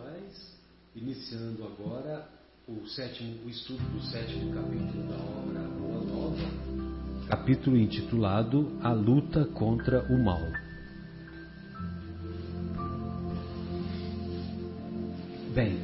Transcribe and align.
Espirituais, 0.00 0.56
iniciando 0.96 1.64
agora 1.64 2.26
o, 2.66 2.86
sétimo, 2.86 3.44
o 3.44 3.50
estudo 3.50 3.82
do 3.92 4.02
sétimo 4.02 4.52
capítulo 4.54 5.08
da 5.08 5.16
obra 5.16 5.60
Boa 5.78 6.04
Nova, 6.04 7.26
capítulo 7.28 7.76
intitulado 7.76 8.78
A 8.82 8.92
Luta 8.92 9.44
contra 9.46 10.02
o 10.04 10.22
Mal. 10.22 10.40
Bem, 15.54 15.80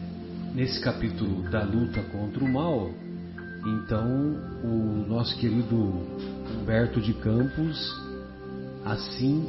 nesse 0.55 0.80
capítulo 0.80 1.42
da 1.51 1.64
luta 1.64 2.03
contra 2.05 2.42
o 2.42 2.48
mal, 2.48 2.89
então 3.67 4.06
o 4.62 5.05
nosso 5.09 5.37
querido 5.39 5.77
Humberto 6.55 7.01
de 7.01 7.12
Campos 7.14 7.77
assim 8.84 9.45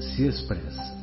se 0.00 0.26
expressa. 0.26 0.93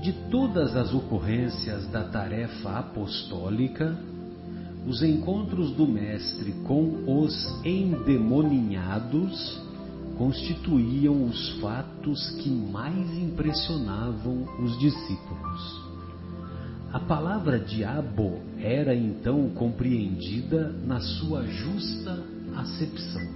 De 0.00 0.12
todas 0.30 0.76
as 0.76 0.94
ocorrências 0.94 1.86
da 1.88 2.04
tarefa 2.04 2.78
apostólica, 2.78 3.98
os 4.86 5.02
encontros 5.02 5.72
do 5.72 5.88
Mestre 5.88 6.52
com 6.66 7.04
os 7.06 7.34
endemoninhados 7.64 9.60
constituíam 10.16 11.24
os 11.24 11.50
fatos 11.60 12.30
que 12.40 12.48
mais 12.48 13.18
impressionavam 13.18 14.46
os 14.62 14.78
discípulos. 14.78 15.88
A 16.92 17.00
palavra 17.00 17.58
diabo 17.58 18.40
era 18.58 18.94
então 18.94 19.50
compreendida 19.50 20.72
na 20.86 21.00
sua 21.00 21.44
justa 21.44 22.24
acepção. 22.56 23.28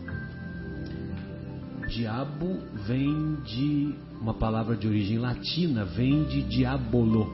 Diabo 1.89 2.57
vem 2.87 3.35
de 3.45 3.95
uma 4.23 4.33
palavra 4.33 4.77
de 4.77 4.87
origem 4.87 5.19
latina, 5.19 5.85
vem 5.85 6.23
de 6.23 6.43
diabolo. 6.43 7.29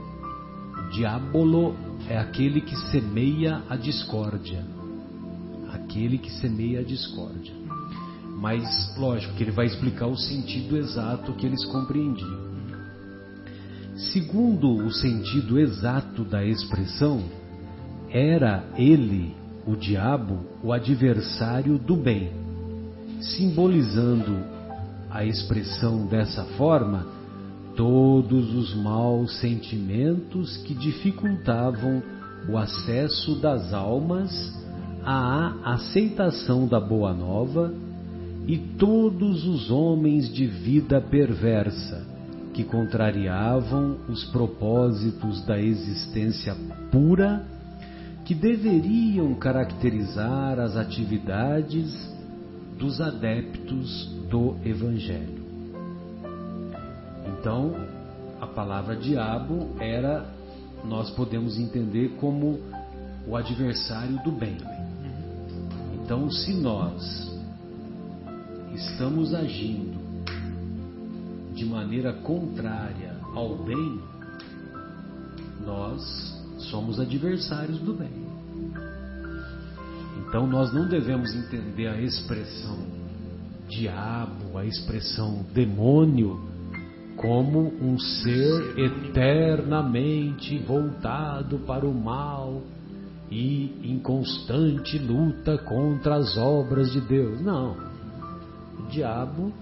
Diabolo 0.91 1.77
é 2.09 2.17
aquele 2.17 2.63
que 2.63 2.75
semeia 2.91 3.63
a 3.69 3.77
discórdia. 3.77 4.65
Aquele 5.71 6.17
que 6.17 6.31
semeia 6.31 6.81
a 6.81 6.83
discórdia. 6.83 7.53
Mas, 8.41 8.65
lógico, 8.97 9.35
que 9.35 9.43
ele 9.43 9.51
vai 9.51 9.67
explicar 9.67 10.07
o 10.07 10.17
sentido 10.17 10.79
exato 10.79 11.35
que 11.35 11.45
eles 11.45 11.63
compreendiam. 11.67 12.49
Segundo 14.11 14.71
o 14.71 14.91
sentido 14.91 15.59
exato 15.59 16.25
da 16.25 16.43
expressão, 16.43 17.23
era 18.09 18.65
ele, 18.79 19.37
o 19.67 19.77
diabo, 19.77 20.41
o 20.63 20.73
adversário 20.73 21.79
do 21.79 21.97
bem, 21.97 22.33
simbolizando 23.21 24.58
a 25.11 25.25
expressão 25.25 26.07
dessa 26.07 26.45
forma 26.57 27.07
todos 27.77 28.55
os 28.55 28.75
maus 28.75 29.39
sentimentos 29.39 30.57
que 30.59 30.75
dificultavam 30.75 32.03
o 32.49 32.59
acesso 32.59 33.37
das 33.37 33.73
almas 33.73 34.31
à 35.05 35.75
aceitação 35.75 36.67
da 36.67 36.81
boa 36.81 37.15
nova 37.15 37.73
e 38.47 38.59
todos 38.59 39.47
os 39.47 39.71
homens 39.71 40.33
de 40.33 40.47
vida 40.47 41.01
perversa 41.01 42.05
que 42.53 42.65
contrariavam 42.65 43.99
os 44.09 44.25
propósitos 44.25 45.45
da 45.47 45.61
existência 45.61 46.57
pura 46.91 47.47
que 48.25 48.35
deveriam 48.35 49.35
caracterizar 49.35 50.59
as 50.59 50.77
atividades 50.77 51.95
dos 52.77 53.01
adeptos 53.01 54.18
do 54.29 54.57
Evangelho. 54.65 55.47
Então, 57.27 57.75
a 58.41 58.47
palavra 58.47 58.97
diabo 58.97 59.71
era, 59.79 60.27
nós 60.85 61.11
podemos 61.11 61.59
entender 61.59 62.17
como 62.21 62.61
o 63.27 63.37
adversário 63.37 64.23
do 64.23 64.33
bem. 64.33 64.57
Então, 65.95 66.31
se 66.31 66.55
nós 66.55 67.29
estamos 68.75 69.35
agindo 69.35 69.99
de 71.55 71.65
maneira 71.65 72.13
contrária 72.13 73.17
ao 73.35 73.57
bem, 73.57 74.01
nós 75.65 76.03
somos 76.71 76.99
adversários 76.99 77.79
do 77.81 77.93
bem. 77.95 78.29
Então 80.29 80.47
nós 80.47 80.73
não 80.73 80.87
devemos 80.89 81.35
entender 81.35 81.87
a 81.87 82.01
expressão 82.01 82.98
diabo, 83.69 84.59
a 84.59 84.65
expressão 84.65 85.45
demônio, 85.55 86.41
como 87.17 87.73
um 87.81 87.99
ser 87.99 88.79
eternamente 88.79 90.59
voltado 90.59 91.59
para 91.61 91.87
o 91.87 91.95
mal 91.95 92.63
e 93.31 93.73
em 93.83 93.99
constante 93.99 94.99
luta 94.99 95.59
contra 95.59 96.17
as 96.17 96.37
obras 96.37 96.93
de 96.93 97.01
Deus. 97.01 97.41
Não. 97.41 97.77
O 98.79 98.87
diabo 98.89 99.53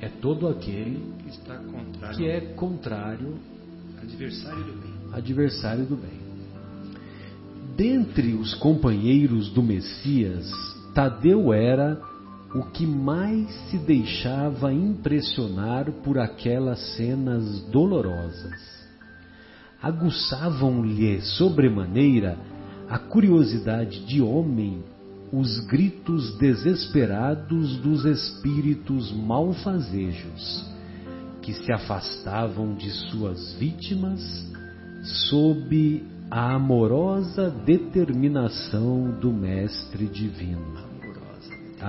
é 0.00 0.08
todo 0.08 0.48
aquele 0.48 1.14
que, 1.22 1.28
está 1.30 1.56
contrário, 1.56 2.16
que 2.16 2.26
é 2.26 2.40
contrário, 2.40 3.34
adversário 4.02 4.64
do 4.64 4.72
bem. 4.72 4.92
Adversário 5.12 5.84
do 5.84 5.96
bem. 5.96 6.26
Dentre 7.76 8.32
os 8.32 8.54
companheiros 8.54 9.50
do 9.50 9.62
Messias, 9.62 10.50
Tadeu 10.94 11.52
era 11.52 12.00
o 12.54 12.62
que 12.70 12.86
mais 12.86 13.50
se 13.68 13.78
deixava 13.78 14.72
impressionar 14.72 15.90
por 16.04 16.18
aquelas 16.18 16.78
cenas 16.96 17.62
dolorosas. 17.70 18.60
Aguçavam-lhe 19.82 21.20
sobremaneira 21.20 22.38
a 22.88 22.98
curiosidade 22.98 24.06
de 24.06 24.22
homem 24.22 24.82
os 25.32 25.58
gritos 25.66 26.36
desesperados 26.38 27.76
dos 27.78 28.04
espíritos 28.04 29.12
malfazejos, 29.12 30.64
que 31.42 31.52
se 31.52 31.72
afastavam 31.72 32.74
de 32.74 32.90
suas 32.90 33.54
vítimas 33.54 34.20
sob 35.28 36.04
a 36.30 36.54
amorosa 36.54 37.50
determinação 37.50 39.18
do 39.20 39.32
Mestre 39.32 40.06
Divino. 40.06 40.95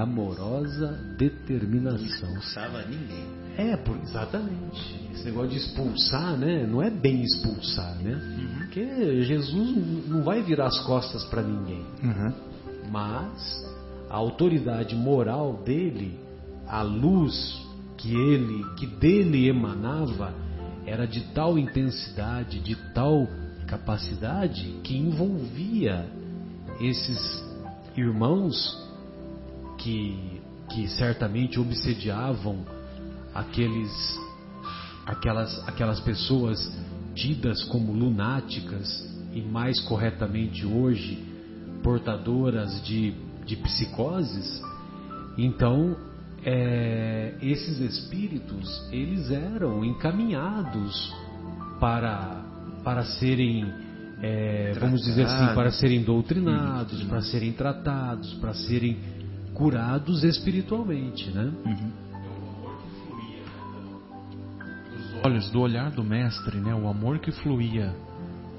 Amorosa. 0.01 0.91
Determinação. 1.17 1.99
Não 1.99 2.05
expulsava 2.05 2.85
ninguém. 2.85 3.25
É, 3.57 3.75
por, 3.75 3.97
exatamente. 3.97 5.07
Esse 5.13 5.25
negócio 5.25 5.49
de 5.49 5.57
expulsar, 5.57 6.37
né? 6.37 6.67
Não 6.67 6.81
é 6.81 6.91
bem 6.91 7.23
expulsar, 7.23 7.95
né? 7.95 8.13
Uhum. 8.13 8.57
Porque 8.59 9.23
Jesus 9.23 10.07
não 10.07 10.23
vai 10.23 10.43
virar 10.43 10.67
as 10.67 10.79
costas 10.85 11.23
para 11.25 11.41
ninguém. 11.41 11.83
Uhum. 12.03 12.33
Mas 12.91 13.65
a 14.09 14.15
autoridade 14.15 14.95
moral 14.95 15.63
dele, 15.63 16.19
a 16.67 16.83
luz 16.83 17.65
que 17.97 18.13
ele, 18.13 18.63
que 18.75 18.85
dele 18.85 19.49
emanava, 19.49 20.33
era 20.85 21.07
de 21.07 21.21
tal 21.33 21.57
intensidade, 21.57 22.59
de 22.59 22.75
tal 22.93 23.27
capacidade 23.65 24.79
que 24.83 24.95
envolvia 24.95 26.07
esses 26.79 27.43
irmãos 27.97 28.86
que, 29.77 30.41
que 30.69 30.87
certamente 30.89 31.59
obsediavam 31.59 32.65
aqueles, 33.33 34.19
aquelas, 35.05 35.67
aquelas 35.67 35.99
pessoas 35.99 36.57
tidas 37.13 37.63
como 37.65 37.93
lunáticas 37.93 38.87
e 39.33 39.41
mais 39.41 39.79
corretamente 39.81 40.65
hoje 40.65 41.23
portadoras 41.83 42.83
de, 42.85 43.13
de 43.45 43.55
psicoses, 43.57 44.61
então 45.37 45.95
é, 46.43 47.35
esses 47.41 47.79
espíritos 47.79 48.87
eles 48.91 49.31
eram 49.31 49.83
encaminhados 49.83 51.13
para 51.79 52.43
para 52.83 53.03
serem 53.03 53.65
é, 54.21 54.71
vamos 54.79 55.03
dizer 55.03 55.25
assim 55.25 55.53
para 55.53 55.71
serem 55.71 56.03
doutrinados, 56.03 57.03
para 57.03 57.21
serem 57.21 57.51
tratados, 57.51 58.33
para 58.35 58.53
serem 58.53 58.97
curados 59.57 60.23
espiritualmente, 60.23 61.31
né? 61.31 61.51
Uhum. 61.65 61.91
Os 64.95 65.25
olhos 65.25 65.49
do 65.49 65.61
olhar 65.61 65.89
do 65.89 66.03
mestre, 66.03 66.57
né? 66.57 66.75
O 66.75 66.87
amor 66.87 67.17
que 67.17 67.31
fluía 67.31 67.91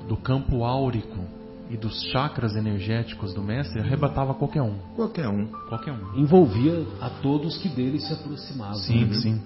do 0.08 0.16
campo 0.16 0.64
áurico 0.64 1.24
e 1.70 1.76
dos 1.76 2.02
chakras 2.10 2.56
energéticos 2.56 3.32
do 3.32 3.40
mestre 3.40 3.80
arrebatava 3.80 4.34
qualquer 4.34 4.62
um. 4.62 4.76
Qualquer 4.96 5.28
um. 5.28 5.46
Qualquer 5.68 5.92
um. 5.92 6.18
Envolvia 6.18 6.84
a 7.00 7.08
todos 7.08 7.56
que 7.58 7.68
dele 7.68 8.00
se 8.00 8.12
aproximavam. 8.12 8.74
Sim, 8.74 9.04
né? 9.04 9.14
sim. 9.14 9.40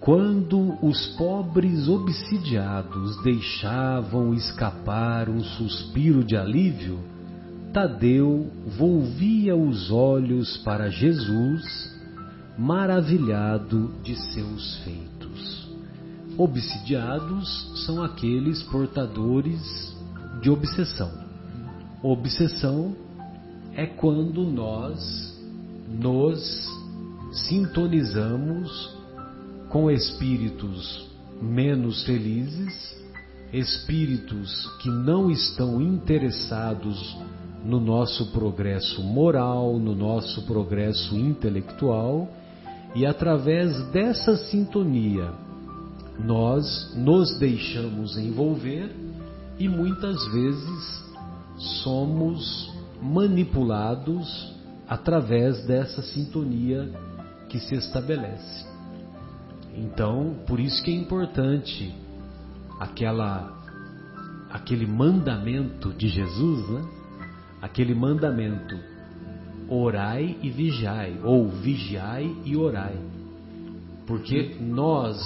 Quando 0.00 0.76
os 0.84 1.06
pobres 1.16 1.86
obsidiados 1.86 3.22
deixavam 3.22 4.34
escapar 4.34 5.28
um 5.28 5.40
suspiro 5.40 6.24
de 6.24 6.36
alívio, 6.36 6.98
Tadeu 7.72 8.50
volvia 8.76 9.54
os 9.54 9.92
olhos 9.92 10.56
para 10.58 10.90
Jesus, 10.90 11.62
maravilhado 12.58 13.92
de 14.02 14.16
seus 14.16 14.78
feitos. 14.78 15.70
obsidiados 16.36 17.84
são 17.84 18.02
aqueles 18.02 18.62
portadores 18.64 19.94
de 20.40 20.50
obsessão. 20.50 21.12
Obsessão 22.02 22.96
é 23.74 23.86
quando 23.86 24.42
nós 24.44 25.38
nos 25.88 26.66
sintonizamos 27.32 28.96
com 29.68 29.90
espíritos 29.90 31.08
menos 31.42 32.04
felizes, 32.04 32.96
espíritos 33.52 34.66
que 34.80 34.88
não 34.88 35.30
estão 35.30 35.80
interessados 35.80 37.16
no 37.64 37.80
nosso 37.80 38.32
progresso 38.32 39.02
moral, 39.02 39.78
no 39.78 39.94
nosso 39.94 40.42
progresso 40.42 41.16
intelectual, 41.16 42.28
e 42.94 43.06
através 43.06 43.86
dessa 43.90 44.36
sintonia 44.36 45.32
nós 46.18 46.92
nos 46.96 47.38
deixamos 47.38 48.16
envolver 48.18 48.94
e 49.58 49.68
muitas 49.68 50.24
vezes 50.32 51.04
somos 51.82 52.70
manipulados 53.00 54.54
através 54.88 55.64
dessa 55.66 56.02
sintonia 56.02 56.90
que 57.48 57.58
se 57.58 57.74
estabelece. 57.74 58.66
Então, 59.74 60.36
por 60.46 60.58
isso 60.58 60.82
que 60.82 60.90
é 60.90 60.94
importante 60.94 61.94
aquela 62.78 63.58
aquele 64.50 64.84
mandamento 64.84 65.92
de 65.92 66.08
Jesus, 66.08 66.68
né? 66.70 66.99
Aquele 67.60 67.94
mandamento 67.94 68.78
orai 69.68 70.36
e 70.42 70.50
vigiai, 70.50 71.20
ou 71.22 71.48
vigiai 71.48 72.36
e 72.44 72.56
orai. 72.56 72.98
Porque 74.06 74.56
nós, 74.60 75.16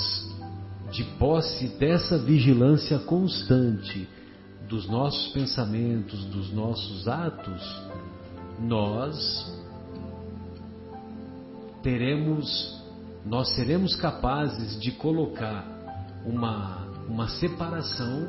de 0.91 1.03
posse 1.19 1.69
dessa 1.79 2.19
vigilância 2.19 2.99
constante 2.99 4.07
dos 4.69 4.87
nossos 4.89 5.33
pensamentos, 5.33 6.25
dos 6.27 6.53
nossos 6.53 7.09
atos, 7.09 7.83
nós 8.61 9.17
teremos, 11.83 12.83
nós 13.25 13.55
seremos 13.55 13.97
capazes 13.97 14.79
de 14.81 14.93
colocar 14.93 15.67
uma, 16.27 16.87
uma 17.09 17.29
separação 17.29 18.29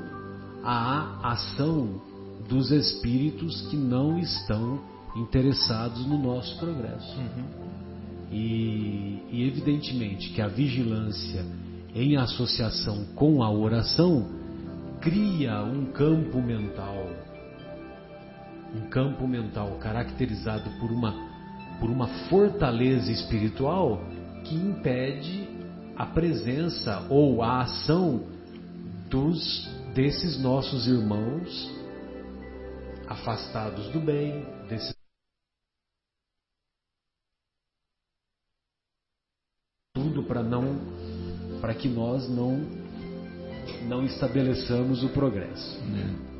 à 0.63 1.31
ação 1.31 2.01
dos 2.47 2.71
espíritos 2.71 3.61
que 3.69 3.77
não 3.77 4.19
estão 4.19 4.79
interessados 5.15 6.05
no 6.05 6.17
nosso 6.17 6.57
progresso. 6.57 7.17
Uhum. 7.17 7.45
E, 8.31 9.21
e 9.31 9.47
evidentemente 9.47 10.31
que 10.31 10.41
a 10.41 10.47
vigilância 10.47 11.45
em 11.93 12.17
associação 12.17 13.05
com 13.15 13.41
a 13.41 13.49
oração 13.49 14.27
cria 14.99 15.63
um 15.63 15.85
campo 15.85 16.41
mental 16.41 17.05
um 18.75 18.89
campo 18.89 19.27
mental 19.27 19.77
caracterizado 19.79 20.69
por 20.79 20.91
uma, 20.91 21.13
por 21.79 21.89
uma 21.89 22.07
fortaleza 22.29 23.11
espiritual 23.11 24.01
que 24.43 24.55
impede 24.55 25.47
a 25.95 26.05
presença 26.05 27.05
ou 27.09 27.41
a 27.41 27.61
ação 27.61 28.23
dos 29.09 29.69
desses 29.93 30.37
nossos 30.41 30.87
irmãos 30.87 31.73
afastados 33.07 33.87
do 33.89 33.99
bem, 33.99 34.45
desses 34.67 34.95
tudo 39.93 40.23
para 40.23 40.43
não 40.43 40.79
para 41.61 41.73
que 41.73 41.87
nós 41.87 42.29
não 42.29 42.59
não 43.87 44.03
estabeleçamos 44.03 45.03
o 45.03 45.09
progresso. 45.09 45.79
É. 45.81 46.35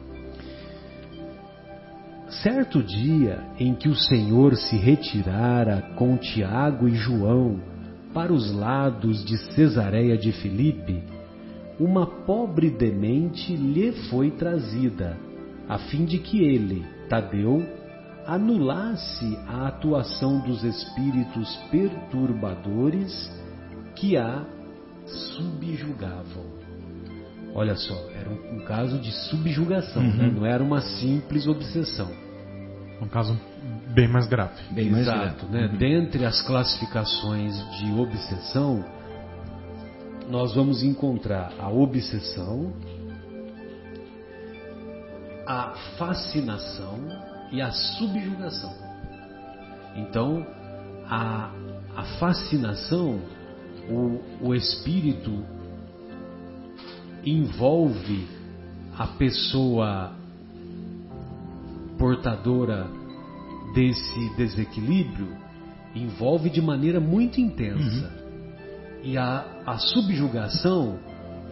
Certo 2.43 2.83
dia 2.83 3.43
em 3.57 3.73
que 3.73 3.87
o 3.87 3.95
Senhor 3.95 4.55
se 4.55 4.75
retirara 4.75 5.93
com 5.95 6.17
Tiago 6.17 6.87
e 6.87 6.95
João 6.95 7.59
para 8.13 8.33
os 8.33 8.51
lados 8.53 9.23
de 9.23 9.37
Cesareia 9.53 10.17
de 10.17 10.31
Filipe, 10.31 11.03
uma 11.79 12.05
pobre 12.25 12.69
demente 12.69 13.55
lhe 13.55 13.91
foi 14.09 14.31
trazida, 14.31 15.17
a 15.67 15.77
fim 15.77 16.05
de 16.05 16.19
que 16.19 16.43
ele, 16.43 16.85
Tadeu, 17.09 17.65
anulasse 18.25 19.37
a 19.47 19.67
atuação 19.67 20.39
dos 20.39 20.63
espíritos 20.63 21.55
perturbadores 21.71 23.31
que 23.95 24.17
a 24.17 24.43
subjugavam. 25.05 26.55
Olha 27.53 27.75
só, 27.75 27.95
era 28.11 28.29
um, 28.29 28.57
um 28.57 28.65
caso 28.65 28.99
de 28.99 29.11
subjugação, 29.29 30.01
né? 30.01 30.09
uhum. 30.09 30.17
né? 30.17 30.33
não 30.35 30.45
era 30.45 30.63
uma 30.63 30.81
simples 30.81 31.47
obsessão. 31.47 32.11
Um 33.01 33.07
caso 33.07 33.39
bem 33.93 34.07
mais 34.07 34.27
grave. 34.27 34.61
Bem 34.71 34.89
mais 34.89 35.03
Exato, 35.03 35.45
grave. 35.45 35.53
né? 35.53 35.71
Uhum. 35.71 35.77
Dentre 35.77 36.25
as 36.25 36.41
classificações 36.41 37.55
de 37.77 37.91
obsessão, 37.93 38.83
nós 40.29 40.55
vamos 40.55 40.83
encontrar 40.83 41.53
a 41.59 41.69
obsessão, 41.69 42.73
a 45.45 45.73
fascinação 45.97 46.99
e 47.51 47.61
a 47.61 47.71
subjugação. 47.71 48.73
Então, 49.95 50.45
a, 51.07 51.51
a 51.95 52.03
fascinação, 52.19 53.21
o, 53.89 54.47
o 54.47 54.55
espírito 54.55 55.43
envolve 57.25 58.27
a 58.97 59.07
pessoa 59.07 60.13
portadora 61.97 62.87
desse 63.73 64.35
desequilíbrio 64.35 65.45
envolve 65.95 66.49
de 66.49 66.61
maneira 66.61 66.99
muito 66.99 67.39
intensa. 67.39 68.07
Uhum. 68.07 69.01
E 69.03 69.17
a, 69.17 69.45
a 69.65 69.77
subjugação, 69.77 70.99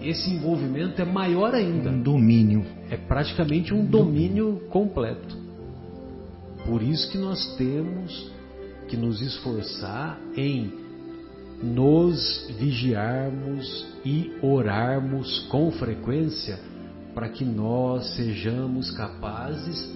esse 0.04 0.30
envolvimento 0.30 1.02
é 1.02 1.06
maior 1.06 1.54
ainda. 1.54 1.90
Um 1.90 2.02
domínio. 2.02 2.66
É 2.90 2.98
praticamente 2.98 3.74
um 3.74 3.86
domínio 3.86 4.62
completo. 4.70 5.38
Por 6.66 6.82
isso 6.82 7.12
que 7.12 7.18
nós 7.18 7.56
temos 7.58 8.32
que 8.88 8.98
nos 8.98 9.22
esforçar 9.22 10.20
em 10.36 10.72
nos 11.62 12.48
vigiarmos 12.60 13.86
e 14.04 14.34
orarmos 14.42 15.40
com 15.48 15.72
frequência 15.72 16.60
para 17.14 17.30
que 17.30 17.46
nós 17.46 18.16
sejamos 18.16 18.92
capazes 18.92 19.90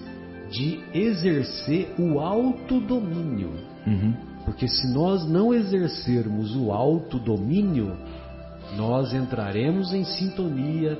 de 0.50 0.80
exercer 0.94 1.94
o 2.00 2.20
autodomínio. 2.20 3.52
Uhum. 3.86 4.14
Porque 4.46 4.68
se 4.68 4.94
nós 4.94 5.28
não 5.28 5.54
exercermos 5.54 6.56
o 6.56 6.72
autodomínio, 6.72 7.98
nós 8.76 9.14
entraremos 9.14 9.94
em 9.94 10.04
sintonia 10.04 10.98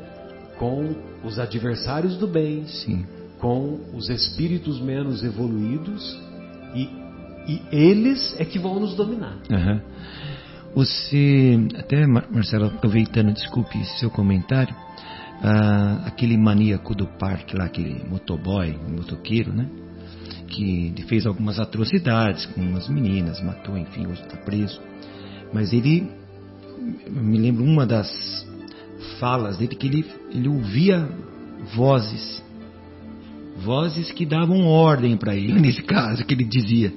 com 0.58 0.96
os 1.24 1.40
adversários 1.40 2.18
do 2.18 2.28
bem, 2.28 2.66
Sim. 2.66 3.06
com 3.40 3.80
os 3.94 4.10
espíritos 4.10 4.80
menos 4.80 5.24
evoluídos 5.24 6.20
e, 6.74 6.90
e 7.48 7.62
eles 7.72 8.36
é 8.40 8.46
que 8.46 8.60
vão 8.60 8.80
nos 8.80 8.96
dominar. 8.96 9.38
Uhum. 9.50 9.82
Você, 10.76 11.58
até 11.78 12.06
Marcelo, 12.06 12.68
aproveitando, 12.68 13.34
desculpe 13.34 13.84
seu 14.00 14.12
comentário, 14.12 14.76
ah, 15.42 16.04
aquele 16.06 16.38
maníaco 16.38 16.96
do 16.96 17.08
parque 17.08 17.56
lá, 17.56 17.66
aquele 17.66 18.04
motoboy, 18.08 18.78
motoqueiro, 18.88 19.54
né? 19.54 19.68
Que 20.48 20.94
fez 21.08 21.26
algumas 21.26 21.60
atrocidades 21.60 22.46
com 22.48 22.62
umas 22.62 22.88
meninas, 22.90 23.42
matou, 23.42 23.78
enfim, 23.78 24.08
hoje 24.08 24.22
está 24.22 24.38
preso. 24.38 24.82
Mas 25.54 25.74
ele, 25.74 26.12
me 27.10 27.38
lembro 27.38 27.64
uma 27.64 27.86
das 27.86 28.46
falas 29.20 29.58
dele 29.58 29.76
que 29.76 29.88
ele, 29.88 30.06
ele 30.32 30.48
ouvia 30.48 31.08
vozes, 31.76 32.44
vozes 33.58 34.12
que 34.12 34.26
davam 34.26 34.66
ordem 34.66 35.18
para 35.18 35.36
ele, 35.36 35.54
nesse 35.60 35.84
caso, 35.84 36.26
que 36.26 36.34
ele 36.34 36.44
dizia, 36.44 36.94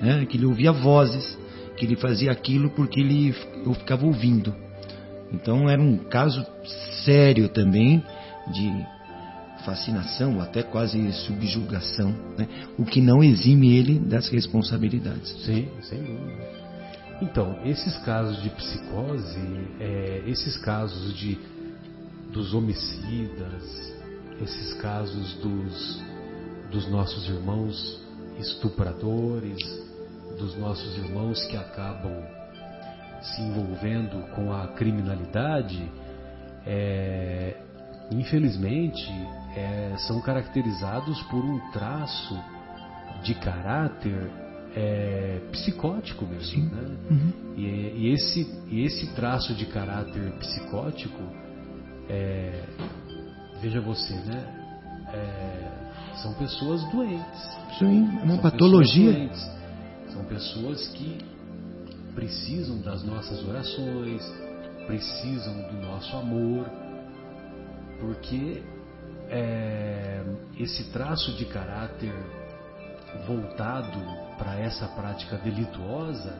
né? 0.00 0.26
que 0.26 0.36
ele 0.36 0.46
ouvia 0.46 0.72
vozes, 0.72 1.38
que 1.76 1.84
ele 1.84 1.96
fazia 1.96 2.30
aquilo 2.30 2.70
porque 2.70 3.00
ele 3.00 3.34
eu 3.64 3.74
ficava 3.74 4.04
ouvindo. 4.04 4.54
Então 5.32 5.68
era 5.68 5.80
um 5.80 5.96
caso 5.96 6.44
sério 7.04 7.48
também 7.48 8.02
de 8.52 8.86
fascinação, 9.64 10.40
até 10.40 10.62
quase 10.62 11.12
subjugação, 11.12 12.14
né? 12.36 12.48
o 12.76 12.84
que 12.84 13.00
não 13.00 13.22
exime 13.22 13.74
ele 13.76 13.98
das 13.98 14.28
responsabilidades. 14.28 15.30
Sim, 15.44 15.68
sem 15.82 15.98
dúvida. 15.98 16.61
Então, 17.22 17.56
esses 17.64 17.96
casos 17.98 18.42
de 18.42 18.50
psicose, 18.50 19.38
é, 19.78 20.24
esses 20.26 20.56
casos 20.56 21.14
de 21.14 21.38
dos 22.32 22.52
homicidas, 22.52 23.94
esses 24.40 24.74
casos 24.80 25.34
dos, 25.34 26.02
dos 26.72 26.90
nossos 26.90 27.28
irmãos 27.28 28.02
estupradores, 28.40 29.56
dos 30.36 30.58
nossos 30.58 30.98
irmãos 30.98 31.46
que 31.46 31.56
acabam 31.56 32.12
se 33.20 33.40
envolvendo 33.40 34.28
com 34.34 34.52
a 34.52 34.66
criminalidade, 34.68 35.88
é, 36.66 37.56
infelizmente, 38.10 39.08
é, 39.54 39.94
são 40.08 40.20
caracterizados 40.20 41.22
por 41.30 41.44
um 41.44 41.70
traço 41.70 42.36
de 43.22 43.32
caráter 43.36 44.41
é, 44.74 45.40
psicótico 45.50 46.26
mesmo. 46.26 46.44
Sim. 46.44 46.70
Né? 46.70 46.96
Uhum. 47.10 47.32
E, 47.56 47.62
e 47.64 48.12
esse, 48.12 48.46
e 48.68 48.84
esse 48.84 49.14
traço 49.14 49.54
de 49.54 49.66
caráter 49.66 50.32
psicótico, 50.38 51.22
é, 52.08 52.64
veja 53.60 53.80
você, 53.80 54.14
né? 54.14 54.58
É, 55.12 56.16
são 56.22 56.34
pessoas 56.34 56.82
doentes. 56.90 57.58
Sim, 57.78 58.06
é 58.18 58.22
uma 58.24 58.34
São 58.34 58.38
patologia. 58.38 59.12
doentes. 59.12 59.50
São 60.08 60.24
pessoas 60.24 60.88
que 60.88 61.18
precisam 62.14 62.80
das 62.80 63.02
nossas 63.02 63.42
orações, 63.46 64.22
precisam 64.86 65.54
do 65.68 65.80
nosso 65.86 66.14
amor, 66.16 66.70
porque 68.00 68.62
é, 69.30 70.22
esse 70.58 70.90
traço 70.90 71.32
de 71.32 71.46
caráter 71.46 72.12
voltado 73.26 73.98
para 74.38 74.58
essa 74.58 74.86
prática 74.88 75.36
delituosa 75.38 76.34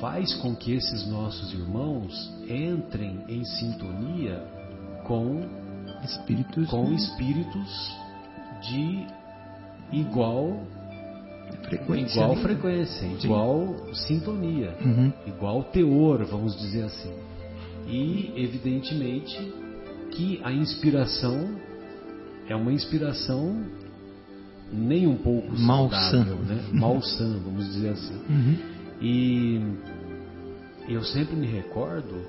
faz 0.00 0.34
com 0.34 0.54
que 0.54 0.72
esses 0.72 1.06
nossos 1.06 1.52
irmãos 1.52 2.32
entrem 2.48 3.24
em 3.28 3.44
sintonia 3.44 4.42
com, 5.04 5.40
Espíritos 6.04 6.68
com 6.68 6.92
espíritos 6.92 7.96
de 8.62 9.06
igual 9.92 10.60
frequência. 11.64 12.20
igual 12.20 12.36
né? 12.36 12.42
frequência, 12.42 13.08
Sim. 13.08 13.18
igual 13.24 13.74
sintonia, 13.94 14.74
Uhum. 14.80 15.12
igual 15.26 15.64
teor, 15.64 16.24
vamos 16.24 16.56
dizer 16.58 16.84
assim. 16.84 17.12
E 17.86 18.32
evidentemente 18.36 19.36
que 20.12 20.40
a 20.44 20.52
inspiração 20.52 21.56
é 22.48 22.54
uma 22.56 22.72
inspiração 22.72 23.64
nem 24.72 25.06
um 25.06 25.16
pouco 25.16 25.56
saudável, 25.56 26.36
né? 26.36 26.64
Malsã, 26.72 27.38
vamos 27.44 27.66
dizer 27.66 27.90
assim. 27.90 28.14
Uhum. 28.28 28.56
E 29.00 29.60
eu 30.88 31.02
sempre 31.04 31.36
me 31.36 31.46
recordo, 31.46 32.22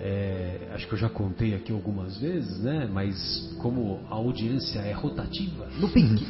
é, 0.00 0.70
acho 0.74 0.86
que 0.88 0.94
eu 0.94 0.98
já 0.98 1.08
contei 1.08 1.54
aqui 1.54 1.72
algumas 1.72 2.16
vezes, 2.18 2.60
né? 2.60 2.88
Mas 2.90 3.54
como 3.60 4.00
a 4.08 4.14
audiência 4.14 4.78
é 4.78 4.92
rotativa, 4.92 5.68
no 5.78 5.88
pique. 5.88 6.26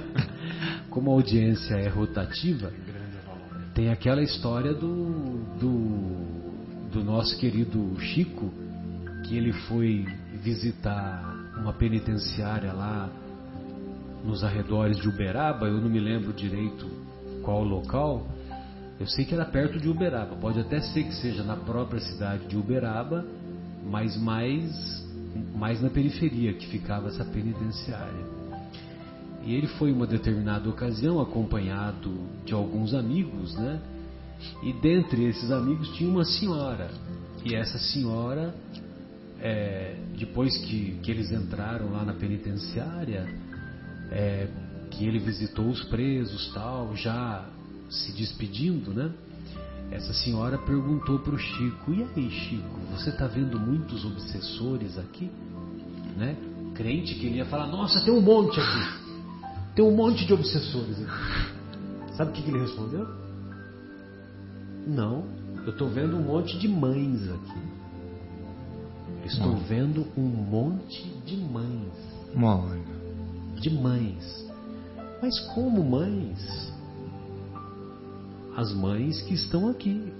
como 0.88 1.10
a 1.10 1.14
audiência 1.14 1.74
é 1.74 1.88
rotativa, 1.88 2.72
tem 3.74 3.90
aquela 3.90 4.22
história 4.22 4.72
do, 4.72 5.44
do, 5.58 6.90
do 6.92 7.04
nosso 7.04 7.38
querido 7.38 7.96
Chico, 8.00 8.52
que 9.26 9.36
ele 9.36 9.52
foi 9.52 10.06
visitar 10.42 11.36
uma 11.60 11.72
penitenciária 11.72 12.72
lá 12.72 13.10
nos 14.24 14.44
arredores 14.44 14.96
de 14.98 15.08
Uberaba, 15.08 15.66
eu 15.66 15.80
não 15.80 15.88
me 15.88 16.00
lembro 16.00 16.32
direito 16.32 16.86
qual 17.42 17.62
local. 17.62 18.26
Eu 18.98 19.06
sei 19.06 19.24
que 19.24 19.34
era 19.34 19.44
perto 19.44 19.80
de 19.80 19.88
Uberaba, 19.88 20.36
pode 20.36 20.60
até 20.60 20.80
ser 20.80 21.04
que 21.04 21.14
seja 21.14 21.42
na 21.42 21.56
própria 21.56 22.00
cidade 22.00 22.46
de 22.46 22.56
Uberaba, 22.56 23.24
mas 23.84 24.16
mais, 24.16 25.06
mais 25.54 25.80
na 25.80 25.88
periferia 25.88 26.52
que 26.52 26.66
ficava 26.66 27.08
essa 27.08 27.24
penitenciária. 27.24 28.40
E 29.42 29.54
ele 29.54 29.66
foi 29.66 29.90
uma 29.90 30.06
determinada 30.06 30.68
ocasião 30.68 31.18
acompanhado 31.18 32.14
de 32.44 32.52
alguns 32.52 32.92
amigos, 32.92 33.54
né? 33.54 33.80
E 34.62 34.72
dentre 34.72 35.24
esses 35.24 35.50
amigos 35.50 35.88
tinha 35.96 36.10
uma 36.10 36.24
senhora. 36.24 36.90
E 37.42 37.54
essa 37.54 37.78
senhora, 37.78 38.54
é, 39.40 39.96
depois 40.18 40.56
que, 40.58 40.98
que 41.02 41.10
eles 41.10 41.32
entraram 41.32 41.90
lá 41.90 42.04
na 42.04 42.12
penitenciária, 42.12 43.26
é, 44.10 44.48
que 44.90 45.06
ele 45.06 45.18
visitou 45.18 45.68
os 45.68 45.82
presos, 45.84 46.52
tal, 46.52 46.94
já 46.96 47.48
se 47.88 48.12
despedindo, 48.12 48.92
né? 48.92 49.12
Essa 49.90 50.12
senhora 50.12 50.56
perguntou 50.58 51.18
para 51.18 51.34
o 51.34 51.38
Chico: 51.38 51.92
E 51.92 52.02
aí, 52.02 52.30
Chico, 52.30 52.78
você 52.92 53.10
está 53.10 53.26
vendo 53.26 53.58
muitos 53.58 54.04
obsessores 54.04 54.96
aqui? 54.98 55.30
Né? 56.16 56.36
Crente 56.74 57.14
que 57.14 57.26
ele 57.26 57.38
ia 57.38 57.46
falar: 57.46 57.66
Nossa, 57.66 58.04
tem 58.04 58.14
um 58.14 58.20
monte 58.20 58.60
aqui. 58.60 59.00
Tem 59.74 59.84
um 59.84 59.94
monte 59.94 60.24
de 60.26 60.32
obsessores 60.32 61.02
aqui. 61.02 62.14
Sabe 62.16 62.30
o 62.30 62.34
que, 62.34 62.42
que 62.42 62.50
ele 62.50 62.60
respondeu? 62.60 63.06
Não, 64.86 65.24
eu 65.64 65.70
estou 65.70 65.88
vendo 65.88 66.16
um 66.16 66.22
monte 66.22 66.58
de 66.58 66.68
mães 66.68 67.22
aqui. 67.30 67.80
Estou 69.24 69.52
Não. 69.52 69.60
vendo 69.60 70.06
um 70.16 70.26
monte 70.26 71.04
de 71.26 71.36
mães 71.36 72.10
Olha. 72.36 72.89
De 73.60 73.70
mães. 73.70 74.46
Mas 75.22 75.38
como 75.54 75.84
mães? 75.84 76.72
As 78.56 78.72
mães 78.72 79.20
que 79.22 79.34
estão 79.34 79.68
aqui, 79.68 80.12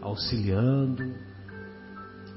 auxiliando, 0.00 1.14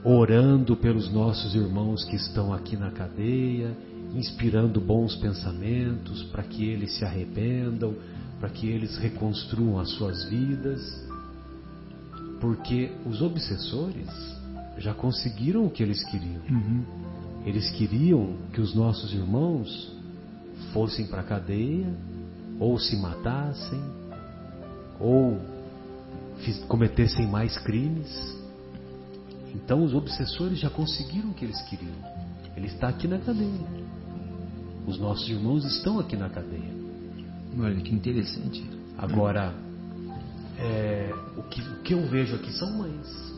orando 0.03 0.75
pelos 0.75 1.11
nossos 1.11 1.55
irmãos 1.55 2.03
que 2.05 2.15
estão 2.15 2.53
aqui 2.53 2.75
na 2.77 2.91
cadeia, 2.91 3.75
inspirando 4.13 4.79
bons 4.81 5.15
pensamentos 5.15 6.23
para 6.23 6.43
que 6.43 6.65
eles 6.65 6.97
se 6.97 7.05
arrependam, 7.05 7.95
para 8.39 8.49
que 8.49 8.67
eles 8.67 8.97
reconstruam 8.97 9.79
as 9.79 9.89
suas 9.91 10.29
vidas. 10.29 11.07
Porque 12.39 12.91
os 13.05 13.21
obsessores 13.21 14.07
já 14.77 14.93
conseguiram 14.93 15.65
o 15.65 15.69
que 15.69 15.83
eles 15.83 16.03
queriam. 16.05 16.41
Uhum. 16.49 16.85
Eles 17.45 17.69
queriam 17.71 18.35
que 18.53 18.61
os 18.61 18.73
nossos 18.73 19.13
irmãos 19.13 19.98
fossem 20.73 21.07
para 21.07 21.21
a 21.21 21.23
cadeia, 21.23 21.93
ou 22.59 22.77
se 22.77 22.95
matassem, 22.97 23.81
ou 24.99 25.39
cometessem 26.67 27.27
mais 27.27 27.57
crimes. 27.59 28.37
Então 29.53 29.83
os 29.83 29.93
obsessores 29.93 30.59
já 30.59 30.69
conseguiram 30.69 31.31
o 31.31 31.33
que 31.33 31.45
eles 31.45 31.61
queriam. 31.63 31.95
Ele 32.55 32.67
está 32.67 32.89
aqui 32.89 33.07
na 33.07 33.19
cadeia. 33.19 33.89
Os 34.85 34.99
nossos 34.99 35.27
irmãos 35.29 35.65
estão 35.65 35.99
aqui 35.99 36.15
na 36.15 36.29
cadeia. 36.29 36.79
Olha 37.57 37.81
que 37.81 37.93
interessante. 37.93 38.63
Agora, 38.97 39.53
é, 40.57 41.13
o, 41.37 41.43
que, 41.43 41.61
o 41.61 41.81
que 41.81 41.93
eu 41.93 42.07
vejo 42.07 42.35
aqui 42.35 42.51
são 42.51 42.77
mães. 42.77 43.29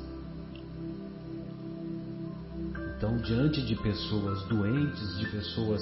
Então, 2.97 3.17
diante 3.17 3.61
de 3.61 3.75
pessoas 3.75 4.43
doentes, 4.47 5.17
de 5.17 5.25
pessoas 5.29 5.81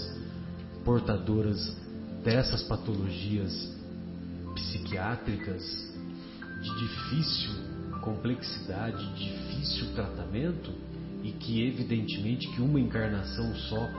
portadoras 0.83 1.75
dessas 2.23 2.63
patologias 2.63 3.51
psiquiátricas 4.55 5.63
de 6.61 6.79
difícil 6.79 7.51
complexidade, 8.01 9.05
difícil 9.15 9.93
tratamento 9.93 10.71
e 11.23 11.31
que 11.31 11.61
evidentemente 11.67 12.47
que 12.49 12.61
uma 12.61 12.79
encarnação 12.79 13.53
só 13.55 13.89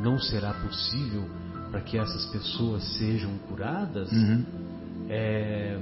não 0.00 0.18
será 0.18 0.52
possível 0.54 1.28
para 1.70 1.80
que 1.80 1.98
essas 1.98 2.24
pessoas 2.26 2.82
sejam 2.96 3.36
curadas, 3.48 4.10
Uhum. 4.12 4.44
é, 5.08 5.78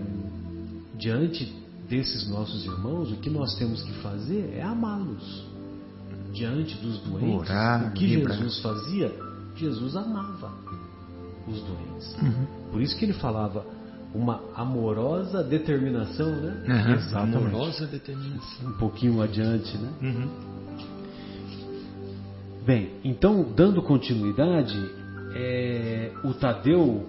diante 0.98 1.52
desses 1.88 2.28
nossos 2.28 2.64
irmãos, 2.64 3.12
o 3.12 3.16
que 3.18 3.30
nós 3.30 3.54
temos 3.56 3.82
que 3.82 3.92
fazer 3.94 4.54
é 4.54 4.62
amá-los. 4.62 5.44
Diante 6.32 6.74
dos 6.78 6.98
doentes, 7.00 7.48
Orar, 7.48 7.88
o 7.88 7.92
que 7.92 8.06
vibrar. 8.06 8.36
Jesus 8.36 8.58
fazia? 8.60 9.14
Jesus 9.54 9.96
amava 9.96 10.45
os 11.48 11.60
doentes. 11.60 12.16
Uhum. 12.22 12.46
Por 12.72 12.80
isso 12.82 12.96
que 12.98 13.04
ele 13.04 13.12
falava 13.14 13.64
uma 14.14 14.40
amorosa 14.54 15.42
determinação, 15.42 16.30
né? 16.30 16.64
Aham. 16.68 16.94
Exatamente. 16.94 17.36
Amorosa 17.36 17.86
determinação. 17.86 18.70
Um 18.70 18.72
pouquinho 18.78 19.20
adiante, 19.20 19.76
né? 19.76 19.92
Uhum. 20.02 20.28
Bem, 22.64 22.90
então, 23.04 23.46
dando 23.54 23.80
continuidade, 23.80 24.76
é, 25.34 26.10
o 26.24 26.34
Tadeu 26.34 27.06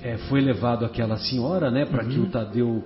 é, 0.00 0.16
foi 0.28 0.40
levado 0.40 0.84
àquela 0.84 1.18
senhora, 1.18 1.70
né, 1.70 1.84
para 1.84 2.04
que 2.04 2.18
o 2.18 2.26
Tadeu 2.26 2.82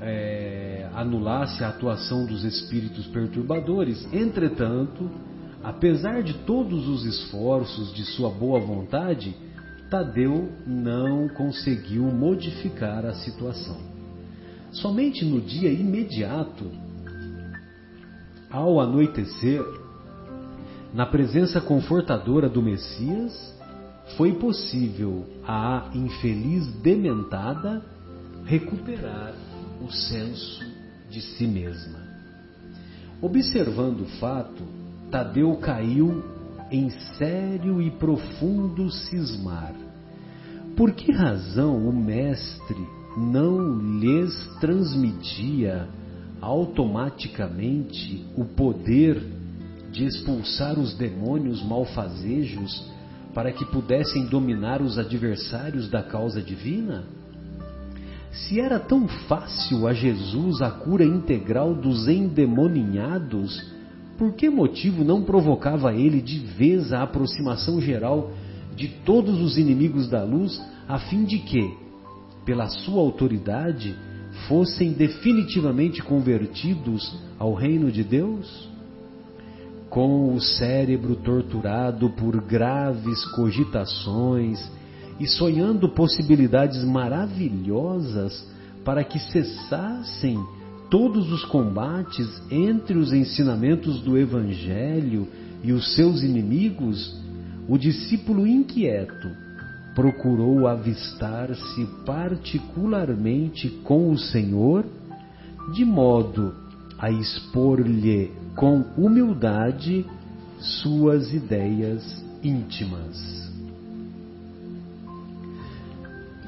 é, 0.00 0.88
anulasse 0.94 1.62
a 1.62 1.68
atuação 1.68 2.26
dos 2.26 2.42
espíritos 2.42 3.06
perturbadores. 3.06 4.04
Entretanto, 4.12 5.08
apesar 5.62 6.22
de 6.22 6.34
todos 6.38 6.88
os 6.88 7.04
esforços 7.04 7.94
de 7.94 8.04
sua 8.04 8.30
boa 8.30 8.58
vontade, 8.58 9.36
Tadeu 9.94 10.50
não 10.66 11.28
conseguiu 11.28 12.02
modificar 12.02 13.06
a 13.06 13.14
situação. 13.14 13.76
Somente 14.72 15.24
no 15.24 15.40
dia 15.40 15.70
imediato, 15.70 16.68
ao 18.50 18.80
anoitecer, 18.80 19.62
na 20.92 21.06
presença 21.06 21.60
confortadora 21.60 22.48
do 22.48 22.60
Messias, 22.60 23.56
foi 24.16 24.32
possível 24.32 25.26
à 25.46 25.88
infeliz 25.94 26.66
dementada 26.82 27.80
recuperar 28.46 29.32
o 29.80 29.92
senso 29.92 30.64
de 31.08 31.20
si 31.20 31.46
mesma. 31.46 32.00
Observando 33.22 34.00
o 34.00 34.18
fato, 34.18 34.64
Tadeu 35.08 35.56
caiu 35.58 36.20
em 36.68 36.90
sério 37.16 37.80
e 37.80 37.92
profundo 37.92 38.90
cismar. 38.90 39.83
Por 40.76 40.92
que 40.92 41.12
razão 41.12 41.88
o 41.88 41.92
mestre 41.92 42.84
não 43.16 43.78
lhes 44.00 44.34
transmitia 44.60 45.88
automaticamente 46.40 48.26
o 48.36 48.44
poder 48.44 49.22
de 49.92 50.04
expulsar 50.04 50.76
os 50.76 50.92
demônios 50.94 51.62
malfazejos 51.62 52.92
para 53.32 53.52
que 53.52 53.64
pudessem 53.66 54.26
dominar 54.26 54.82
os 54.82 54.98
adversários 54.98 55.88
da 55.88 56.02
causa 56.02 56.42
divina? 56.42 57.04
Se 58.32 58.58
era 58.58 58.80
tão 58.80 59.06
fácil 59.06 59.86
a 59.86 59.92
Jesus 59.92 60.60
a 60.60 60.72
cura 60.72 61.04
integral 61.04 61.72
dos 61.72 62.08
endemoninhados, 62.08 63.64
por 64.18 64.32
que 64.32 64.50
motivo 64.50 65.04
não 65.04 65.22
provocava 65.22 65.94
ele 65.94 66.20
de 66.20 66.40
vez 66.40 66.92
a 66.92 67.04
aproximação 67.04 67.80
geral 67.80 68.32
de 68.76 68.88
todos 69.04 69.40
os 69.40 69.56
inimigos 69.56 70.08
da 70.08 70.24
luz, 70.24 70.60
a 70.88 70.98
fim 70.98 71.24
de 71.24 71.38
que, 71.38 71.72
pela 72.44 72.68
sua 72.68 73.00
autoridade, 73.00 73.94
fossem 74.48 74.92
definitivamente 74.92 76.02
convertidos 76.02 77.16
ao 77.38 77.54
reino 77.54 77.90
de 77.90 78.02
Deus? 78.02 78.68
Com 79.88 80.34
o 80.34 80.40
cérebro 80.40 81.14
torturado 81.16 82.10
por 82.10 82.40
graves 82.40 83.24
cogitações 83.26 84.58
e 85.20 85.26
sonhando 85.26 85.88
possibilidades 85.88 86.82
maravilhosas 86.84 88.44
para 88.84 89.04
que 89.04 89.18
cessassem 89.18 90.38
todos 90.90 91.32
os 91.32 91.44
combates 91.44 92.28
entre 92.50 92.98
os 92.98 93.12
ensinamentos 93.12 94.00
do 94.02 94.18
Evangelho 94.18 95.28
e 95.62 95.72
os 95.72 95.94
seus 95.94 96.22
inimigos, 96.22 97.23
o 97.68 97.78
discípulo 97.78 98.46
inquieto 98.46 99.28
procurou 99.94 100.66
avistar-se 100.66 101.86
particularmente 102.04 103.68
com 103.84 104.10
o 104.10 104.18
Senhor, 104.18 104.84
de 105.72 105.84
modo 105.84 106.54
a 106.98 107.10
expor-lhe 107.10 108.32
com 108.56 108.80
humildade 108.96 110.04
suas 110.58 111.32
ideias 111.32 112.24
íntimas. 112.42 113.44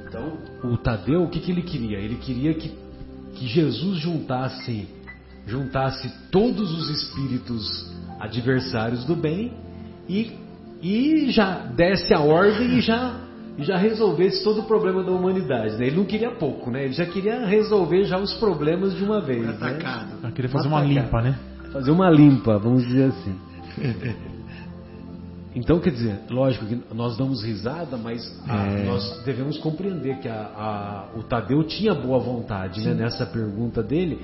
Então, 0.07 0.39
o 0.65 0.77
Tadeu, 0.77 1.25
o 1.25 1.29
que, 1.29 1.41
que 1.41 1.51
ele 1.51 1.63
queria? 1.63 1.99
Ele 1.99 2.17
queria 2.17 2.55
que, 2.55 2.73
que 3.35 3.47
Jesus 3.47 3.99
juntasse, 3.99 4.89
juntasse 5.47 6.11
todos 6.31 6.73
os 6.73 6.89
espíritos 6.91 7.95
adversários 8.19 9.05
do 9.05 9.15
bem 9.15 9.53
e, 10.09 10.33
e 10.83 11.31
já 11.31 11.59
desse 11.75 12.13
a 12.15 12.21
ordem 12.21 12.79
e 12.79 12.81
já 12.81 13.21
e 13.59 13.65
já 13.65 13.79
resolvesse 13.79 14.45
todo 14.45 14.61
o 14.61 14.65
problema 14.65 15.03
da 15.03 15.11
humanidade. 15.11 15.77
Né? 15.77 15.87
Ele 15.87 15.97
não 15.97 16.05
queria 16.05 16.31
pouco, 16.33 16.71
né? 16.71 16.85
Ele 16.85 16.93
já 16.93 17.07
queria 17.07 17.47
resolver 17.47 18.05
já 18.05 18.19
os 18.19 18.35
problemas 18.35 18.95
de 18.95 19.03
uma 19.03 19.21
vez. 19.21 19.49
Atacado. 19.49 20.09
Né? 20.23 20.29
Eu 20.29 20.33
queria 20.33 20.51
fazer 20.51 20.69
uma 20.69 20.83
limpa, 20.83 21.23
né? 21.23 21.39
Fazer 21.73 21.91
uma 21.91 22.11
limpa, 22.11 22.59
vamos 22.59 22.87
dizer 22.87 23.05
assim. 23.05 23.35
Então, 25.55 25.81
quer 25.81 25.91
dizer, 25.91 26.19
lógico 26.29 26.67
que 26.67 26.79
nós 26.95 27.17
damos 27.17 27.43
risada, 27.43 27.97
mas 27.97 28.21
a, 28.47 28.67
É. 28.67 28.85
nós 28.85 29.23
devemos 29.25 29.57
compreender 29.57 30.19
que 30.19 30.29
a, 30.29 30.35
a- 30.35 31.09
o 31.19 31.23
Tadeu 31.23 31.65
tinha 31.65 31.95
boa 31.95 32.19
vontade 32.19 32.87
né, 32.87 32.93
nessa 32.93 33.25
pergunta 33.25 33.83
dele. 33.83 34.19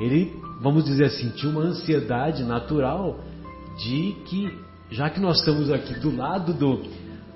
Ele, 0.00 0.32
vamos 0.62 0.84
dizer 0.84 1.04
assim, 1.04 1.28
tinha 1.36 1.52
uma 1.52 1.60
ansiedade 1.60 2.42
natural 2.42 3.20
de 3.76 4.16
que, 4.24 4.50
já 4.90 5.10
que 5.10 5.20
nós 5.20 5.38
estamos 5.38 5.70
aqui 5.70 5.94
do 6.00 6.14
lado 6.14 6.52
do, 6.54 6.82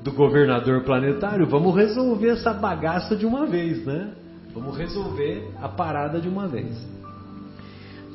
do 0.02 0.12
governador 0.12 0.84
planetário, 0.84 1.46
vamos 1.46 1.74
resolver 1.74 2.30
essa 2.30 2.52
bagaça 2.52 3.14
de 3.14 3.26
uma 3.26 3.46
vez, 3.46 3.84
né? 3.84 4.12
Vamos 4.54 4.76
resolver 4.76 5.50
a 5.60 5.68
parada 5.68 6.20
de 6.20 6.28
uma 6.28 6.46
vez. 6.46 6.76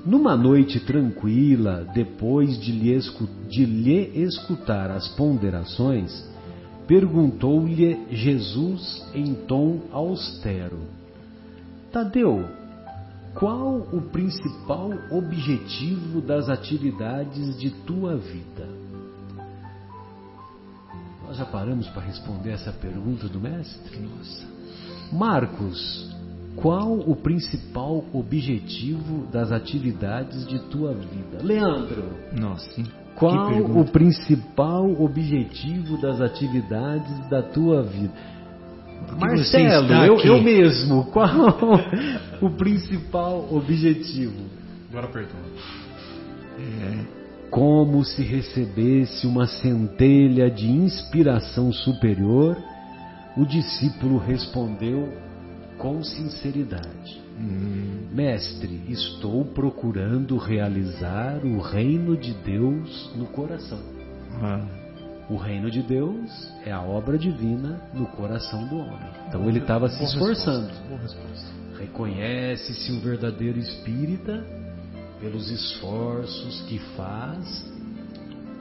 Numa 0.05 0.37
noite 0.37 0.79
tranquila, 0.79 1.85
depois 1.93 2.59
de 2.59 2.71
lhe, 2.71 2.97
de 3.49 3.65
lhe 3.65 4.23
escutar 4.23 4.89
as 4.89 5.07
ponderações, 5.15 6.25
perguntou-lhe 6.87 8.05
Jesus 8.11 9.05
em 9.13 9.33
tom 9.33 9.81
austero: 9.91 10.79
Tadeu, 11.91 12.45
qual 13.35 13.87
o 13.91 14.01
principal 14.01 14.91
objetivo 15.11 16.21
das 16.21 16.47
atividades 16.47 17.59
de 17.59 17.69
tua 17.69 18.15
vida? 18.15 18.76
Nós 21.27 21.35
já 21.35 21.45
paramos 21.45 21.87
para 21.89 22.03
responder 22.03 22.51
essa 22.51 22.71
pergunta 22.71 23.27
do 23.27 23.37
mestre? 23.37 23.99
Nossa. 23.99 24.45
Marcos, 25.11 26.09
qual 26.55 26.93
o 26.93 27.17
principal 27.17 28.05
objetivo 28.13 29.27
das 29.29 29.51
atividades 29.51 30.47
de 30.47 30.57
tua 30.69 30.93
vida? 30.93 31.43
Leandro, 31.43 32.05
Nossa, 32.31 32.79
hein? 32.79 32.87
qual 33.15 33.51
o 33.51 33.85
principal 33.91 34.89
objetivo 35.01 35.99
das 35.99 36.21
atividades 36.21 37.29
da 37.29 37.43
tua 37.43 37.83
vida? 37.83 38.13
Marcelo, 39.19 39.93
eu, 40.05 40.17
eu 40.19 40.41
mesmo, 40.41 41.05
qual 41.11 41.29
o 42.41 42.49
principal 42.51 43.53
objetivo? 43.53 44.45
Agora 44.89 45.07
pergunta. 45.07 45.37
Como 47.49 48.03
se 48.03 48.23
recebesse 48.23 49.25
uma 49.25 49.47
centelha 49.47 50.51
de 50.51 50.69
inspiração 50.69 51.71
superior, 51.71 52.57
o 53.37 53.45
discípulo 53.45 54.17
respondeu 54.17 55.07
com 55.77 56.03
sinceridade: 56.03 57.21
Hum, 57.39 58.07
Mestre, 58.11 58.81
estou 58.89 59.45
procurando 59.45 60.37
realizar 60.37 61.45
o 61.45 61.59
reino 61.59 62.17
de 62.17 62.33
Deus 62.33 63.11
no 63.15 63.27
coração. 63.27 63.79
ah, 64.41 64.65
O 65.29 65.35
reino 65.35 65.69
de 65.69 65.81
Deus 65.83 66.51
é 66.65 66.71
a 66.71 66.81
obra 66.81 67.17
divina 67.17 67.81
no 67.93 68.07
coração 68.07 68.67
do 68.67 68.75
homem. 68.77 69.09
Então 69.27 69.47
ele 69.47 69.59
estava 69.59 69.87
se 69.87 70.03
esforçando. 70.03 70.69
Reconhece-se 71.79 72.91
o 72.91 72.99
verdadeiro 73.01 73.59
espírita 73.59 74.43
pelos 75.19 75.49
esforços 75.49 76.61
que 76.67 76.79
faz 76.95 77.65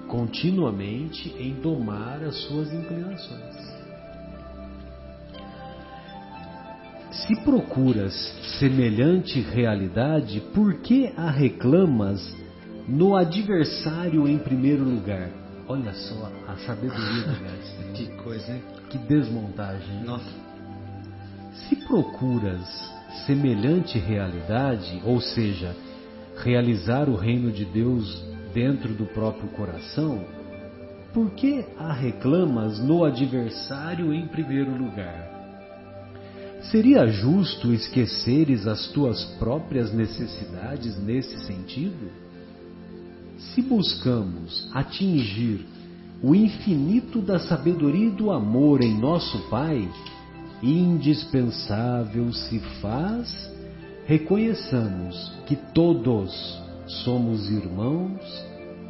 continuamente 0.08 1.34
em 1.38 1.54
domar 1.60 2.22
as 2.22 2.36
suas 2.44 2.72
inclinações. 2.72 3.76
Se 7.10 7.34
procuras 7.40 8.14
semelhante 8.58 9.40
realidade, 9.40 10.40
por 10.54 10.74
que 10.80 11.12
a 11.16 11.30
reclamas 11.30 12.20
no 12.86 13.16
adversário 13.16 14.28
em 14.28 14.38
primeiro 14.38 14.84
lugar? 14.84 15.30
Olha 15.68 15.92
só 15.92 16.30
a 16.46 16.56
sabedoria 16.58 17.22
do 17.22 17.40
mestre. 17.42 17.92
que 17.94 18.06
coisa, 18.22 18.52
hein? 18.52 18.62
Que 18.90 18.98
desmontagem. 18.98 20.04
Nossa. 20.04 20.30
Se 21.68 21.76
procuras 21.76 22.62
semelhante 23.26 23.98
realidade, 23.98 25.00
ou 25.04 25.20
seja, 25.20 25.74
realizar 26.36 27.08
o 27.08 27.16
reino 27.16 27.50
de 27.50 27.64
Deus 27.64 28.22
dentro 28.52 28.94
do 28.94 29.06
próprio 29.06 29.48
coração, 29.50 30.24
por 31.12 31.30
que 31.30 31.64
a 31.78 31.92
reclamas 31.92 32.78
no 32.78 33.04
adversário 33.04 34.12
em 34.12 34.26
primeiro 34.26 34.70
lugar? 34.76 35.34
Seria 36.70 37.06
justo 37.06 37.72
esqueceres 37.72 38.66
as 38.66 38.88
tuas 38.88 39.24
próprias 39.38 39.92
necessidades 39.92 40.98
nesse 41.02 41.38
sentido? 41.46 42.10
Se 43.38 43.62
buscamos 43.62 44.68
atingir 44.72 45.64
o 46.22 46.34
infinito 46.34 47.20
da 47.20 47.38
sabedoria 47.38 48.08
e 48.08 48.10
do 48.10 48.30
amor 48.30 48.82
em 48.82 48.98
nosso 48.98 49.38
Pai, 49.48 49.88
indispensável 50.62 52.32
se 52.32 52.58
faz 52.80 53.55
reconheçamos 54.06 55.32
que 55.46 55.56
todos 55.56 56.32
somos 57.04 57.50
irmãos 57.50 58.20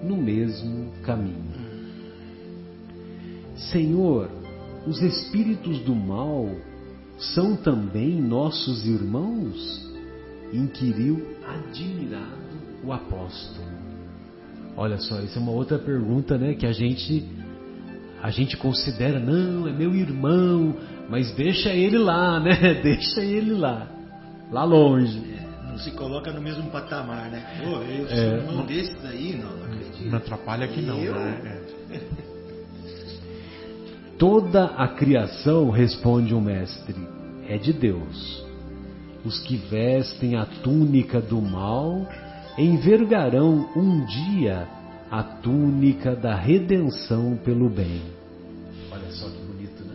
no 0.02 0.16
mesmo 0.16 0.92
caminho. 1.02 1.66
Senhor, 3.72 4.30
os 4.86 5.02
espíritos 5.02 5.80
do 5.80 5.94
mal 5.94 6.48
são 7.18 7.56
também 7.56 8.20
nossos 8.20 8.86
irmãos? 8.86 9.86
inquiriu 10.52 11.36
admirado 11.46 12.36
o 12.84 12.92
apóstolo. 12.92 13.66
Olha 14.76 14.98
só, 14.98 15.20
isso 15.20 15.38
é 15.38 15.42
uma 15.42 15.52
outra 15.52 15.78
pergunta, 15.78 16.36
né, 16.36 16.54
que 16.54 16.66
a 16.66 16.72
gente 16.72 17.24
a 18.22 18.30
gente 18.30 18.56
considera, 18.56 19.20
não, 19.20 19.68
é 19.68 19.72
meu 19.72 19.94
irmão, 19.94 20.74
mas 21.08 21.32
deixa 21.32 21.70
ele 21.70 21.98
lá, 21.98 22.40
né? 22.40 22.80
Deixa 22.82 23.22
ele 23.22 23.52
lá, 23.52 23.88
lá 24.50 24.64
longe. 24.64 25.36
Não 25.68 25.78
se 25.78 25.90
coloca 25.90 26.32
no 26.32 26.40
mesmo 26.40 26.70
patamar, 26.70 27.30
né? 27.30 27.44
Pô, 27.62 27.78
eu 27.82 28.08
sou 28.08 28.16
É. 28.16 28.36
irmão 28.38 28.64
desse 28.66 28.94
daí? 29.02 29.36
Não, 29.36 29.56
não 29.56 29.64
acredito. 29.66 30.10
Não 30.10 30.18
atrapalha 30.18 30.68
que 30.68 30.80
não, 30.80 30.98
Eu? 30.98 31.14
né? 31.14 31.60
É. 31.90 32.00
Toda 34.18 34.64
a 34.64 34.88
criação, 34.88 35.68
responde 35.70 36.32
o 36.34 36.40
mestre, 36.40 36.96
é 37.48 37.58
de 37.58 37.72
Deus. 37.72 38.44
Os 39.24 39.38
que 39.40 39.56
vestem 39.56 40.36
a 40.36 40.46
túnica 40.46 41.20
do 41.20 41.42
mal 41.42 42.08
envergarão 42.56 43.68
um 43.76 44.06
dia 44.06 44.66
a 45.10 45.22
túnica 45.22 46.16
da 46.16 46.34
redenção 46.34 47.36
pelo 47.44 47.68
bem. 47.68 48.02
Olha 48.90 49.10
só 49.10 49.28
que 49.28 49.38
bonito, 49.38 49.84
né? 49.84 49.94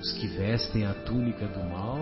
Os 0.00 0.12
que 0.14 0.26
vestem 0.26 0.86
a 0.86 0.94
túnica 0.94 1.46
do 1.46 1.62
mal 1.64 1.98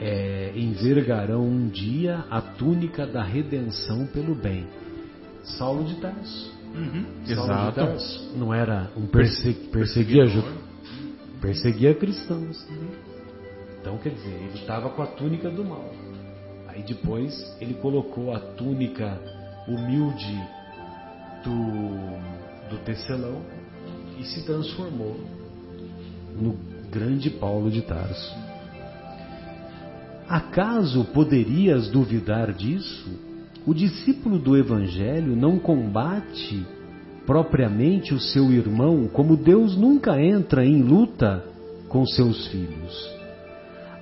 é, 0.00 0.52
envergarão 0.56 1.42
um 1.44 1.68
dia 1.68 2.24
a 2.30 2.40
túnica 2.40 3.06
da 3.06 3.22
redenção 3.22 4.06
pelo 4.06 4.34
bem. 4.34 4.66
Saulo 5.42 5.84
de 5.84 5.96
Tarso. 5.96 6.52
Uhum. 6.74 7.04
Saulo 7.24 7.24
de 7.24 7.32
Exato. 7.32 7.74
Tarso 7.74 8.32
não 8.36 8.52
era 8.52 8.90
um 8.96 9.06
perse 9.06 9.52
perseguia 9.72 10.26
ju- 10.26 10.44
perseguia 11.40 11.94
cristãos. 11.94 12.66
Então 13.80 13.96
quer 13.98 14.10
dizer, 14.10 14.28
ele 14.34 14.58
estava 14.58 14.90
com 14.90 15.02
a 15.02 15.06
túnica 15.06 15.48
do 15.50 15.64
mal. 15.64 15.90
Aí 16.68 16.82
depois 16.82 17.56
ele 17.60 17.74
colocou 17.74 18.34
a 18.34 18.38
túnica 18.38 19.20
humilde 19.66 20.38
do, 21.42 22.70
do 22.70 22.78
tecelão 22.84 23.42
e 24.18 24.24
se 24.24 24.44
transformou 24.44 25.16
no 26.36 26.56
grande 26.90 27.30
Paulo 27.30 27.70
de 27.70 27.82
Tarso. 27.82 28.47
Acaso 30.28 31.06
poderias 31.06 31.88
duvidar 31.88 32.52
disso? 32.52 33.08
O 33.66 33.72
discípulo 33.72 34.38
do 34.38 34.58
Evangelho 34.58 35.34
não 35.34 35.58
combate 35.58 36.66
propriamente 37.24 38.12
o 38.12 38.20
seu 38.20 38.52
irmão 38.52 39.08
como 39.10 39.38
Deus 39.38 39.74
nunca 39.74 40.20
entra 40.20 40.66
em 40.66 40.82
luta 40.82 41.42
com 41.88 42.04
seus 42.04 42.46
filhos. 42.48 43.10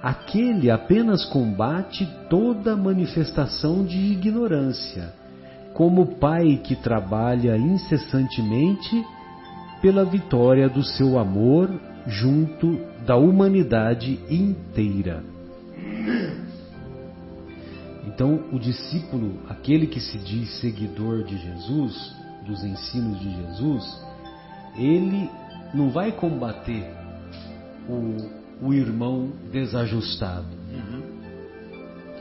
Aquele 0.02 0.68
apenas 0.68 1.24
combate 1.24 2.08
toda 2.28 2.76
manifestação 2.76 3.84
de 3.84 3.96
ignorância, 3.96 5.14
como 5.74 6.02
o 6.02 6.16
pai 6.16 6.60
que 6.62 6.74
trabalha 6.74 7.56
incessantemente 7.56 9.04
pela 9.80 10.04
vitória 10.04 10.68
do 10.68 10.82
seu 10.82 11.20
amor 11.20 11.70
junto 12.08 12.80
da 13.06 13.16
humanidade 13.16 14.18
inteira. 14.28 15.35
Então, 18.06 18.44
o 18.52 18.58
discípulo, 18.58 19.40
aquele 19.48 19.86
que 19.86 20.00
se 20.00 20.16
diz 20.18 20.60
seguidor 20.60 21.24
de 21.24 21.36
Jesus, 21.36 22.14
dos 22.46 22.62
ensinos 22.64 23.18
de 23.20 23.30
Jesus, 23.30 24.06
ele 24.76 25.28
não 25.74 25.90
vai 25.90 26.12
combater 26.12 26.88
o, 27.88 28.66
o 28.68 28.72
irmão 28.72 29.30
desajustado. 29.50 30.46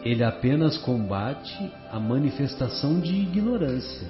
Ele 0.03 0.23
apenas 0.23 0.77
combate 0.77 1.71
a 1.91 1.99
manifestação 1.99 2.99
de 2.99 3.13
ignorância, 3.13 4.07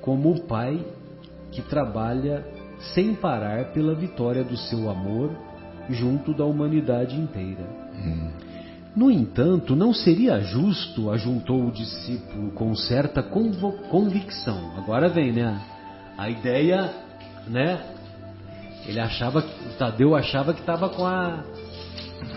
como 0.00 0.30
o 0.30 0.40
pai 0.42 0.84
que 1.50 1.62
trabalha 1.62 2.44
sem 2.94 3.14
parar 3.14 3.72
pela 3.72 3.94
vitória 3.94 4.44
do 4.44 4.56
seu 4.56 4.88
amor 4.88 5.30
junto 5.88 6.32
da 6.32 6.44
humanidade 6.44 7.16
inteira. 7.16 7.66
No 8.94 9.10
entanto, 9.10 9.76
não 9.76 9.94
seria 9.94 10.40
justo, 10.40 11.10
ajuntou 11.10 11.68
o 11.68 11.72
discípulo 11.72 12.50
com 12.52 12.74
certa 12.74 13.22
convicção. 13.22 14.72
Agora 14.76 15.08
vem, 15.08 15.32
né? 15.32 15.60
A 16.18 16.28
ideia, 16.28 16.92
né? 17.46 17.80
Ele 18.86 18.98
achava, 18.98 19.40
o 19.40 19.78
Tadeu 19.78 20.16
achava 20.16 20.52
que 20.52 20.60
estava 20.60 20.88
com 20.88 21.06
a 21.06 21.44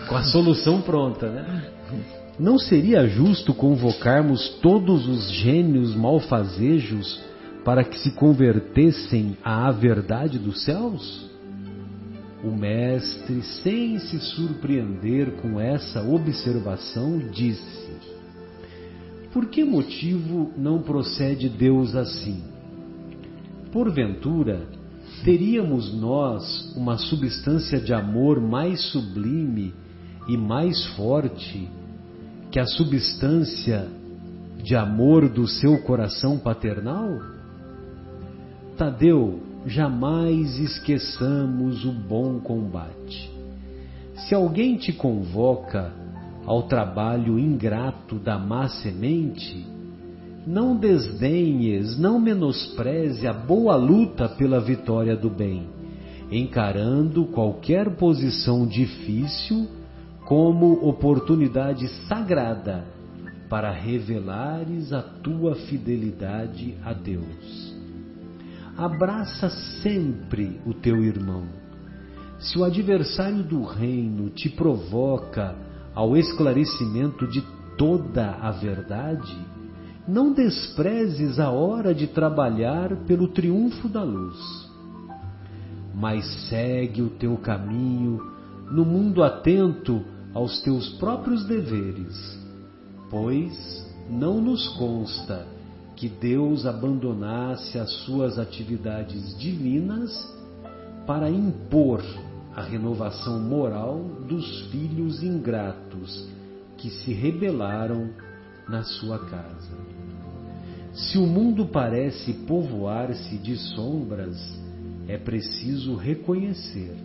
com 0.08 0.16
a 0.16 0.22
solução 0.22 0.80
pronta, 0.80 1.28
né? 1.28 1.64
Não 2.38 2.58
seria 2.58 3.06
justo 3.06 3.54
convocarmos 3.54 4.48
todos 4.60 5.06
os 5.06 5.30
gênios 5.30 5.94
malfazejos 5.94 7.20
para 7.64 7.84
que 7.84 7.98
se 7.98 8.10
convertessem 8.12 9.36
à 9.42 9.70
verdade 9.70 10.38
dos 10.38 10.64
céus? 10.64 11.30
O 12.44 12.54
mestre, 12.54 13.40
sem 13.62 13.98
se 13.98 14.20
surpreender 14.20 15.36
com 15.40 15.58
essa 15.58 16.02
observação, 16.02 17.16
disse: 17.30 17.96
Por 19.32 19.46
que 19.46 19.64
motivo 19.64 20.52
não 20.54 20.82
procede 20.82 21.48
Deus 21.48 21.94
assim? 21.94 22.44
Porventura, 23.72 24.68
teríamos 25.24 25.94
nós 25.94 26.74
uma 26.76 26.98
substância 26.98 27.80
de 27.80 27.94
amor 27.94 28.38
mais 28.38 28.78
sublime 28.92 29.72
e 30.28 30.36
mais 30.36 30.84
forte 30.88 31.66
que 32.50 32.60
a 32.60 32.66
substância 32.66 33.88
de 34.62 34.76
amor 34.76 35.30
do 35.30 35.48
seu 35.48 35.78
coração 35.78 36.38
paternal? 36.38 37.08
Tadeu, 38.76 39.53
jamais 39.66 40.58
esqueçamos 40.58 41.84
o 41.84 41.92
bom 41.92 42.38
combate. 42.38 43.30
Se 44.14 44.34
alguém 44.34 44.76
te 44.76 44.92
convoca 44.92 45.92
ao 46.46 46.64
trabalho 46.64 47.38
ingrato 47.38 48.16
da 48.16 48.38
má 48.38 48.68
semente, 48.68 49.66
não 50.46 50.76
desdenhes, 50.76 51.98
não 51.98 52.20
menospreze 52.20 53.26
a 53.26 53.32
boa 53.32 53.76
luta 53.76 54.28
pela 54.28 54.60
vitória 54.60 55.16
do 55.16 55.30
bem, 55.30 55.66
encarando 56.30 57.24
qualquer 57.26 57.96
posição 57.96 58.66
difícil 58.66 59.66
como 60.26 60.86
oportunidade 60.86 61.88
sagrada 62.06 62.84
para 63.48 63.70
revelares 63.70 64.92
a 64.92 65.00
tua 65.00 65.54
fidelidade 65.54 66.74
a 66.84 66.92
Deus. 66.92 67.73
Abraça 68.76 69.50
sempre 69.82 70.60
o 70.66 70.74
teu 70.74 71.04
irmão. 71.04 71.44
Se 72.40 72.58
o 72.58 72.64
adversário 72.64 73.44
do 73.44 73.62
reino 73.62 74.30
te 74.30 74.48
provoca 74.48 75.54
ao 75.94 76.16
esclarecimento 76.16 77.24
de 77.28 77.40
toda 77.78 78.32
a 78.32 78.50
verdade, 78.50 79.38
não 80.08 80.32
desprezes 80.32 81.38
a 81.38 81.50
hora 81.50 81.94
de 81.94 82.08
trabalhar 82.08 82.96
pelo 83.06 83.28
triunfo 83.28 83.88
da 83.88 84.02
luz, 84.02 84.38
mas 85.94 86.26
segue 86.48 87.00
o 87.00 87.10
teu 87.10 87.36
caminho 87.36 88.18
no 88.72 88.84
mundo 88.84 89.22
atento 89.22 90.04
aos 90.34 90.60
teus 90.62 90.88
próprios 90.98 91.46
deveres, 91.46 92.12
pois 93.08 93.54
não 94.10 94.40
nos 94.40 94.66
consta 94.76 95.53
que 95.96 96.08
Deus 96.08 96.66
abandonasse 96.66 97.78
as 97.78 97.90
suas 98.04 98.38
atividades 98.38 99.36
divinas 99.38 100.10
para 101.06 101.30
impor 101.30 102.02
a 102.54 102.62
renovação 102.62 103.40
moral 103.40 103.98
dos 104.28 104.62
filhos 104.70 105.22
ingratos 105.22 106.28
que 106.78 106.90
se 106.90 107.12
rebelaram 107.12 108.10
na 108.68 108.82
sua 108.82 109.18
casa. 109.26 109.76
Se 110.92 111.18
o 111.18 111.26
mundo 111.26 111.66
parece 111.66 112.32
povoar-se 112.46 113.36
de 113.38 113.56
sombras, 113.56 114.38
é 115.08 115.18
preciso 115.18 115.96
reconhecer 115.96 116.96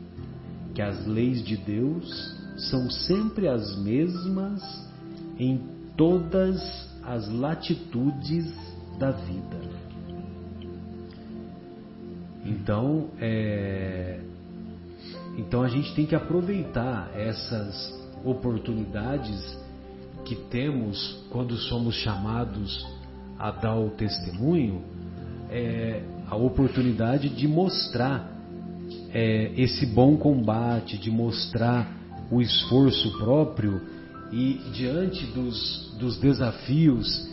que 0.74 0.82
as 0.82 1.06
leis 1.06 1.44
de 1.44 1.58
Deus 1.58 2.38
são 2.70 2.90
sempre 2.90 3.48
as 3.48 3.78
mesmas 3.78 4.62
em 5.38 5.60
todas 5.98 6.62
as 7.04 7.28
latitudes 7.28 8.46
da 9.00 9.12
vida. 9.12 9.58
Então, 12.46 13.10
é, 13.20 14.20
então 15.38 15.64
a 15.64 15.70
gente 15.70 15.96
tem 15.96 16.06
que 16.06 16.16
aproveitar 16.16 17.10
essas 17.16 17.98
oportunidades 18.24 19.58
que 20.26 20.36
temos 20.36 21.18
quando 21.32 21.56
somos 21.56 21.96
chamados 21.96 22.86
a 23.38 23.52
dar 23.52 23.76
o 23.76 23.92
testemunho, 23.92 24.84
é, 25.50 26.04
a 26.28 26.36
oportunidade 26.36 27.30
de 27.30 27.48
mostrar 27.48 28.30
é, 29.14 29.54
esse 29.56 29.86
bom 29.86 30.18
combate, 30.18 30.98
de 30.98 31.10
mostrar 31.10 31.90
o 32.30 32.42
esforço 32.42 33.18
próprio 33.18 33.82
e 34.32 34.60
diante 34.74 35.26
dos, 35.28 35.96
dos 35.98 36.18
desafios 36.18 37.29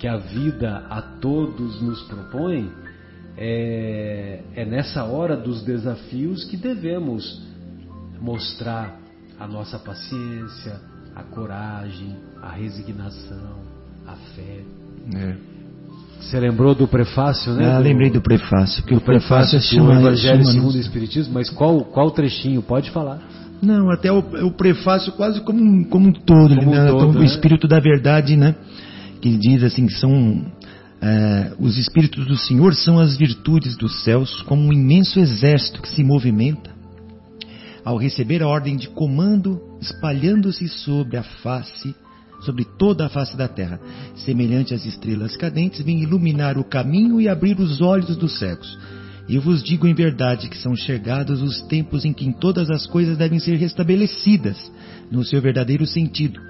que 0.00 0.08
a 0.08 0.16
vida 0.16 0.86
a 0.88 1.02
todos 1.20 1.80
nos 1.82 2.00
propõe, 2.04 2.70
é, 3.36 4.40
é 4.56 4.64
nessa 4.64 5.04
hora 5.04 5.36
dos 5.36 5.62
desafios 5.62 6.44
que 6.44 6.56
devemos 6.56 7.42
mostrar 8.20 8.98
a 9.38 9.46
nossa 9.46 9.78
paciência, 9.78 10.80
a 11.14 11.22
coragem, 11.22 12.16
a 12.42 12.50
resignação, 12.50 13.56
a 14.06 14.14
fé. 14.34 14.60
É. 15.16 15.36
Você 16.20 16.38
lembrou 16.40 16.74
do 16.74 16.88
prefácio, 16.88 17.52
né? 17.54 17.70
Ah, 17.72 17.78
do, 17.78 17.82
lembrei 17.84 18.10
do 18.10 18.20
prefácio, 18.20 18.82
porque 18.82 18.94
o 18.94 19.00
prefácio 19.00 19.58
do 19.58 19.62
chama, 19.64 20.00
Evangelho 20.00 20.42
chama 20.42 20.52
segundo 20.52 20.74
o 20.74 20.78
Espiritismo, 20.80 21.34
mas 21.34 21.48
qual, 21.50 21.80
qual 21.84 22.10
trechinho? 22.10 22.62
Pode 22.62 22.90
falar. 22.90 23.18
Não, 23.62 23.90
até 23.90 24.10
o, 24.10 24.18
o 24.18 24.52
prefácio 24.52 25.12
quase 25.12 25.40
como, 25.42 25.60
um- 25.62 25.84
como 25.84 26.08
um 26.08 26.12
todo, 26.12 26.54
Como 26.56 26.70
um 26.70 26.74
né? 26.74 26.86
todo, 26.88 26.96
Então, 26.96 27.10
o 27.10 27.18
né? 27.20 27.24
Espírito 27.26 27.68
da 27.68 27.78
Verdade, 27.80 28.36
né? 28.36 28.54
Que 29.20 29.36
diz 29.36 29.62
assim 29.62 29.86
que 29.86 29.94
são 29.94 30.44
é, 31.00 31.52
os 31.58 31.78
Espíritos 31.78 32.26
do 32.26 32.36
Senhor 32.36 32.74
são 32.74 32.98
as 32.98 33.16
virtudes 33.16 33.76
dos 33.76 34.02
céus, 34.04 34.42
como 34.42 34.62
um 34.62 34.72
imenso 34.72 35.18
exército 35.18 35.82
que 35.82 35.88
se 35.88 36.02
movimenta 36.02 36.80
ao 37.84 37.96
receber 37.96 38.42
a 38.42 38.48
ordem 38.48 38.76
de 38.76 38.88
comando, 38.88 39.60
espalhando-se 39.80 40.68
sobre 40.68 41.16
a 41.16 41.22
face, 41.22 41.94
sobre 42.42 42.64
toda 42.78 43.06
a 43.06 43.08
face 43.08 43.36
da 43.36 43.48
terra, 43.48 43.80
semelhante 44.16 44.74
às 44.74 44.84
estrelas 44.84 45.36
cadentes, 45.36 45.82
vem 45.82 46.02
iluminar 46.02 46.58
o 46.58 46.64
caminho 46.64 47.20
e 47.20 47.28
abrir 47.28 47.58
os 47.58 47.80
olhos 47.80 48.16
dos 48.16 48.38
cegos. 48.38 48.78
E 49.28 49.36
eu 49.36 49.42
vos 49.42 49.62
digo 49.62 49.86
em 49.86 49.94
verdade 49.94 50.48
que 50.48 50.58
são 50.58 50.74
chegados 50.74 51.40
os 51.40 51.60
tempos 51.62 52.04
em 52.04 52.12
que 52.12 52.32
todas 52.34 52.68
as 52.70 52.86
coisas 52.86 53.16
devem 53.16 53.38
ser 53.38 53.56
restabelecidas 53.56 54.56
no 55.10 55.24
seu 55.24 55.40
verdadeiro 55.40 55.86
sentido, 55.86 56.40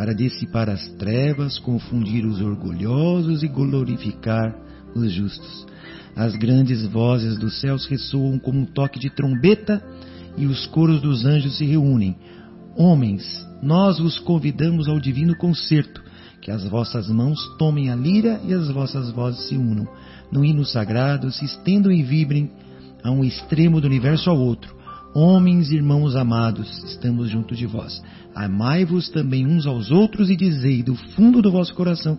para 0.00 0.14
dissipar 0.14 0.70
as 0.70 0.88
trevas, 0.92 1.58
confundir 1.58 2.24
os 2.24 2.40
orgulhosos 2.40 3.42
e 3.42 3.48
glorificar 3.48 4.56
os 4.96 5.12
justos. 5.12 5.66
As 6.16 6.34
grandes 6.36 6.86
vozes 6.86 7.38
dos 7.38 7.60
céus 7.60 7.84
ressoam 7.84 8.38
como 8.38 8.60
um 8.60 8.64
toque 8.64 8.98
de 8.98 9.10
trombeta 9.10 9.84
e 10.38 10.46
os 10.46 10.64
coros 10.68 11.02
dos 11.02 11.26
anjos 11.26 11.58
se 11.58 11.66
reúnem. 11.66 12.16
Homens, 12.78 13.46
nós 13.62 13.98
vos 13.98 14.18
convidamos 14.18 14.88
ao 14.88 14.98
divino 14.98 15.36
concerto, 15.36 16.02
que 16.40 16.50
as 16.50 16.64
vossas 16.64 17.10
mãos 17.10 17.38
tomem 17.58 17.90
a 17.90 17.94
lira 17.94 18.40
e 18.48 18.54
as 18.54 18.70
vossas 18.70 19.10
vozes 19.10 19.48
se 19.48 19.54
unam. 19.54 19.86
No 20.32 20.42
hino 20.42 20.64
sagrado 20.64 21.30
se 21.30 21.44
estendam 21.44 21.92
e 21.92 22.02
vibrem 22.02 22.50
a 23.04 23.10
um 23.10 23.22
extremo 23.22 23.82
do 23.82 23.86
universo 23.86 24.30
ao 24.30 24.38
outro. 24.38 24.74
Homens, 25.12 25.70
irmãos 25.70 26.16
amados, 26.16 26.84
estamos 26.84 27.28
junto 27.28 27.54
de 27.54 27.66
vós. 27.66 28.02
Amai-vos 28.34 29.08
também 29.08 29.46
uns 29.46 29.66
aos 29.66 29.90
outros 29.90 30.30
e 30.30 30.36
dizei 30.36 30.82
do 30.82 30.94
fundo 30.94 31.42
do 31.42 31.50
vosso 31.50 31.74
coração, 31.74 32.18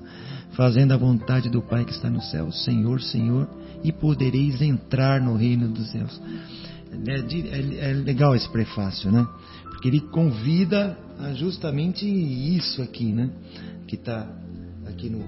fazendo 0.53 0.91
a 0.93 0.97
vontade 0.97 1.49
do 1.49 1.61
Pai 1.61 1.85
que 1.85 1.91
está 1.91 2.09
no 2.09 2.21
céu, 2.21 2.51
Senhor, 2.51 3.01
Senhor, 3.01 3.47
e 3.83 3.91
podereis 3.91 4.61
entrar 4.61 5.21
no 5.21 5.35
reino 5.35 5.67
dos 5.69 5.89
céus. 5.91 6.21
É, 7.07 7.19
é- 7.19 7.91
é 7.91 7.93
legal 7.93 8.35
esse 8.35 8.49
prefácio, 8.49 9.11
né? 9.11 9.25
Porque 9.69 9.87
ele 9.87 10.01
convida 10.01 10.97
a 11.19 11.33
justamente 11.33 12.05
isso 12.05 12.81
aqui, 12.81 13.11
né? 13.11 13.29
Que 13.87 13.95
está 13.95 14.27
aqui 14.85 15.09
no, 15.09 15.25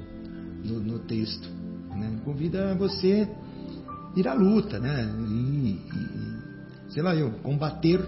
no, 0.65 0.79
no 0.79 0.99
texto. 0.99 1.47
Né? 1.95 2.19
Convida 2.25 2.75
você 2.75 3.27
ir 4.15 4.27
à 4.27 4.33
luta, 4.33 4.79
né? 4.79 5.09
E, 5.29 5.69
e- 5.69 6.91
sei 6.91 7.01
lá, 7.01 7.15
eu, 7.15 7.31
combater 7.41 7.99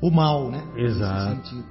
o 0.00 0.10
mal, 0.10 0.50
né? 0.50 0.62
Exato. 0.76 1.64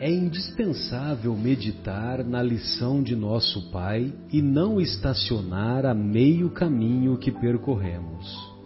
É 0.00 0.08
indispensável 0.08 1.36
meditar 1.36 2.24
na 2.24 2.40
lição 2.40 3.02
de 3.02 3.16
nosso 3.16 3.70
Pai 3.72 4.12
e 4.32 4.40
não 4.40 4.80
estacionar 4.80 5.84
a 5.84 5.92
meio 5.92 6.50
caminho 6.50 7.18
que 7.18 7.32
percorremos. 7.32 8.58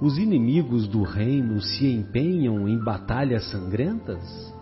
Os 0.00 0.18
inimigos 0.18 0.88
do 0.88 1.02
reino 1.02 1.60
se 1.60 1.86
empenham 1.86 2.66
em 2.66 2.76
batalhas 2.76 3.50
sangrentas? 3.50 4.52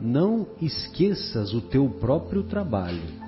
Não 0.00 0.46
esqueças 0.60 1.52
o 1.52 1.60
teu 1.60 1.88
próprio 1.88 2.42
trabalho. 2.42 3.20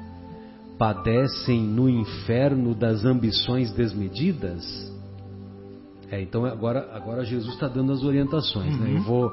Padecem 0.78 1.62
no 1.62 1.88
inferno 1.88 2.74
das 2.74 3.04
ambições 3.04 3.70
desmedidas? 3.70 4.91
É, 6.12 6.20
então 6.20 6.44
agora, 6.44 6.90
agora 6.92 7.24
Jesus 7.24 7.54
está 7.54 7.66
dando 7.66 7.90
as 7.90 8.02
orientações, 8.04 8.78
né? 8.78 8.96
Eu 8.96 9.02
vou, 9.02 9.32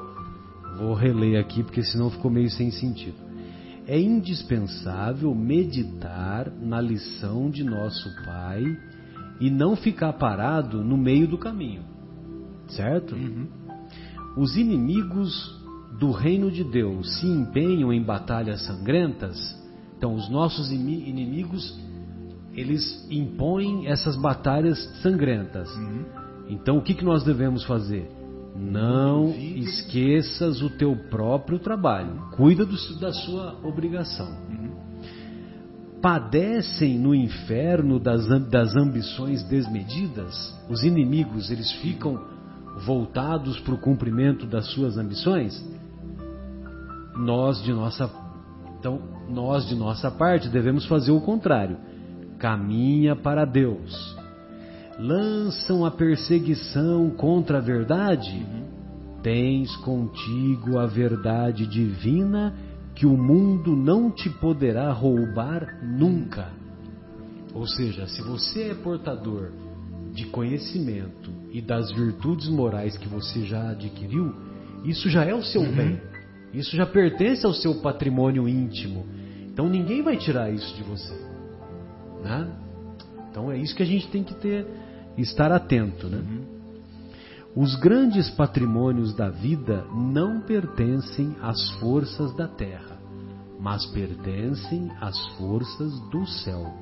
vou 0.78 0.94
reler 0.94 1.38
aqui 1.38 1.62
porque 1.62 1.82
senão 1.82 2.08
ficou 2.10 2.30
meio 2.30 2.48
sem 2.50 2.70
sentido. 2.70 3.18
É 3.86 4.00
indispensável 4.00 5.34
meditar 5.34 6.50
na 6.50 6.80
lição 6.80 7.50
de 7.50 7.62
nosso 7.62 8.08
Pai 8.24 8.64
e 9.38 9.50
não 9.50 9.76
ficar 9.76 10.14
parado 10.14 10.82
no 10.82 10.96
meio 10.96 11.28
do 11.28 11.36
caminho, 11.36 11.82
certo? 12.68 13.14
Os 14.38 14.56
inimigos 14.56 15.60
do 15.98 16.12
reino 16.12 16.50
de 16.50 16.64
Deus 16.64 17.18
se 17.20 17.26
empenham 17.26 17.92
em 17.92 18.02
batalhas 18.02 18.64
sangrentas, 18.64 19.36
então 19.98 20.14
os 20.14 20.30
nossos 20.30 20.72
imi- 20.72 21.06
inimigos 21.06 21.78
eles 22.54 23.06
impõem 23.10 23.86
essas 23.86 24.16
batalhas 24.16 24.78
sangrentas. 25.02 25.68
Então 26.50 26.78
o 26.78 26.82
que, 26.82 26.94
que 26.94 27.04
nós 27.04 27.22
devemos 27.22 27.64
fazer? 27.64 28.10
Não 28.56 29.30
esqueças 29.30 30.60
o 30.60 30.68
teu 30.68 30.96
próprio 31.08 31.60
trabalho. 31.60 32.28
Cuida 32.32 32.66
do- 32.66 32.98
da 32.98 33.12
sua 33.12 33.56
obrigação. 33.62 34.28
Padecem 36.02 36.98
no 36.98 37.14
inferno 37.14 38.00
das, 38.00 38.26
das 38.48 38.74
ambições 38.74 39.44
desmedidas. 39.44 40.34
Os 40.68 40.82
inimigos 40.82 41.50
eles 41.50 41.70
ficam 41.74 42.18
voltados 42.84 43.60
para 43.60 43.74
o 43.74 43.78
cumprimento 43.78 44.46
das 44.46 44.66
suas 44.72 44.98
ambições. 44.98 45.62
Nós 47.16 47.62
de 47.62 47.72
nossa 47.72 48.10
então 48.78 49.00
nós 49.28 49.68
de 49.68 49.76
nossa 49.76 50.10
parte 50.10 50.48
devemos 50.48 50.86
fazer 50.86 51.12
o 51.12 51.20
contrário. 51.20 51.76
Caminha 52.38 53.14
para 53.14 53.44
Deus 53.44 54.19
lançam 55.00 55.84
a 55.84 55.90
perseguição 55.90 57.10
contra 57.10 57.58
a 57.58 57.60
verdade, 57.60 58.46
tens 59.22 59.74
contigo 59.76 60.78
a 60.78 60.86
verdade 60.86 61.66
divina 61.66 62.54
que 62.94 63.06
o 63.06 63.16
mundo 63.16 63.74
não 63.74 64.10
te 64.10 64.28
poderá 64.28 64.92
roubar 64.92 65.82
nunca. 65.82 66.52
Ou 67.54 67.66
seja, 67.66 68.06
se 68.06 68.20
você 68.22 68.70
é 68.70 68.74
portador 68.74 69.52
de 70.12 70.26
conhecimento 70.26 71.30
e 71.50 71.62
das 71.62 71.90
virtudes 71.92 72.48
morais 72.48 72.96
que 72.98 73.08
você 73.08 73.44
já 73.44 73.70
adquiriu, 73.70 74.34
isso 74.84 75.08
já 75.08 75.24
é 75.24 75.34
o 75.34 75.42
seu 75.42 75.62
bem. 75.62 76.00
Isso 76.52 76.76
já 76.76 76.84
pertence 76.84 77.46
ao 77.46 77.54
seu 77.54 77.76
patrimônio 77.76 78.48
íntimo. 78.48 79.06
Então 79.46 79.68
ninguém 79.68 80.02
vai 80.02 80.16
tirar 80.16 80.50
isso 80.52 80.74
de 80.76 80.82
você. 80.82 81.14
Né? 82.22 82.50
Então 83.30 83.50
é 83.50 83.56
isso 83.56 83.74
que 83.74 83.82
a 83.82 83.86
gente 83.86 84.08
tem 84.08 84.24
que 84.24 84.34
ter, 84.34 84.66
estar 85.20 85.52
atento, 85.52 86.08
né? 86.08 86.22
Os 87.54 87.74
grandes 87.74 88.30
patrimônios 88.30 89.14
da 89.14 89.28
vida 89.28 89.84
não 89.92 90.40
pertencem 90.40 91.34
às 91.42 91.70
forças 91.80 92.34
da 92.36 92.46
terra, 92.46 92.96
mas 93.58 93.84
pertencem 93.86 94.90
às 95.00 95.18
forças 95.36 95.98
do 96.10 96.24
céu. 96.26 96.72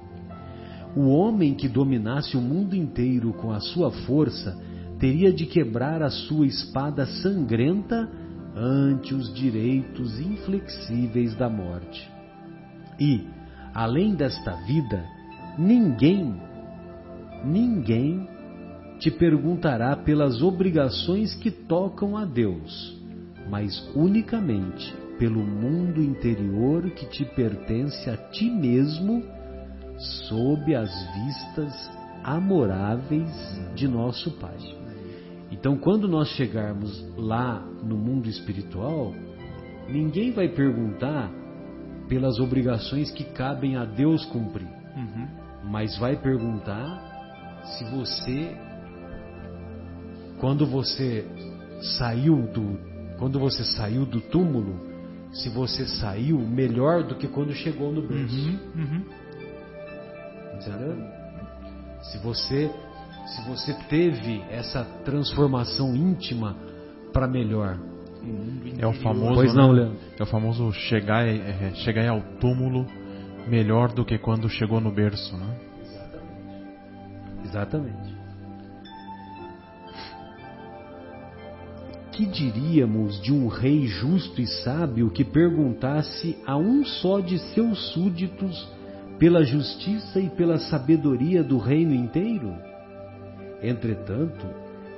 O 0.94 1.08
homem 1.08 1.54
que 1.54 1.68
dominasse 1.68 2.36
o 2.36 2.40
mundo 2.40 2.74
inteiro 2.74 3.32
com 3.32 3.50
a 3.50 3.60
sua 3.60 3.90
força 3.90 4.60
teria 4.98 5.32
de 5.32 5.46
quebrar 5.46 6.02
a 6.02 6.10
sua 6.10 6.46
espada 6.46 7.06
sangrenta 7.06 8.10
ante 8.54 9.14
os 9.14 9.32
direitos 9.32 10.18
inflexíveis 10.20 11.34
da 11.36 11.48
morte. 11.48 12.10
E, 13.00 13.24
além 13.72 14.14
desta 14.14 14.52
vida, 14.66 15.04
ninguém, 15.56 16.36
ninguém 17.44 18.28
te 18.98 19.10
perguntará 19.10 19.94
pelas 19.96 20.42
obrigações 20.42 21.34
que 21.34 21.50
tocam 21.50 22.16
a 22.16 22.24
Deus, 22.24 22.96
mas 23.48 23.72
unicamente 23.94 24.94
pelo 25.18 25.40
mundo 25.40 26.02
interior 26.02 26.90
que 26.90 27.06
te 27.06 27.24
pertence 27.24 28.08
a 28.08 28.16
ti 28.16 28.48
mesmo, 28.48 29.22
sob 30.28 30.74
as 30.74 30.90
vistas 31.14 31.90
amoráveis 32.22 33.30
de 33.74 33.88
nosso 33.88 34.30
Pai. 34.38 34.56
Então, 35.50 35.76
quando 35.76 36.06
nós 36.06 36.28
chegarmos 36.30 37.04
lá 37.16 37.60
no 37.82 37.96
mundo 37.96 38.28
espiritual, 38.28 39.12
ninguém 39.88 40.30
vai 40.30 40.48
perguntar 40.48 41.32
pelas 42.08 42.38
obrigações 42.38 43.10
que 43.10 43.24
cabem 43.24 43.76
a 43.76 43.84
Deus 43.84 44.24
cumprir, 44.26 44.68
mas 45.64 45.98
vai 45.98 46.16
perguntar 46.16 47.07
se 47.76 47.84
você, 47.84 48.56
quando 50.40 50.66
você 50.66 51.26
saiu 51.98 52.42
do, 52.52 52.78
quando 53.18 53.38
você 53.38 53.62
saiu 53.64 54.06
do 54.06 54.20
túmulo, 54.20 54.80
se 55.32 55.48
você 55.50 55.86
saiu 55.86 56.38
melhor 56.38 57.02
do 57.02 57.14
que 57.14 57.28
quando 57.28 57.52
chegou 57.52 57.92
no 57.92 58.02
berço. 58.02 58.50
Entendeu? 60.54 60.96
Se 62.02 62.18
você, 62.18 62.70
se 63.26 63.48
você 63.48 63.74
teve 63.88 64.42
essa 64.50 64.84
transformação 65.04 65.94
íntima 65.94 66.56
para 67.12 67.28
melhor. 67.28 67.78
É 68.78 68.86
o 68.86 68.92
famoso, 68.94 69.34
Pois 69.34 69.54
né? 69.54 69.62
não, 69.62 69.70
Leandro. 69.70 69.96
É 70.18 70.22
o 70.22 70.26
famoso 70.26 70.72
chegar, 70.72 71.26
é, 71.26 71.72
chegar 71.74 72.08
ao 72.08 72.20
túmulo 72.40 72.86
melhor 73.48 73.92
do 73.92 74.04
que 74.04 74.18
quando 74.18 74.48
chegou 74.48 74.80
no 74.80 74.92
berço, 74.92 75.36
né? 75.36 75.67
Exatamente. 77.48 78.18
Que 82.12 82.26
diríamos 82.26 83.20
de 83.22 83.32
um 83.32 83.48
rei 83.48 83.86
justo 83.86 84.40
e 84.40 84.46
sábio 84.46 85.10
que 85.10 85.24
perguntasse 85.24 86.36
a 86.46 86.56
um 86.56 86.84
só 86.84 87.20
de 87.20 87.38
seus 87.54 87.92
súditos 87.92 88.68
pela 89.18 89.44
justiça 89.44 90.20
e 90.20 90.28
pela 90.28 90.58
sabedoria 90.58 91.42
do 91.42 91.58
reino 91.58 91.94
inteiro? 91.94 92.54
Entretanto, 93.62 94.46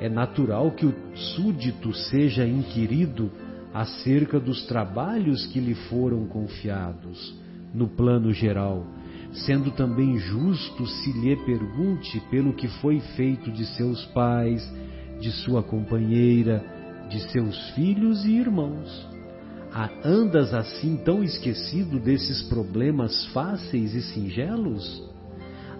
é 0.00 0.08
natural 0.08 0.72
que 0.72 0.86
o 0.86 0.94
súdito 1.14 1.94
seja 1.94 2.46
inquirido 2.46 3.30
acerca 3.72 4.40
dos 4.40 4.66
trabalhos 4.66 5.46
que 5.46 5.60
lhe 5.60 5.74
foram 5.74 6.26
confiados, 6.26 7.34
no 7.72 7.86
plano 7.86 8.32
geral, 8.32 8.84
sendo 9.32 9.70
também 9.70 10.18
justo 10.18 10.86
se 10.86 11.12
lhe 11.12 11.36
pergunte 11.36 12.20
pelo 12.30 12.52
que 12.52 12.68
foi 12.80 13.00
feito 13.16 13.50
de 13.50 13.64
seus 13.64 14.04
pais, 14.06 14.68
de 15.20 15.30
sua 15.30 15.62
companheira, 15.62 16.64
de 17.08 17.20
seus 17.30 17.70
filhos 17.70 18.24
e 18.24 18.32
irmãos. 18.32 19.08
Andas 20.04 20.52
assim 20.52 20.96
tão 20.96 21.22
esquecido 21.22 22.00
desses 22.00 22.42
problemas 22.42 23.26
fáceis 23.26 23.94
e 23.94 24.02
singelos? 24.02 25.08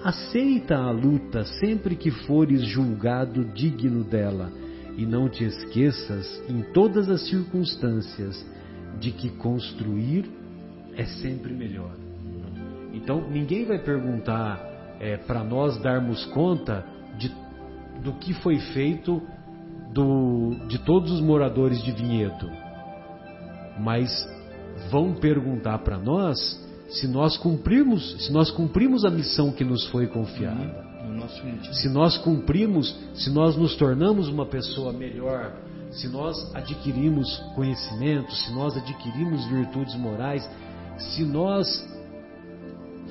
Aceita 0.05 0.77
a 0.77 0.91
luta 0.91 1.45
sempre 1.45 1.97
que 1.97 2.11
fores 2.11 2.63
julgado 2.63 3.45
digno 3.45 4.05
dela, 4.05 4.51
e 4.97 5.05
não 5.05 5.29
te 5.29 5.45
esqueças, 5.45 6.43
em 6.49 6.63
todas 6.73 7.11
as 7.11 7.29
circunstâncias, 7.29 8.47
de 8.99 9.11
que 9.11 9.31
construir 9.31 10.31
é 10.97 11.05
sempre 11.05 11.53
melhor. 11.53 12.00
Então, 12.93 13.29
ninguém 13.31 13.65
vai 13.65 13.79
perguntar 13.79 14.61
é, 15.01 15.17
para 15.17 15.43
nós 15.43 15.79
darmos 15.79 16.25
conta 16.27 16.85
de, 17.19 17.33
do 18.03 18.13
que 18.15 18.35
foi 18.35 18.59
feito 18.59 19.23
do, 19.93 20.57
de 20.69 20.79
todos 20.79 21.11
os 21.11 21.21
moradores 21.21 21.83
de 21.83 21.93
Vinhedo, 21.93 22.51
mas 23.81 24.11
vão 24.91 25.15
perguntar 25.15 25.79
para 25.79 25.99
nós 25.99 26.39
se 26.91 27.07
nós 27.07 27.37
cumprirmos, 27.37 28.25
se 28.25 28.33
nós 28.33 28.51
cumprimos 28.51 29.05
a 29.05 29.11
missão 29.11 29.53
que 29.53 29.65
nos 29.65 29.87
foi 29.89 30.07
confiada. 30.07 30.91
Se 31.75 31.89
nós 31.89 32.19
cumprimos, 32.19 32.97
se 33.15 33.31
nós 33.31 33.57
nos 33.57 33.75
tornamos 33.77 34.29
uma 34.29 34.47
pessoa 34.47 34.93
melhor, 34.93 35.57
se 35.91 36.09
nós 36.09 36.55
adquirimos 36.55 37.37
conhecimento, 37.55 38.33
se 38.33 38.53
nós 38.53 38.77
adquirimos 38.77 39.45
virtudes 39.47 39.95
morais, 39.97 40.49
se 40.99 41.25
nós 41.25 41.67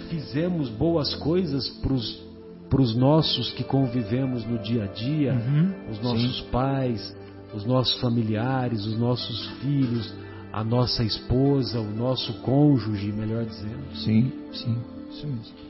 fizemos 0.09 0.69
boas 0.69 1.15
coisas 1.15 1.67
para 1.69 2.81
os 2.81 2.95
nossos 2.95 3.51
que 3.51 3.63
convivemos 3.63 4.45
no 4.45 4.57
dia 4.59 4.83
a 4.83 4.87
dia, 4.87 5.33
uhum, 5.33 5.91
os 5.91 6.01
nossos 6.01 6.37
sim. 6.37 6.45
pais, 6.51 7.15
os 7.53 7.65
nossos 7.65 7.99
familiares, 7.99 8.85
os 8.85 8.97
nossos 8.97 9.47
filhos, 9.61 10.13
a 10.51 10.63
nossa 10.63 11.03
esposa, 11.03 11.79
o 11.79 11.91
nosso 11.91 12.33
cônjuge, 12.41 13.11
melhor 13.11 13.45
dizendo. 13.45 13.95
Sim, 13.95 14.31
sim, 14.53 14.77
isso 15.11 15.27
mesmo. 15.27 15.69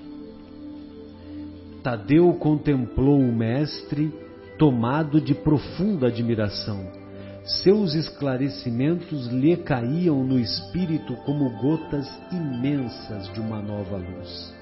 Tadeu 1.83 2.33
contemplou 2.33 3.19
o 3.19 3.33
mestre 3.33 4.13
tomado 4.57 5.21
de 5.21 5.33
profunda 5.33 6.07
admiração. 6.07 6.98
Seus 7.43 7.95
esclarecimentos 7.95 9.27
lhe 9.27 9.57
caíam 9.57 10.23
no 10.23 10.39
espírito 10.39 11.15
como 11.25 11.49
gotas 11.61 12.07
imensas 12.31 13.31
de 13.33 13.39
uma 13.39 13.61
nova 13.61 13.97
luz. 13.97 14.53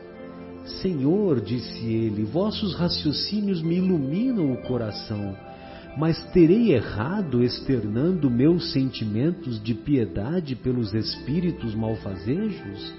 Senhor, 0.82 1.42
disse 1.42 1.86
ele, 1.86 2.24
vossos 2.24 2.76
raciocínios 2.76 3.62
me 3.62 3.76
iluminam 3.78 4.52
o 4.52 4.62
coração 4.64 5.36
mas 5.98 6.22
terei 6.32 6.74
errado 6.74 7.44
externando 7.44 8.30
meus 8.30 8.72
sentimentos 8.72 9.62
de 9.62 9.74
piedade 9.74 10.56
pelos 10.56 10.94
espíritos 10.94 11.74
malfazejos? 11.74 12.94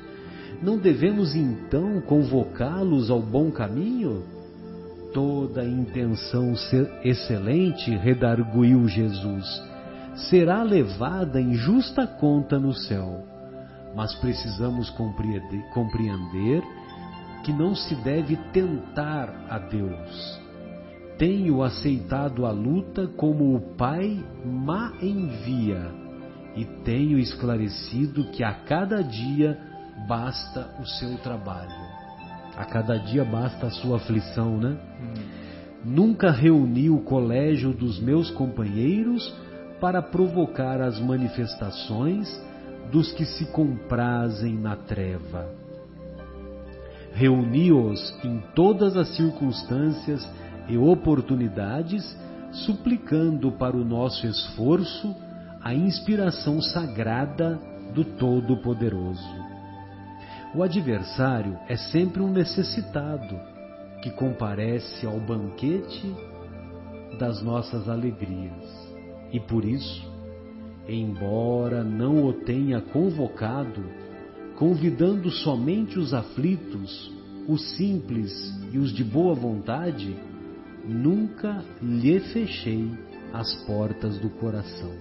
Não 0.60 0.76
devemos 0.76 1.36
então 1.36 2.00
convocá-los 2.00 3.08
ao 3.08 3.22
bom 3.22 3.52
caminho? 3.52 4.24
Toda 5.18 5.64
intenção 5.64 6.54
excelente, 7.02 7.90
redarguiu 7.90 8.86
Jesus, 8.86 9.60
será 10.14 10.62
levada 10.62 11.40
em 11.40 11.54
justa 11.54 12.06
conta 12.06 12.56
no 12.56 12.72
céu. 12.72 13.24
Mas 13.96 14.14
precisamos 14.14 14.90
compreender 14.90 16.62
que 17.42 17.52
não 17.52 17.74
se 17.74 17.96
deve 17.96 18.36
tentar 18.52 19.46
a 19.50 19.58
Deus 19.58 20.38
tenho 21.18 21.64
aceitado 21.64 22.46
a 22.46 22.52
luta 22.52 23.08
como 23.08 23.56
o 23.56 23.74
Pai 23.74 24.24
ma 24.44 24.92
envia, 25.02 25.92
e 26.54 26.64
tenho 26.84 27.18
esclarecido 27.18 28.30
que 28.30 28.44
a 28.44 28.54
cada 28.54 29.02
dia 29.02 29.58
basta 30.06 30.76
o 30.80 30.86
seu 30.86 31.18
trabalho. 31.18 31.77
A 32.58 32.64
cada 32.64 32.98
dia 32.98 33.24
basta 33.24 33.68
a 33.68 33.70
sua 33.70 33.98
aflição, 33.98 34.58
né? 34.58 34.76
Hum. 35.00 35.38
Nunca 35.84 36.32
reuni 36.32 36.90
o 36.90 37.02
colégio 37.02 37.72
dos 37.72 38.00
meus 38.00 38.32
companheiros 38.32 39.32
para 39.80 40.02
provocar 40.02 40.80
as 40.80 40.98
manifestações 40.98 42.28
dos 42.90 43.12
que 43.12 43.24
se 43.24 43.46
comprazem 43.52 44.56
na 44.58 44.74
treva. 44.74 45.46
Reuni-os 47.12 48.12
em 48.24 48.42
todas 48.56 48.96
as 48.96 49.14
circunstâncias 49.14 50.28
e 50.68 50.76
oportunidades, 50.76 52.16
suplicando 52.50 53.52
para 53.52 53.76
o 53.76 53.84
nosso 53.84 54.26
esforço 54.26 55.14
a 55.62 55.72
inspiração 55.72 56.60
sagrada 56.60 57.56
do 57.94 58.04
Todo-Poderoso. 58.04 59.47
O 60.54 60.62
adversário 60.62 61.58
é 61.68 61.76
sempre 61.76 62.22
um 62.22 62.32
necessitado 62.32 63.38
que 64.02 64.10
comparece 64.10 65.06
ao 65.06 65.20
banquete 65.20 66.14
das 67.18 67.42
nossas 67.42 67.88
alegrias. 67.88 68.88
E 69.30 69.38
por 69.38 69.64
isso, 69.64 70.10
embora 70.88 71.84
não 71.84 72.24
o 72.24 72.32
tenha 72.32 72.80
convocado, 72.80 73.84
convidando 74.56 75.30
somente 75.30 75.98
os 75.98 76.14
aflitos, 76.14 77.12
os 77.46 77.76
simples 77.76 78.32
e 78.72 78.78
os 78.78 78.90
de 78.90 79.04
boa 79.04 79.34
vontade, 79.34 80.16
nunca 80.82 81.62
lhe 81.82 82.20
fechei 82.20 82.90
as 83.34 83.54
portas 83.66 84.18
do 84.18 84.30
coração, 84.30 84.92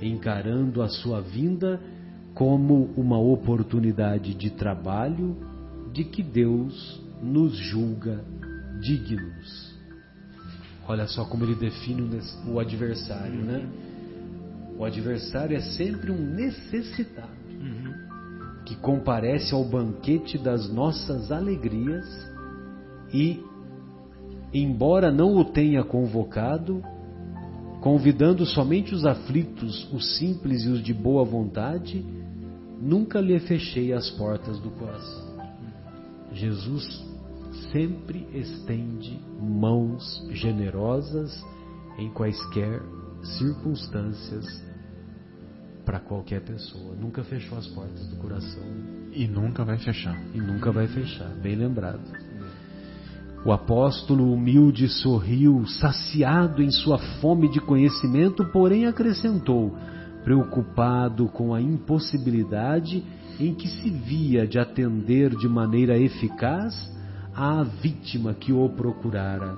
encarando 0.00 0.82
a 0.82 0.88
sua 0.88 1.20
vinda 1.20 1.78
como 2.34 2.90
uma 2.96 3.18
oportunidade 3.18 4.34
de 4.34 4.50
trabalho 4.50 5.36
de 5.92 6.04
que 6.04 6.22
Deus 6.22 7.00
nos 7.22 7.54
julga 7.56 8.24
dignos. 8.80 9.72
Olha 10.88 11.06
só 11.06 11.24
como 11.24 11.44
ele 11.44 11.54
define 11.54 12.20
o 12.48 12.58
adversário, 12.58 13.40
né? 13.40 13.68
O 14.78 14.84
adversário 14.84 15.56
é 15.56 15.60
sempre 15.60 16.10
um 16.10 16.18
necessitado 16.18 17.30
uhum. 17.48 17.94
que 18.64 18.74
comparece 18.76 19.54
ao 19.54 19.64
banquete 19.64 20.38
das 20.38 20.68
nossas 20.72 21.30
alegrias 21.30 22.04
e 23.12 23.44
embora 24.52 25.12
não 25.12 25.36
o 25.36 25.44
tenha 25.44 25.84
convocado, 25.84 26.82
convidando 27.80 28.44
somente 28.44 28.94
os 28.94 29.04
aflitos, 29.04 29.88
os 29.92 30.16
simples 30.16 30.64
e 30.64 30.68
os 30.68 30.82
de 30.82 30.92
boa 30.92 31.24
vontade, 31.24 32.04
nunca 32.82 33.20
lhe 33.20 33.38
fechei 33.38 33.92
as 33.92 34.10
portas 34.10 34.58
do 34.58 34.70
coração. 34.72 35.32
Jesus 36.32 36.84
sempre 37.70 38.26
estende 38.34 39.20
mãos 39.40 40.26
generosas 40.30 41.30
em 41.98 42.10
quaisquer 42.10 42.82
circunstâncias 43.38 44.44
para 45.84 46.00
qualquer 46.00 46.40
pessoa. 46.40 46.94
Nunca 46.96 47.22
fechou 47.22 47.56
as 47.56 47.66
portas 47.68 48.06
do 48.08 48.16
coração. 48.16 48.62
E 49.12 49.28
nunca 49.28 49.64
vai 49.64 49.78
fechar. 49.78 50.20
E 50.34 50.38
nunca 50.38 50.72
vai 50.72 50.88
fechar, 50.88 51.28
bem 51.36 51.54
lembrado. 51.54 52.02
O 53.44 53.52
apóstolo 53.52 54.32
humilde 54.32 54.88
sorriu, 54.88 55.66
saciado 55.66 56.62
em 56.62 56.70
sua 56.70 56.98
fome 57.20 57.48
de 57.48 57.60
conhecimento, 57.60 58.44
porém 58.52 58.86
acrescentou, 58.86 59.76
preocupado 60.24 61.28
com 61.28 61.54
a 61.54 61.60
impossibilidade 61.60 63.04
em 63.40 63.54
que 63.54 63.68
se 63.68 63.90
via 63.90 64.46
de 64.46 64.58
atender 64.58 65.30
de 65.36 65.48
maneira 65.48 65.98
eficaz 65.98 66.74
à 67.34 67.62
vítima 67.62 68.34
que 68.34 68.52
o 68.52 68.68
procurara. 68.68 69.56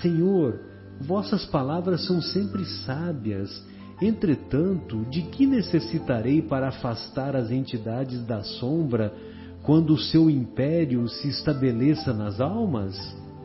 Senhor, 0.00 0.60
vossas 1.00 1.44
palavras 1.46 2.06
são 2.06 2.20
sempre 2.20 2.64
sábias. 2.64 3.50
Entretanto, 4.00 5.04
de 5.10 5.22
que 5.22 5.46
necessitarei 5.46 6.42
para 6.42 6.68
afastar 6.68 7.36
as 7.36 7.50
entidades 7.50 8.24
da 8.24 8.42
sombra 8.42 9.14
quando 9.62 9.94
o 9.94 9.98
seu 9.98 10.28
império 10.28 11.08
se 11.08 11.28
estabeleça 11.28 12.12
nas 12.12 12.40
almas? 12.40 12.96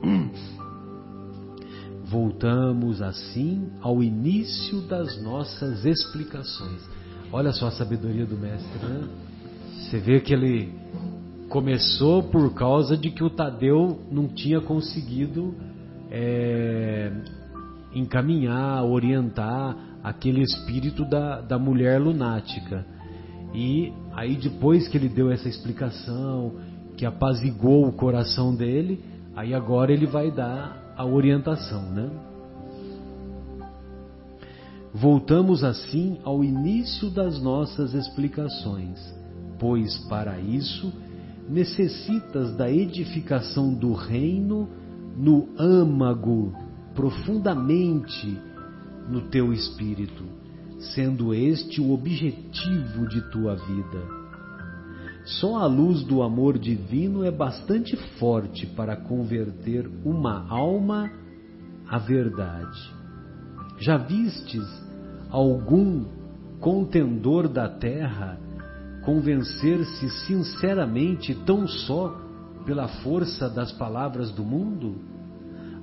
Voltamos 2.10 3.02
assim 3.02 3.70
ao 3.82 4.02
início 4.02 4.82
das 4.82 5.22
nossas 5.22 5.86
explicações. 5.86 6.82
Olha 7.32 7.52
só 7.52 7.68
a 7.68 7.72
sabedoria 7.72 8.26
do 8.26 8.36
mestre, 8.36 8.80
né? 8.84 9.08
Você 9.84 10.00
vê 10.00 10.20
que 10.20 10.34
ele 10.34 10.74
começou 11.50 12.24
por 12.24 12.54
causa 12.54 12.98
de 12.98 13.12
que 13.12 13.24
o 13.24 13.30
Tadeu 13.30 14.00
não 14.12 14.28
tinha 14.28 14.60
conseguido 14.60 15.54
é, 16.10 17.12
encaminhar, 17.94 18.84
orientar 18.84 19.76
aquele 20.04 20.42
espírito 20.42 21.06
da, 21.06 21.42
da 21.42 21.60
mulher 21.60 22.00
lunática. 22.00 22.86
E 23.54 23.92
aí 24.14 24.36
depois 24.36 24.88
que 24.88 24.98
ele 24.98 25.10
deu 25.10 25.32
essa 25.32 25.50
explicação, 25.50 26.56
que 26.98 27.06
apazigou 27.06 27.88
o 27.88 27.94
coração 27.94 28.56
dele, 28.56 29.04
aí 29.36 29.54
agora 29.54 29.92
ele 29.92 30.06
vai 30.06 30.32
dar 30.32 30.79
a 31.00 31.06
orientação, 31.06 31.82
né? 31.94 32.10
Voltamos 34.94 35.64
assim 35.64 36.20
ao 36.26 36.44
início 36.44 37.10
das 37.10 37.42
nossas 37.42 37.94
explicações, 37.94 39.00
pois 39.58 39.98
para 40.10 40.38
isso 40.42 40.92
necessitas 41.48 42.54
da 42.58 42.70
edificação 42.70 43.74
do 43.74 43.94
reino 43.94 44.68
no 45.16 45.48
âmago, 45.58 46.54
profundamente 46.94 48.38
no 49.08 49.22
teu 49.30 49.54
espírito, 49.54 50.26
sendo 50.94 51.34
este 51.34 51.80
o 51.80 51.94
objetivo 51.94 53.08
de 53.08 53.22
tua 53.32 53.56
vida 53.56 54.19
só 55.38 55.58
a 55.58 55.68
luz 55.68 56.02
do 56.04 56.24
amor 56.24 56.58
divino 56.58 57.24
é 57.24 57.30
bastante 57.30 57.96
forte 58.18 58.66
para 58.66 58.96
converter 58.96 59.88
uma 60.04 60.50
alma 60.50 61.12
à 61.88 62.00
verdade. 62.00 62.80
Já 63.80 63.98
vistes 63.98 64.66
algum 65.30 66.06
contendor 66.60 67.48
da 67.48 67.70
terra 67.70 68.40
convencer-se 69.06 70.10
sinceramente 70.26 71.36
tão 71.46 71.68
só 71.68 72.20
pela 72.66 72.88
força 72.88 73.48
das 73.50 73.72
palavras 73.72 74.32
do 74.32 74.44
mundo? 74.44 74.96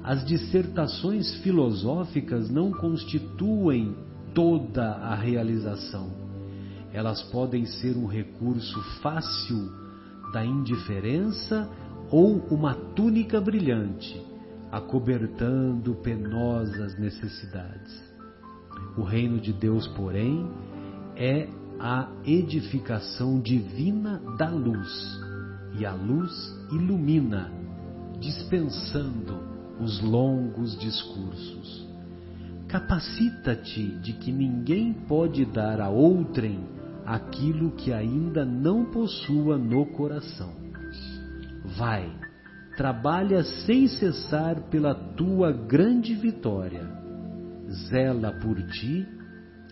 As 0.02 0.24
dissertações 0.24 1.36
filosóficas 1.36 2.50
não 2.50 2.72
constituem 2.72 3.96
toda 4.34 4.92
a 4.96 5.14
realização 5.14 6.25
elas 6.96 7.22
podem 7.24 7.66
ser 7.66 7.94
um 7.94 8.06
recurso 8.06 8.80
fácil 9.02 9.70
da 10.32 10.42
indiferença 10.42 11.68
ou 12.10 12.38
uma 12.50 12.72
túnica 12.74 13.38
brilhante, 13.38 14.18
acobertando 14.72 15.94
penosas 15.96 16.98
necessidades. 16.98 18.02
O 18.96 19.02
reino 19.02 19.38
de 19.38 19.52
Deus, 19.52 19.86
porém, 19.88 20.50
é 21.16 21.46
a 21.78 22.08
edificação 22.24 23.40
divina 23.40 24.18
da 24.38 24.48
luz, 24.48 25.20
e 25.78 25.84
a 25.84 25.92
luz 25.92 26.32
ilumina, 26.72 27.52
dispensando 28.18 29.38
os 29.78 30.00
longos 30.00 30.78
discursos. 30.78 31.86
Capacita-te 32.68 33.86
de 33.98 34.14
que 34.14 34.32
ninguém 34.32 34.94
pode 34.94 35.44
dar 35.44 35.78
a 35.78 35.90
outrem 35.90 36.75
aquilo 37.06 37.70
que 37.70 37.92
ainda 37.92 38.44
não 38.44 38.84
possua 38.86 39.56
no 39.56 39.86
coração. 39.86 40.52
Vai, 41.78 42.10
trabalha 42.76 43.44
sem 43.44 43.86
cessar 43.86 44.60
pela 44.68 44.94
tua 44.94 45.52
grande 45.52 46.14
vitória. 46.14 46.84
Zela 47.88 48.32
por 48.40 48.60
ti 48.68 49.06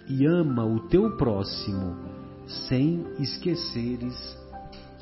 e 0.08 0.26
ama 0.26 0.64
o 0.64 0.88
teu 0.88 1.16
próximo, 1.16 1.96
sem 2.68 3.04
esqueceres 3.18 4.14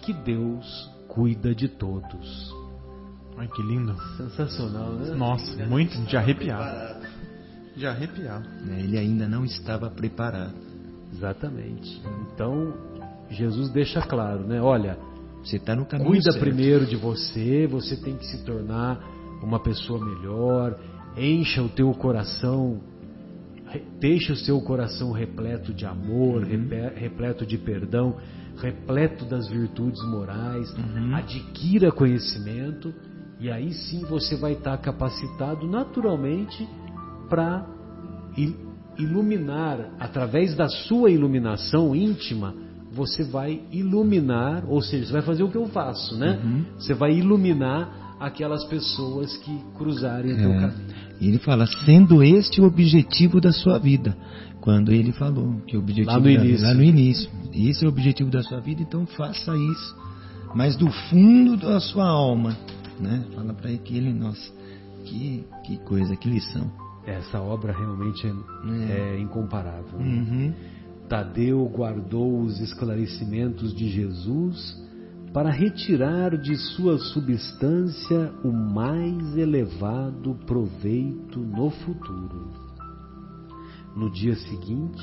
que 0.03 0.13
Deus 0.13 0.91
cuida 1.09 1.55
de 1.55 1.69
todos. 1.69 2.53
Ai, 3.37 3.49
que 3.49 3.63
lindo. 3.63 3.97
Sensacional, 4.17 4.93
né? 4.93 5.15
Nossa, 5.15 5.67
muito 5.67 5.99
de 6.03 6.17
arrepiar. 6.17 7.01
De 7.75 7.87
arrepiar. 7.87 8.43
É, 8.69 8.81
ele 8.81 8.99
ainda 8.99 9.27
não 9.27 9.45
estava 9.45 9.91
preparado. 9.91 10.72
Exatamente. 11.13 12.01
Então, 12.33 12.75
Jesus 13.31 13.71
deixa 13.71 14.01
claro, 14.03 14.47
né? 14.47 14.61
Olha, 14.61 14.99
você 15.43 15.57
está 15.57 15.75
no 15.75 15.85
caminho 15.85 16.11
cuida 16.11 16.33
certo. 16.33 16.41
primeiro 16.41 16.87
de 16.87 16.97
você, 16.97 17.67
você 17.67 17.97
tem 17.97 18.17
que 18.17 18.27
se 18.27 18.45
tornar 18.45 18.99
uma 19.43 19.61
pessoa 19.61 20.05
melhor, 20.05 20.79
encha 21.17 21.63
o 21.63 21.69
teu 21.69 21.93
coração, 21.93 22.81
deixa 23.99 24.33
o 24.33 24.37
seu 24.37 24.61
coração 24.61 25.13
repleto 25.13 25.75
de 25.75 25.85
amor, 25.85 26.43
uhum. 26.43 26.69
repleto 26.95 27.45
de 27.45 27.59
perdão, 27.59 28.17
repleto 28.57 29.25
das 29.25 29.49
virtudes 29.49 30.03
morais, 30.07 30.73
uhum. 30.75 31.15
adquira 31.15 31.91
conhecimento 31.91 32.95
e 33.41 33.51
aí 33.51 33.73
sim 33.73 34.05
você 34.05 34.37
vai 34.37 34.53
estar 34.53 34.77
capacitado 34.79 35.67
naturalmente 35.67 36.69
para 37.29 37.67
iluminar, 38.99 39.91
através 39.99 40.55
da 40.55 40.69
sua 40.69 41.11
iluminação 41.11 41.95
íntima, 41.95 42.55
você 42.93 43.25
vai 43.25 43.61
iluminar, 43.73 44.65
ou 44.69 44.83
seja, 44.83 45.07
você 45.07 45.13
vai 45.13 45.23
fazer 45.23 45.43
o 45.43 45.51
que 45.51 45.57
eu 45.57 45.67
faço, 45.69 46.17
né? 46.17 46.39
Uhum. 46.45 46.65
Você 46.79 46.95
vai 46.95 47.13
iluminar 47.15 48.17
aquelas 48.21 48.65
pessoas 48.65 49.37
que 49.39 49.59
cruzarem 49.77 50.33
o 50.33 50.37
teu 50.37 50.53
é. 50.53 50.61
caminho. 50.61 50.95
E 51.21 51.29
ele 51.29 51.39
fala, 51.39 51.67
sendo 51.67 52.23
este 52.23 52.61
o 52.61 52.65
objetivo 52.65 53.41
da 53.41 53.53
sua 53.53 53.79
vida. 53.79 54.17
Quando 54.61 54.93
ele 54.93 55.13
falou 55.13 55.61
que 55.67 55.77
o 55.77 55.81
objetivo 55.81 56.11
lá 56.11 56.21
no 56.21 56.31
início. 56.31 56.67
lá 56.67 56.75
no 56.75 56.83
início. 56.83 57.31
Esse 57.53 57.85
é 57.85 57.87
o 57.87 57.91
objetivo 57.91 58.31
da 58.31 58.43
sua 58.43 58.61
vida, 58.61 58.83
então 58.83 59.07
faça 59.07 59.57
isso. 59.57 59.97
Mas 60.55 60.77
do 60.77 60.89
fundo 60.91 61.57
da 61.57 61.81
sua 61.81 62.07
alma, 62.07 62.57
né? 63.01 63.25
Fala 63.35 63.55
para 63.55 63.71
ele, 63.71 64.13
nossa, 64.13 64.53
que, 65.05 65.45
que 65.65 65.79
coisa, 65.79 66.15
que 66.15 66.29
lição. 66.29 66.71
Essa 67.07 67.41
obra 67.41 67.73
realmente 67.73 68.27
é, 68.27 68.93
é. 68.93 69.21
incomparável. 69.21 69.99
Uhum. 69.99 70.53
Tadeu 71.09 71.65
guardou 71.67 72.41
os 72.41 72.61
esclarecimentos 72.61 73.75
de 73.75 73.89
Jesus 73.89 74.81
para 75.33 75.51
retirar 75.51 76.37
de 76.37 76.57
sua 76.57 76.99
substância 76.99 78.33
o 78.45 78.53
mais 78.53 79.37
elevado 79.37 80.35
proveito 80.47 81.41
no 81.41 81.71
futuro. 81.71 82.51
No 83.97 84.11
dia 84.11 84.35
seguinte, 84.37 85.03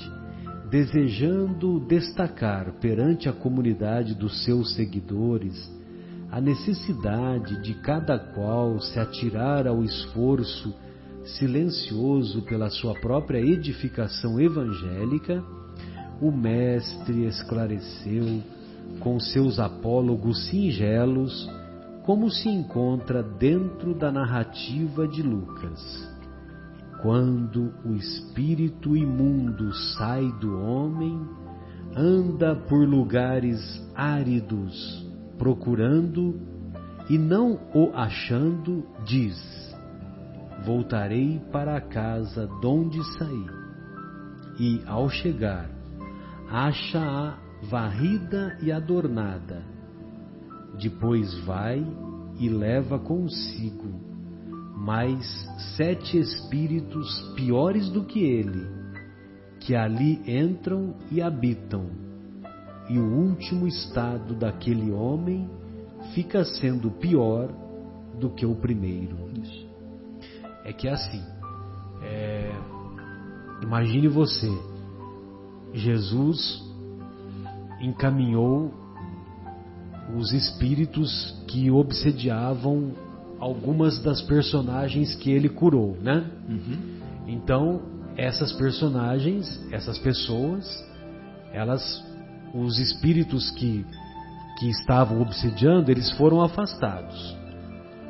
desejando 0.69 1.79
destacar 1.81 2.73
perante 2.79 3.27
a 3.27 3.33
comunidade 3.33 4.15
dos 4.15 4.43
seus 4.43 4.75
seguidores 4.75 5.69
a 6.31 6.39
necessidade 6.39 7.61
de 7.63 7.73
cada 7.81 8.17
qual 8.19 8.79
se 8.79 8.99
atirar 8.99 9.67
ao 9.67 9.83
esforço 9.83 10.73
silencioso 11.23 12.41
pela 12.43 12.69
sua 12.69 12.93
própria 12.95 13.39
edificação 13.39 14.39
evangélica, 14.39 15.43
o 16.21 16.31
Mestre 16.31 17.25
esclareceu 17.25 18.41
com 18.99 19.19
seus 19.19 19.59
apólogos 19.59 20.47
singelos 20.49 21.49
como 22.03 22.29
se 22.29 22.49
encontra 22.49 23.21
dentro 23.21 23.93
da 23.93 24.11
narrativa 24.11 25.07
de 25.07 25.21
Lucas. 25.21 25.79
Quando 27.01 27.71
o 27.85 27.93
espírito 27.93 28.97
imundo 28.97 29.73
sai 29.95 30.29
do 30.39 30.59
homem, 30.59 31.21
anda 31.95 32.55
por 32.55 32.85
lugares 32.87 33.59
áridos, 33.95 35.05
procurando 35.37 36.35
e 37.09 37.17
não 37.17 37.59
o 37.73 37.91
achando, 37.93 38.85
diz: 39.05 39.58
voltarei 40.65 41.39
para 41.51 41.77
a 41.77 41.81
casa 41.81 42.47
donde 42.61 43.01
saí. 43.17 43.45
E, 44.59 44.81
ao 44.85 45.09
chegar, 45.09 45.69
acha-a 46.49 47.37
varrida 47.63 48.57
e 48.61 48.71
adornada. 48.71 49.63
Depois 50.79 51.37
vai 51.45 51.85
e 52.37 52.49
leva 52.49 52.99
consigo 52.99 54.09
mais 54.75 55.25
sete 55.75 56.17
espíritos 56.17 57.33
piores 57.35 57.89
do 57.89 58.05
que 58.05 58.23
ele, 58.23 58.65
que 59.59 59.75
ali 59.75 60.21
entram 60.25 60.95
e 61.11 61.21
habitam. 61.21 61.89
E 62.89 62.97
o 62.97 63.03
último 63.03 63.67
estado 63.67 64.33
daquele 64.33 64.89
homem 64.91 65.49
fica 66.13 66.43
sendo 66.45 66.89
pior 66.91 67.49
do 68.17 68.29
que 68.29 68.45
o 68.45 68.55
primeiro 68.55 69.28
é 70.69 70.73
que 70.73 70.87
é 70.87 70.91
assim. 70.91 71.23
É, 72.03 72.51
imagine 73.63 74.07
você, 74.07 74.49
Jesus 75.73 76.63
encaminhou 77.81 78.71
os 80.15 80.31
espíritos 80.31 81.43
que 81.47 81.71
obsediavam 81.71 82.93
algumas 83.39 83.99
das 84.03 84.21
personagens 84.21 85.15
que 85.15 85.31
ele 85.31 85.49
curou, 85.49 85.97
né? 86.01 86.29
Então, 87.27 87.81
essas 88.15 88.51
personagens, 88.53 89.47
essas 89.71 89.97
pessoas, 89.97 90.65
elas, 91.51 92.03
os 92.53 92.77
espíritos 92.77 93.49
que, 93.51 93.85
que 94.59 94.69
estavam 94.69 95.21
obsediando, 95.21 95.89
eles 95.89 96.11
foram 96.11 96.41
afastados. 96.41 97.37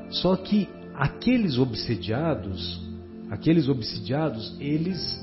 Só 0.09 0.35
que 0.35 0.67
aqueles 0.99 1.57
obsediados, 1.57 2.85
aqueles 3.31 3.69
obsidiados, 3.69 4.53
eles 4.59 5.17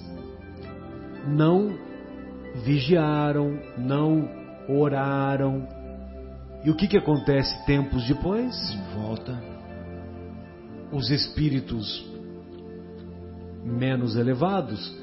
não 1.29 1.79
vigiaram, 2.65 3.61
não 3.77 4.27
oraram. 4.67 5.69
E 6.65 6.71
o 6.71 6.75
que, 6.75 6.89
que 6.89 6.97
acontece 6.97 7.55
tempos 7.67 8.09
depois? 8.09 8.57
Volta. 8.95 9.39
Os 10.91 11.11
espíritos 11.11 12.11
menos 13.63 14.17
elevados 14.17 14.97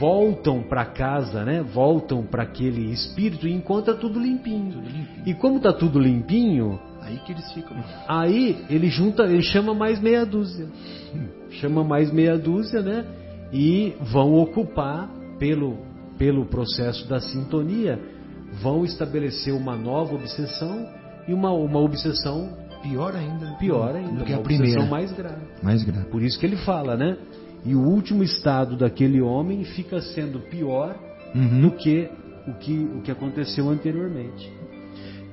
voltam 0.00 0.60
para 0.62 0.86
casa, 0.86 1.44
né? 1.44 1.62
Voltam 1.62 2.24
para 2.24 2.42
aquele 2.42 2.90
espírito 2.90 3.46
e 3.46 3.52
encontra 3.52 3.94
tudo 3.94 4.18
limpinho. 4.18 4.72
Tudo 4.72 4.88
limpinho. 4.88 5.22
E 5.24 5.34
como 5.34 5.60
tá 5.60 5.72
tudo 5.72 6.00
limpinho, 6.00 6.80
Aí 7.08 7.18
que 7.18 7.32
eles 7.32 7.52
ficam. 7.52 7.76
Aí 8.06 8.64
ele 8.68 8.88
junta, 8.88 9.24
ele 9.24 9.42
chama 9.42 9.72
mais 9.74 10.00
meia 10.00 10.24
dúzia. 10.26 10.66
Chama 11.50 11.82
mais 11.82 12.12
meia 12.12 12.36
dúzia, 12.36 12.82
né? 12.82 13.04
E 13.52 13.94
vão 14.12 14.34
ocupar 14.34 15.08
pelo 15.38 15.78
pelo 16.18 16.44
processo 16.46 17.08
da 17.08 17.20
sintonia, 17.20 17.98
vão 18.60 18.84
estabelecer 18.84 19.54
uma 19.54 19.76
nova 19.76 20.14
obsessão 20.16 20.86
e 21.28 21.32
uma 21.32 21.52
uma 21.52 21.78
obsessão 21.80 22.50
Pior 22.82 23.14
ainda. 23.14 23.56
pior 23.58 23.94
ainda, 23.96 24.18
do 24.20 24.24
que 24.24 24.32
uma 24.32 24.40
a 24.40 24.44
primeira. 24.44 24.72
obsessão 24.80 24.90
mais 24.90 25.12
grave. 25.12 25.42
Mais 25.62 25.82
grave. 25.82 26.06
Por 26.10 26.22
isso 26.22 26.38
que 26.38 26.46
ele 26.46 26.56
fala, 26.58 26.96
né? 26.96 27.16
E 27.64 27.74
o 27.74 27.80
último 27.80 28.22
estado 28.22 28.76
daquele 28.76 29.20
homem 29.20 29.64
fica 29.64 30.00
sendo 30.00 30.38
pior 30.40 30.94
Uhum. 31.34 31.60
do 31.60 31.70
que 31.72 32.08
o 32.46 32.54
que 32.54 32.88
o 32.98 33.02
que 33.02 33.10
aconteceu 33.10 33.68
anteriormente. 33.68 34.50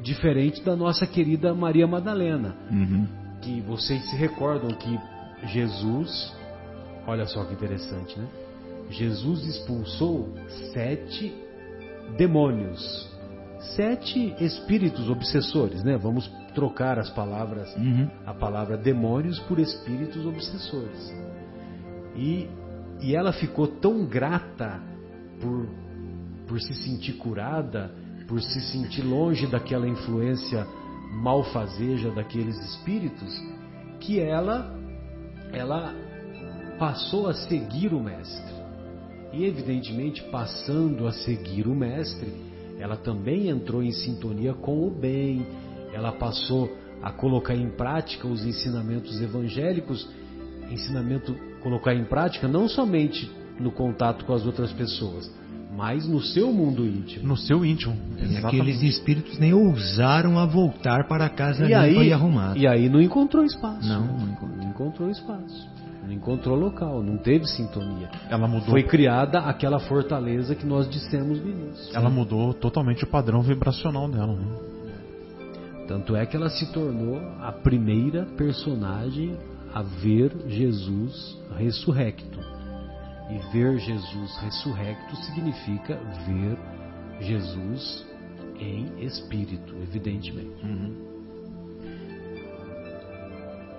Diferente 0.05 0.61
da 0.61 0.75
nossa 0.75 1.07
querida 1.07 1.51
Maria 1.55 1.87
Madalena, 1.87 2.55
Uhum. 2.71 3.07
que 3.41 3.59
vocês 3.61 4.07
se 4.07 4.15
recordam 4.15 4.69
que 4.69 4.99
Jesus, 5.47 6.31
olha 7.07 7.25
só 7.25 7.43
que 7.45 7.53
interessante, 7.53 8.15
né? 8.19 8.27
Jesus 8.91 9.43
expulsou 9.47 10.31
sete 10.73 11.33
demônios, 12.19 13.09
sete 13.75 14.35
espíritos 14.39 15.09
obsessores, 15.09 15.83
né? 15.83 15.97
Vamos 15.97 16.27
trocar 16.53 16.99
as 16.99 17.09
palavras, 17.09 17.75
Uhum. 17.75 18.07
a 18.27 18.33
palavra 18.35 18.77
demônios 18.77 19.39
por 19.39 19.57
espíritos 19.57 20.23
obsessores. 20.23 21.11
E, 22.15 22.47
e 23.01 23.15
ela 23.15 23.33
ficou 23.33 23.65
tão 23.67 24.05
grata 24.05 24.79
por, 25.41 25.67
por 26.47 26.61
se 26.61 26.75
sentir 26.75 27.13
curada, 27.13 27.91
por 28.27 28.41
se 28.41 28.61
sentir 28.71 29.03
longe 29.03 29.47
daquela 29.47 29.87
influência 29.87 30.67
malfazeja 31.11 32.11
daqueles 32.11 32.57
espíritos, 32.57 33.41
que 33.99 34.19
ela, 34.19 34.75
ela 35.53 35.93
passou 36.77 37.27
a 37.27 37.33
seguir 37.33 37.93
o 37.93 38.01
mestre. 38.01 38.53
E 39.31 39.45
evidentemente, 39.45 40.23
passando 40.31 41.07
a 41.07 41.11
seguir 41.11 41.67
o 41.67 41.75
mestre, 41.75 42.33
ela 42.79 42.97
também 42.97 43.49
entrou 43.49 43.81
em 43.81 43.91
sintonia 43.91 44.53
com 44.53 44.85
o 44.85 44.89
bem, 44.89 45.45
ela 45.93 46.11
passou 46.11 46.69
a 47.01 47.11
colocar 47.11 47.55
em 47.55 47.69
prática 47.69 48.27
os 48.27 48.45
ensinamentos 48.45 49.21
evangélicos, 49.21 50.07
ensinamento 50.69 51.35
colocar 51.61 51.93
em 51.93 52.03
prática 52.03 52.47
não 52.47 52.67
somente 52.67 53.31
no 53.59 53.71
contato 53.71 54.25
com 54.25 54.33
as 54.33 54.45
outras 54.45 54.71
pessoas, 54.73 55.31
mas 55.75 56.07
no 56.07 56.21
seu 56.21 56.51
mundo 56.51 56.85
íntimo. 56.85 57.27
No 57.27 57.35
seu 57.37 57.65
íntimo. 57.65 57.95
E 58.17 58.37
aqueles 58.37 58.81
espíritos 58.81 59.37
nem 59.37 59.53
ousaram 59.53 60.39
a 60.39 60.45
voltar 60.45 61.07
para 61.07 61.25
a 61.25 61.29
casa 61.29 61.63
E 61.63 61.67
limpa 61.67 61.79
aí, 61.79 62.07
e 62.09 62.13
arrumada. 62.13 62.57
e 62.57 62.67
aí 62.67 62.87
não 62.89 63.01
encontrou 63.01 63.43
espaço. 63.43 63.87
Não, 63.87 64.05
não 64.05 64.27
encontrou. 64.29 64.57
Não 64.57 64.69
encontrou 64.69 65.09
espaço. 65.09 65.67
Não 66.05 66.13
encontrou 66.13 66.55
local, 66.55 67.01
não 67.01 67.17
teve 67.17 67.45
sintonia. 67.47 68.09
Ela 68.29 68.47
mudou, 68.47 68.69
Foi 68.69 68.83
criada 68.83 69.39
aquela 69.39 69.79
fortaleza 69.79 70.53
que 70.53 70.65
nós 70.65 70.87
dissemos 70.89 71.41
no 71.41 71.49
início. 71.49 71.95
ela 71.95 72.09
mudou 72.11 72.53
totalmente 72.53 73.03
o 73.03 73.07
padrão 73.07 73.41
vibracional 73.41 74.07
dela. 74.07 74.35
Né? 74.35 74.57
Tanto 75.87 76.15
é 76.15 76.25
que 76.25 76.35
ela 76.35 76.49
se 76.49 76.71
tornou 76.71 77.19
a 77.41 77.51
primeira 77.51 78.25
personagem 78.37 79.35
a 79.73 79.81
ver 79.81 80.31
Jesus 80.47 81.37
ressurrecto. 81.57 82.39
E 83.29 83.37
ver 83.51 83.77
Jesus 83.79 84.37
ressurrecto 84.37 85.15
significa 85.17 85.95
ver 86.27 86.57
Jesus 87.19 88.05
em 88.59 89.03
espírito, 89.03 89.75
evidentemente. 89.81 90.63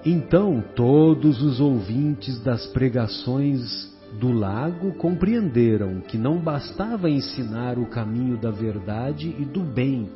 Então 0.04 0.62
todos 0.74 1.42
os 1.42 1.60
ouvintes 1.60 2.40
das 2.40 2.66
pregações 2.66 3.94
do 4.20 4.32
lago 4.32 4.92
compreenderam 4.94 6.00
que 6.00 6.16
não 6.16 6.38
bastava 6.38 7.10
ensinar 7.10 7.78
o 7.78 7.86
caminho 7.86 8.36
da 8.36 8.50
verdade 8.50 9.34
e 9.38 9.44
do 9.44 9.62
bem 9.62 10.08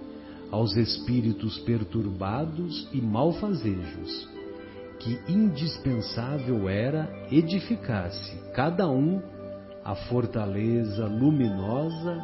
aos 0.51 0.77
espíritos 0.77 1.59
perturbados 1.61 2.89
e 2.93 3.01
malfazejos, 3.01 4.29
que 5.01 5.19
indispensável 5.29 6.69
era 6.69 7.09
edificar-se 7.33 8.37
cada 8.55 8.89
um 8.89 9.21
a 9.85 9.95
fortaleza 9.95 11.07
luminosa 11.07 12.23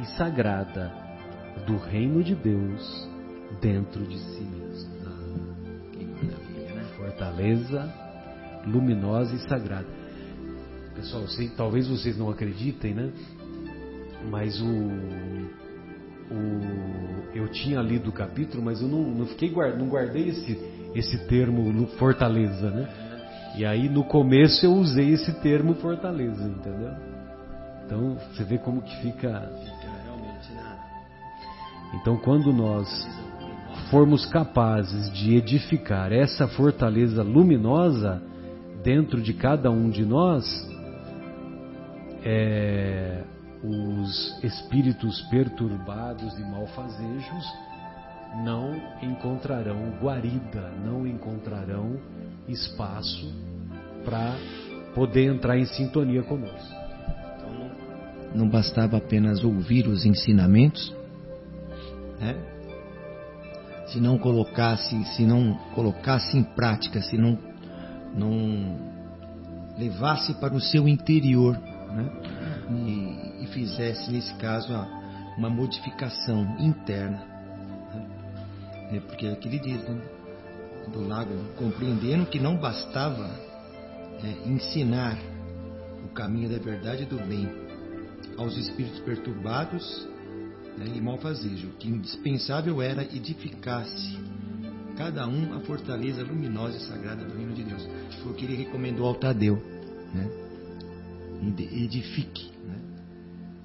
e 0.00 0.06
sagrada 0.16 0.92
do 1.66 1.76
reino 1.78 2.22
de 2.22 2.34
Deus 2.34 3.08
dentro 3.60 4.06
de 4.06 4.18
si 4.18 4.42
mesmo 4.42 4.98
Que 5.92 6.04
maravilha, 6.04 6.74
né? 6.74 6.84
fortaleza 6.96 7.94
luminosa 8.66 9.34
e 9.34 9.38
sagrada. 9.48 9.86
Pessoal, 10.94 11.26
sei- 11.28 11.48
talvez 11.56 11.88
vocês 11.88 12.16
não 12.18 12.28
acreditem, 12.28 12.92
né? 12.94 13.10
Mas 14.30 14.60
o, 14.60 14.66
o 16.30 17.34
eu 17.34 17.48
tinha 17.48 17.80
lido 17.80 18.10
o 18.10 18.12
capítulo, 18.12 18.62
mas 18.62 18.82
eu 18.82 18.88
não, 18.88 19.02
não 19.02 19.26
fiquei 19.26 19.50
guard, 19.50 19.78
não 19.78 19.88
guardei 19.88 20.28
esse 20.28 20.77
esse 20.94 21.26
termo 21.26 21.86
fortaleza, 21.98 22.70
né? 22.70 22.88
E 23.56 23.64
aí 23.64 23.88
no 23.88 24.04
começo 24.04 24.64
eu 24.64 24.72
usei 24.72 25.12
esse 25.12 25.32
termo 25.40 25.74
fortaleza, 25.74 26.42
entendeu? 26.42 26.92
Então 27.84 28.16
você 28.32 28.44
vê 28.44 28.58
como 28.58 28.82
que 28.82 28.96
fica. 29.02 29.30
Na. 29.30 30.76
Então 31.94 32.16
quando 32.18 32.52
nós 32.52 32.88
formos 33.90 34.26
capazes 34.26 35.10
de 35.12 35.34
edificar 35.34 36.12
essa 36.12 36.46
fortaleza 36.48 37.22
luminosa 37.22 38.22
dentro 38.82 39.20
de 39.20 39.32
cada 39.32 39.70
um 39.70 39.88
de 39.88 40.04
nós, 40.04 40.44
é, 42.22 43.24
os 43.62 44.44
espíritos 44.44 45.20
perturbados 45.30 46.38
e 46.38 46.42
malfazejos 46.42 47.67
não 48.36 48.74
encontrarão 49.02 49.90
guarida, 50.00 50.70
não 50.84 51.06
encontrarão 51.06 51.98
espaço 52.46 53.32
para 54.04 54.36
poder 54.94 55.32
entrar 55.32 55.58
em 55.58 55.66
sintonia 55.66 56.22
conosco. 56.22 56.74
Então 57.36 57.70
não, 58.34 58.48
bastava 58.48 58.96
apenas 58.96 59.42
ouvir 59.42 59.86
os 59.86 60.04
ensinamentos, 60.04 60.94
né? 62.20 62.36
Se 63.88 64.00
não 64.00 64.18
colocasse, 64.18 65.02
se 65.16 65.24
não 65.24 65.54
colocasse 65.74 66.36
em 66.36 66.42
prática, 66.42 67.00
se 67.00 67.16
não, 67.16 67.38
não 68.14 68.76
levasse 69.78 70.34
para 70.34 70.54
o 70.54 70.60
seu 70.60 70.86
interior, 70.86 71.56
né? 71.56 72.10
E, 72.70 73.44
e 73.44 73.46
fizesse 73.46 74.10
nesse 74.10 74.34
caso 74.34 74.74
uma 75.38 75.48
modificação 75.48 76.56
interna? 76.58 77.37
É 78.90 79.00
porque 79.00 79.26
é 79.26 79.34
que 79.34 79.48
ele 79.48 79.58
diz, 79.58 79.82
né? 79.82 80.00
do 80.88 81.06
lago, 81.06 81.34
compreendendo 81.56 82.26
que 82.26 82.38
não 82.38 82.56
bastava 82.56 83.28
é, 84.22 84.48
ensinar 84.48 85.18
o 86.04 86.08
caminho 86.08 86.48
da 86.48 86.58
verdade 86.58 87.02
e 87.02 87.06
do 87.06 87.18
bem 87.18 87.48
aos 88.36 88.56
espíritos 88.56 88.98
perturbados 89.00 90.08
né, 90.76 90.86
e 90.94 91.00
malfazejo, 91.00 91.68
que 91.78 91.88
indispensável 91.88 92.80
era 92.80 93.02
edificar-se 93.02 94.18
cada 94.96 95.26
um 95.28 95.54
a 95.54 95.60
fortaleza 95.60 96.22
luminosa 96.22 96.76
e 96.76 96.80
sagrada 96.80 97.24
do 97.24 97.36
reino 97.36 97.54
de 97.54 97.62
Deus. 97.62 97.86
Foi 98.22 98.32
o 98.32 98.34
que 98.34 98.44
ele 98.44 98.56
recomendou 98.56 99.06
ao 99.06 99.14
Tadeu, 99.14 99.56
né? 100.12 100.28
Edifique, 101.40 102.50
né? 102.64 102.80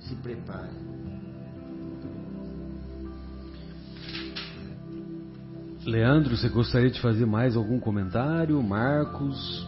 Se 0.01 0.15
prepare. 0.15 0.92
Leandro, 5.86 6.36
você 6.36 6.47
gostaria 6.47 6.89
de 6.89 7.01
fazer 7.01 7.25
mais 7.25 7.55
algum 7.55 7.79
comentário? 7.79 8.61
Marcos? 8.63 9.67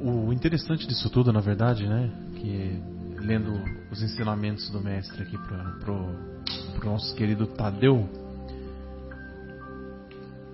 O 0.00 0.32
interessante 0.32 0.86
disso 0.86 1.10
tudo, 1.10 1.32
na 1.32 1.40
verdade, 1.40 1.86
né, 1.86 2.10
que 2.36 2.80
lendo 3.18 3.52
os 3.90 4.02
ensinamentos 4.02 4.70
do 4.70 4.80
mestre 4.80 5.22
aqui 5.22 5.36
para 5.36 5.92
o 5.92 6.84
nosso 6.84 7.14
querido 7.14 7.46
Tadeu, 7.46 8.08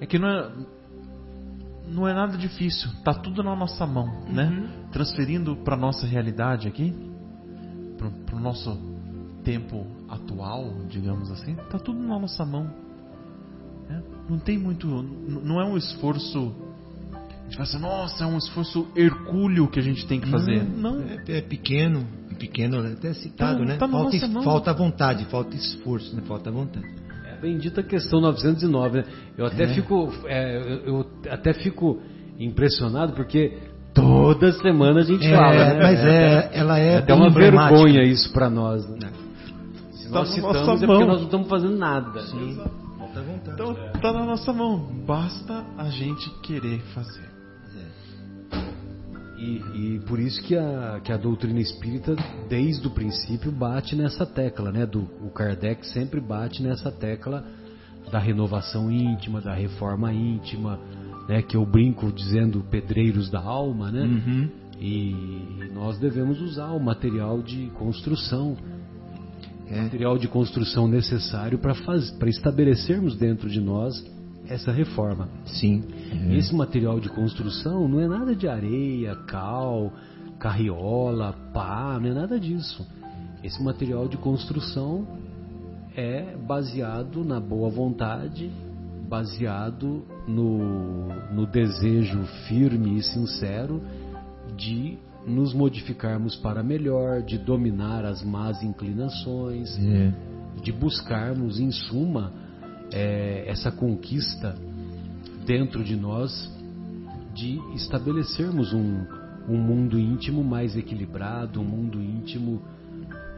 é 0.00 0.06
que 0.06 0.18
não 0.18 0.28
é, 0.28 0.52
não 1.88 2.08
é 2.08 2.14
nada 2.14 2.36
difícil, 2.38 2.90
tá 3.04 3.12
tudo 3.12 3.42
na 3.42 3.54
nossa 3.54 3.86
mão, 3.86 4.24
né? 4.28 4.44
Uhum. 4.44 4.90
Transferindo 4.90 5.56
para 5.56 5.76
nossa 5.76 6.06
realidade 6.06 6.66
aqui, 6.66 6.94
para 8.26 8.36
o 8.36 8.40
nosso 8.40 8.78
tempo 9.44 9.86
atual, 10.08 10.72
digamos 10.88 11.30
assim, 11.30 11.54
tá 11.70 11.78
tudo 11.78 12.00
na 12.00 12.18
nossa 12.18 12.44
mão. 12.44 12.79
Né? 13.90 14.02
Não 14.28 14.38
tem 14.38 14.56
muito, 14.58 14.86
não 14.86 15.60
é 15.60 15.64
um 15.64 15.76
esforço. 15.76 16.54
A 17.12 17.42
gente 17.44 17.56
fala 17.56 17.62
assim, 17.68 17.78
nossa, 17.80 18.24
é 18.24 18.26
um 18.28 18.38
esforço 18.38 18.86
hercúleo 18.94 19.66
que 19.68 19.80
a 19.80 19.82
gente 19.82 20.06
tem 20.06 20.20
que 20.20 20.30
fazer. 20.30 20.62
Não, 20.64 21.00
É, 21.02 21.38
é 21.38 21.40
pequeno, 21.40 22.06
pequeno, 22.38 22.78
até 22.86 23.12
citado, 23.12 23.58
Tá- 23.58 23.64
né? 23.64 23.76
tá 23.76 23.88
falta, 23.88 24.28
nossa 24.28 24.44
falta 24.44 24.72
vontade, 24.72 25.24
falta 25.24 25.56
esforço, 25.56 26.14
né? 26.14 26.22
Falta 26.28 26.50
vontade. 26.50 26.86
É 27.26 27.32
a 27.32 27.40
bendita 27.40 27.82
questão 27.82 28.20
909, 28.20 28.98
né? 28.98 29.04
Eu 29.36 29.46
até 29.46 29.64
É. 29.64 29.68
fico, 29.74 30.12
é, 30.26 30.56
eu, 30.86 30.94
eu 31.00 31.06
até 31.28 31.52
fico 31.52 32.00
impressionado 32.38 33.14
porque 33.14 33.58
toda 33.92 34.52
semana 34.52 35.00
a 35.00 35.04
gente 35.04 35.26
É, 35.26 35.36
fala, 35.36 35.52
né? 35.74 35.82
mas 35.82 35.98
é, 35.98 36.50
ela 36.52 36.78
é, 36.78 36.92
É 36.92 36.96
até 36.98 37.12
uma 37.12 37.30
vergonha 37.30 38.04
isso 38.04 38.32
para 38.32 38.48
nós. 38.48 38.88
Né? 38.88 39.10
Se 39.90 40.04
Tá 40.08 40.20
nós 40.20 40.28
na 40.28 40.34
citamos 40.36 40.56
nossa 40.66 40.84
é 40.84 40.86
porque 40.86 40.86
mão. 40.86 41.06
nós 41.08 41.18
não 41.18 41.24
estamos 41.24 41.48
fazendo 41.48 41.76
nada. 41.76 42.20
Falta 43.12 43.22
vontade. 43.22 43.54
então 43.54 44.00
tá 44.00 44.12
na 44.12 44.24
nossa 44.24 44.52
mão. 44.52 44.78
Basta 45.06 45.64
a 45.76 45.90
gente 45.90 46.30
querer 46.40 46.80
fazer. 46.94 47.30
E, 49.40 49.96
e 49.96 50.00
por 50.00 50.20
isso 50.20 50.42
que 50.42 50.54
a, 50.54 51.00
que 51.02 51.10
a 51.10 51.16
doutrina 51.16 51.60
espírita, 51.60 52.14
desde 52.48 52.86
o 52.86 52.90
princípio, 52.90 53.50
bate 53.50 53.96
nessa 53.96 54.26
tecla, 54.26 54.70
né? 54.70 54.84
Do, 54.84 55.08
o 55.22 55.30
Kardec 55.30 55.86
sempre 55.86 56.20
bate 56.20 56.62
nessa 56.62 56.92
tecla 56.92 57.42
da 58.12 58.18
renovação 58.18 58.90
íntima, 58.90 59.40
da 59.40 59.54
reforma 59.54 60.12
íntima, 60.12 60.78
né? 61.26 61.40
Que 61.40 61.56
eu 61.56 61.64
brinco 61.64 62.12
dizendo 62.12 62.62
pedreiros 62.70 63.30
da 63.30 63.40
alma, 63.40 63.90
né? 63.90 64.02
Uhum. 64.02 64.50
E 64.78 65.70
nós 65.72 65.98
devemos 65.98 66.40
usar 66.42 66.72
o 66.72 66.80
material 66.80 67.42
de 67.42 67.70
construção, 67.78 68.56
É. 69.70 69.82
material 69.82 70.18
de 70.18 70.26
construção 70.26 70.88
necessário 70.88 71.58
para 71.58 72.28
estabelecermos 72.28 73.16
dentro 73.16 73.48
de 73.48 73.60
nós 73.60 74.04
essa 74.48 74.72
reforma. 74.72 75.28
Sim. 75.46 75.84
E 76.28 76.36
Esse 76.36 76.54
material 76.54 76.98
de 76.98 77.08
construção 77.08 77.86
não 77.86 78.00
é 78.00 78.08
nada 78.08 78.34
de 78.34 78.48
areia, 78.48 79.14
cal, 79.26 79.92
carriola, 80.40 81.32
pá, 81.52 81.98
não 82.00 82.10
é 82.10 82.14
nada 82.14 82.38
disso. 82.38 82.84
Esse 83.44 83.62
material 83.62 84.08
de 84.08 84.16
construção 84.16 85.06
é 85.96 86.36
baseado 86.36 87.24
na 87.24 87.38
boa 87.38 87.70
vontade, 87.70 88.50
baseado 89.08 90.04
no, 90.26 91.08
no 91.32 91.46
desejo 91.46 92.22
firme 92.48 92.98
e 92.98 93.02
sincero 93.02 93.82
de 94.56 94.98
nos 95.26 95.52
modificarmos 95.54 96.36
para 96.36 96.62
melhor, 96.62 97.22
de 97.22 97.38
dominar 97.38 98.04
as 98.04 98.22
más 98.22 98.62
inclinações, 98.62 99.76
É. 99.78 100.12
de 100.62 100.72
buscarmos, 100.72 101.60
em 101.60 101.70
suma, 101.70 102.32
é, 102.92 103.44
essa 103.46 103.70
conquista 103.70 104.56
dentro 105.46 105.84
de 105.84 105.96
nós 105.96 106.50
de 107.34 107.58
estabelecermos 107.74 108.72
um, 108.72 109.04
um 109.48 109.56
mundo 109.58 109.98
íntimo 109.98 110.42
mais 110.42 110.76
equilibrado, 110.76 111.60
um 111.60 111.64
mundo 111.64 112.00
íntimo 112.02 112.60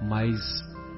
mais 0.09 0.37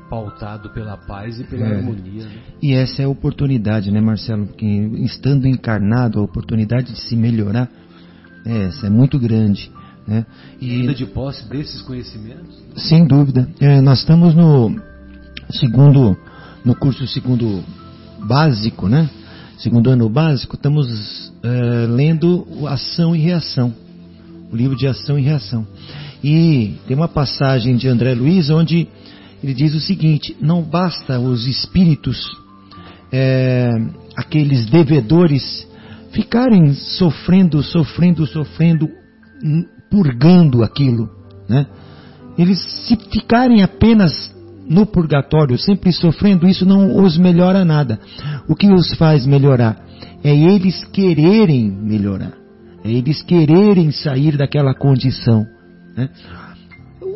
pautado 0.08 0.70
pela 0.70 0.96
paz 0.96 1.40
e 1.40 1.44
pela 1.44 1.66
É. 1.66 1.76
harmonia. 1.76 2.24
né? 2.24 2.38
E 2.62 2.72
essa 2.72 3.02
é 3.02 3.04
a 3.04 3.08
oportunidade, 3.08 3.90
né, 3.90 4.00
Marcelo? 4.00 4.46
Porque 4.46 4.64
estando 4.66 5.46
encarnado, 5.48 6.20
a 6.20 6.22
oportunidade 6.22 6.92
de 6.92 7.00
se 7.00 7.16
melhorar, 7.16 7.68
é, 8.46 8.64
essa 8.66 8.86
é 8.86 8.90
muito 8.90 9.18
grande. 9.18 9.70
Né? 10.06 10.26
E 10.60 10.70
ainda 10.70 10.94
de 10.94 11.06
posse 11.06 11.48
desses 11.48 11.80
conhecimentos, 11.82 12.62
Sem 12.76 13.06
dúvida. 13.06 13.48
É, 13.58 13.80
nós 13.80 14.00
estamos 14.00 14.34
no 14.34 14.74
segundo, 15.50 16.16
no 16.64 16.74
curso 16.74 17.06
segundo 17.06 17.64
básico, 18.26 18.88
né? 18.88 19.08
Segundo 19.58 19.88
ano 19.88 20.08
básico, 20.08 20.56
estamos 20.56 21.32
é, 21.42 21.86
lendo 21.86 22.46
o 22.50 22.66
Ação 22.66 23.16
e 23.16 23.20
Reação, 23.20 23.72
o 24.52 24.56
livro 24.56 24.76
de 24.76 24.86
Ação 24.86 25.18
e 25.18 25.22
Reação. 25.22 25.66
E 26.22 26.74
tem 26.86 26.96
uma 26.96 27.08
passagem 27.08 27.76
de 27.76 27.88
André 27.88 28.14
Luiz 28.14 28.50
onde 28.50 28.88
ele 29.42 29.54
diz 29.54 29.74
o 29.74 29.80
seguinte: 29.80 30.36
não 30.40 30.62
basta 30.62 31.20
os 31.20 31.46
espíritos, 31.46 32.18
é, 33.12 33.70
aqueles 34.16 34.66
devedores, 34.66 35.66
ficarem 36.12 36.74
sofrendo, 36.74 37.62
sofrendo, 37.62 38.26
sofrendo, 38.26 38.88
purgando 39.94 40.64
aquilo, 40.64 41.08
né? 41.48 41.68
Eles 42.36 42.58
se 42.84 42.96
ficarem 42.96 43.62
apenas 43.62 44.34
no 44.68 44.84
purgatório, 44.84 45.56
sempre 45.56 45.92
sofrendo, 45.92 46.48
isso 46.48 46.66
não 46.66 47.00
os 47.04 47.16
melhora 47.16 47.64
nada. 47.64 48.00
O 48.48 48.56
que 48.56 48.72
os 48.72 48.92
faz 48.96 49.24
melhorar 49.24 49.80
é 50.24 50.34
eles 50.34 50.84
quererem 50.86 51.70
melhorar, 51.70 52.32
é 52.82 52.90
eles 52.90 53.22
quererem 53.22 53.92
sair 53.92 54.36
daquela 54.36 54.74
condição. 54.74 55.46
Né? 55.96 56.10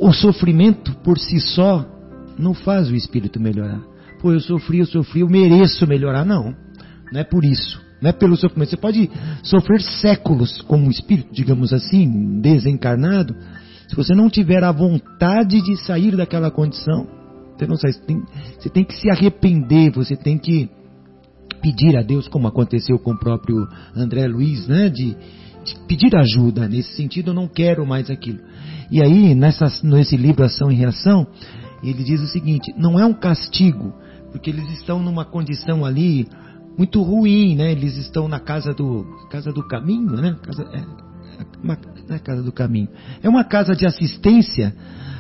O 0.00 0.12
sofrimento 0.12 0.94
por 1.02 1.18
si 1.18 1.40
só 1.40 1.84
não 2.38 2.54
faz 2.54 2.88
o 2.88 2.94
espírito 2.94 3.40
melhorar. 3.40 3.80
Pô, 4.20 4.32
eu 4.32 4.38
sofri, 4.38 4.78
eu 4.78 4.86
sofri, 4.86 5.20
eu 5.22 5.28
mereço 5.28 5.84
melhorar. 5.84 6.24
Não, 6.24 6.54
não 7.12 7.20
é 7.20 7.24
por 7.24 7.44
isso. 7.44 7.87
Não 8.00 8.10
é 8.10 8.12
pelo 8.12 8.36
sofrimento. 8.36 8.70
Você 8.70 8.76
pode 8.76 9.10
sofrer 9.42 9.80
séculos 9.80 10.62
como 10.62 10.86
um 10.86 10.90
espírito, 10.90 11.28
digamos 11.32 11.72
assim, 11.72 12.40
desencarnado, 12.40 13.34
se 13.88 13.96
você 13.96 14.14
não 14.14 14.28
tiver 14.28 14.62
a 14.62 14.70
vontade 14.70 15.62
de 15.62 15.76
sair 15.78 16.14
daquela 16.14 16.50
condição, 16.50 17.08
você 17.56 17.66
não 17.66 17.76
sai. 17.76 17.92
Você 17.92 18.00
tem, 18.00 18.22
você 18.58 18.68
tem 18.68 18.84
que 18.84 18.94
se 18.94 19.10
arrepender, 19.10 19.90
você 19.90 20.14
tem 20.14 20.38
que 20.38 20.68
pedir 21.62 21.96
a 21.96 22.02
Deus, 22.02 22.28
como 22.28 22.46
aconteceu 22.46 22.98
com 22.98 23.12
o 23.12 23.18
próprio 23.18 23.66
André 23.96 24.26
Luiz, 24.26 24.68
né? 24.68 24.90
De, 24.90 25.16
de 25.64 25.74
pedir 25.88 26.14
ajuda. 26.14 26.68
Nesse 26.68 26.92
sentido, 26.94 27.30
eu 27.30 27.34
não 27.34 27.48
quero 27.48 27.86
mais 27.86 28.10
aquilo. 28.10 28.40
E 28.90 29.02
aí, 29.02 29.34
nessa, 29.34 29.66
nesse 29.82 30.16
livro 30.18 30.44
Ação 30.44 30.70
e 30.70 30.74
Reação, 30.74 31.26
ele 31.82 32.04
diz 32.04 32.20
o 32.20 32.28
seguinte: 32.28 32.72
não 32.76 33.00
é 33.00 33.06
um 33.06 33.14
castigo, 33.14 33.94
porque 34.30 34.50
eles 34.50 34.68
estão 34.72 35.02
numa 35.02 35.24
condição 35.24 35.82
ali 35.82 36.28
muito 36.78 37.02
ruim, 37.02 37.56
né? 37.56 37.72
Eles 37.72 37.96
estão 37.96 38.28
na 38.28 38.38
casa 38.38 38.72
do 38.72 39.04
casa 39.28 39.52
do 39.52 39.66
caminho, 39.66 40.12
né? 40.12 40.36
Casa, 40.40 40.62
é, 40.62 40.84
uma, 41.60 41.76
é 42.08 42.18
casa 42.20 42.40
do 42.40 42.52
caminho. 42.52 42.88
É 43.20 43.28
uma 43.28 43.42
casa 43.42 43.74
de 43.74 43.84
assistência 43.84 44.72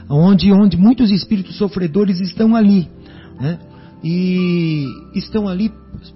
onde, 0.08 0.52
onde 0.52 0.76
muitos 0.76 1.10
espíritos 1.10 1.56
sofredores 1.56 2.20
estão 2.20 2.54
ali, 2.54 2.88
né? 3.40 3.58
E 4.04 4.86
estão 5.16 5.48
ali 5.48 5.72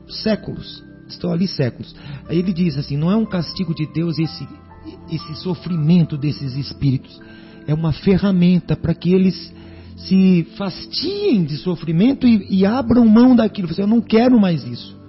séculos, 0.08 0.84
estão 1.08 1.32
ali 1.32 1.48
séculos. 1.48 1.92
Aí 2.28 2.38
ele 2.38 2.52
diz 2.52 2.78
assim: 2.78 2.96
não 2.96 3.10
é 3.10 3.16
um 3.16 3.26
castigo 3.26 3.74
de 3.74 3.92
Deus 3.92 4.20
esse 4.20 4.46
esse 5.10 5.34
sofrimento 5.36 6.16
desses 6.16 6.56
espíritos, 6.56 7.20
é 7.66 7.74
uma 7.74 7.92
ferramenta 7.92 8.76
para 8.76 8.94
que 8.94 9.12
eles 9.12 9.52
se 9.96 10.46
fastiem 10.56 11.44
de 11.44 11.56
sofrimento 11.56 12.26
e, 12.26 12.46
e 12.48 12.66
abram 12.66 13.06
mão 13.06 13.36
daquilo. 13.36 13.68
Você, 13.68 13.82
eu 13.82 13.86
não 13.86 14.00
quero 14.00 14.40
mais 14.40 14.64
isso. 14.64 15.01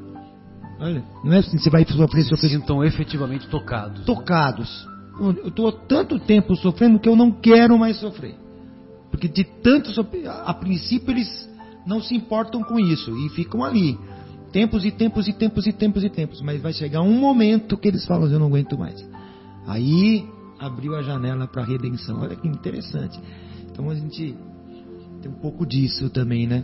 Olha, 0.80 1.04
não 1.24 1.34
é 1.34 1.38
assim, 1.38 1.58
você 1.58 1.70
vai 1.70 1.86
sofrer, 1.86 2.26
sofrer, 2.26 2.50
sintam 2.50 2.84
efetivamente 2.84 3.48
tocados. 3.48 4.06
tocados. 4.06 4.88
Eu 5.20 5.48
estou 5.48 5.72
tanto 5.72 6.20
tempo 6.20 6.56
sofrendo 6.56 7.00
que 7.00 7.08
eu 7.08 7.16
não 7.16 7.32
quero 7.32 7.78
mais 7.78 7.98
sofrer. 7.98 8.36
Porque 9.12 9.28
de 9.28 9.44
tanto 9.44 9.92
sofrer, 9.92 10.28
a 10.28 10.54
princípio 10.54 11.12
eles 11.12 11.50
não 11.86 12.02
se 12.02 12.16
importam 12.16 12.64
com 12.64 12.80
isso 12.80 13.16
e 13.18 13.30
ficam 13.30 13.64
ali. 13.64 13.98
Tempos 14.52 14.84
e 14.86 14.92
tempos 14.92 15.28
e 15.28 15.34
tempos 15.34 15.68
e 15.68 15.74
tempos 15.74 16.04
e 16.04 16.10
tempos. 16.10 16.42
Mas 16.42 16.62
vai 16.62 16.74
chegar 16.74 17.02
um 17.02 17.14
momento 17.14 17.78
que 17.78 17.88
eles 17.88 18.06
falam, 18.06 18.30
eu 18.30 18.40
não 18.40 18.48
aguento 18.48 18.78
mais. 18.78 19.08
Aí 19.68 20.28
abriu 20.60 20.96
a 20.96 21.04
janela 21.04 21.48
para 21.48 21.62
a 21.62 21.66
redenção. 21.66 22.22
Olha 22.22 22.36
que 22.36 22.48
interessante. 22.48 23.20
Então 23.72 23.90
a 23.90 23.96
gente 23.96 24.36
tem 25.22 25.32
um 25.32 25.40
pouco 25.40 25.66
disso 25.66 26.10
também, 26.10 26.48
né? 26.48 26.64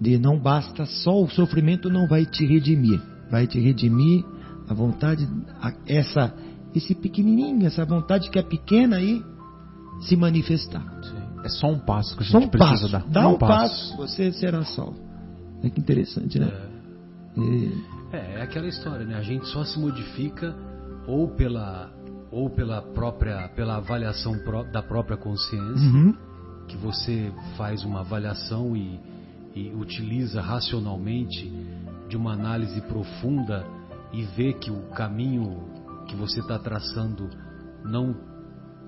De 0.00 0.18
não 0.18 0.38
basta 0.38 0.86
só 0.86 1.22
o 1.22 1.28
sofrimento 1.28 1.90
não 1.90 2.06
vai 2.06 2.24
te 2.24 2.46
redimir. 2.46 3.00
Vai 3.30 3.46
te 3.46 3.58
redimir 3.60 4.24
a 4.68 4.74
vontade, 4.74 5.28
a- 5.60 5.72
essa, 5.86 6.34
esse 6.74 6.94
pequenininho, 6.94 7.66
essa 7.66 7.84
vontade 7.84 8.30
que 8.30 8.38
é 8.38 8.42
pequena 8.42 8.96
aí 8.96 9.22
se 10.00 10.16
manifestar. 10.16 10.84
É 11.44 11.48
só 11.48 11.68
um 11.68 11.78
passo 11.78 12.16
que 12.16 12.22
a 12.22 12.26
gente 12.26 12.32
Só 12.32 12.38
um 12.38 12.48
precisa 12.48 12.70
passo. 12.70 12.92
dar. 12.92 13.04
Dá 13.22 13.28
um 13.28 13.38
passo, 13.38 13.96
você 13.96 14.32
será 14.32 14.64
salvo. 14.64 14.98
Olha 15.60 15.70
que 15.70 15.80
interessante, 15.80 16.38
né? 16.38 16.50
É. 18.12 18.16
É, 18.16 18.34
é 18.38 18.42
aquela 18.42 18.66
história, 18.66 19.04
né? 19.06 19.14
A 19.14 19.22
gente 19.22 19.46
só 19.48 19.64
se 19.64 19.78
modifica 19.78 20.54
ou 21.06 21.28
pela 21.28 21.90
ou 22.30 22.50
pela 22.50 22.82
própria 22.82 23.48
pela 23.56 23.76
avaliação 23.76 24.38
pró- 24.40 24.64
da 24.64 24.82
própria 24.82 25.16
consciência, 25.16 25.88
Uhum. 25.88 26.14
que 26.66 26.76
você 26.76 27.32
faz 27.56 27.84
uma 27.84 28.00
avaliação 28.00 28.76
e, 28.76 29.00
e 29.54 29.70
utiliza 29.74 30.40
racionalmente 30.42 31.50
de 32.08 32.16
uma 32.16 32.32
análise 32.32 32.80
profunda 32.82 33.66
e 34.12 34.22
vê 34.22 34.52
que 34.52 34.70
o 34.70 34.82
caminho 34.90 35.62
que 36.06 36.16
você 36.16 36.40
está 36.40 36.58
traçando 36.58 37.28
não 37.84 38.14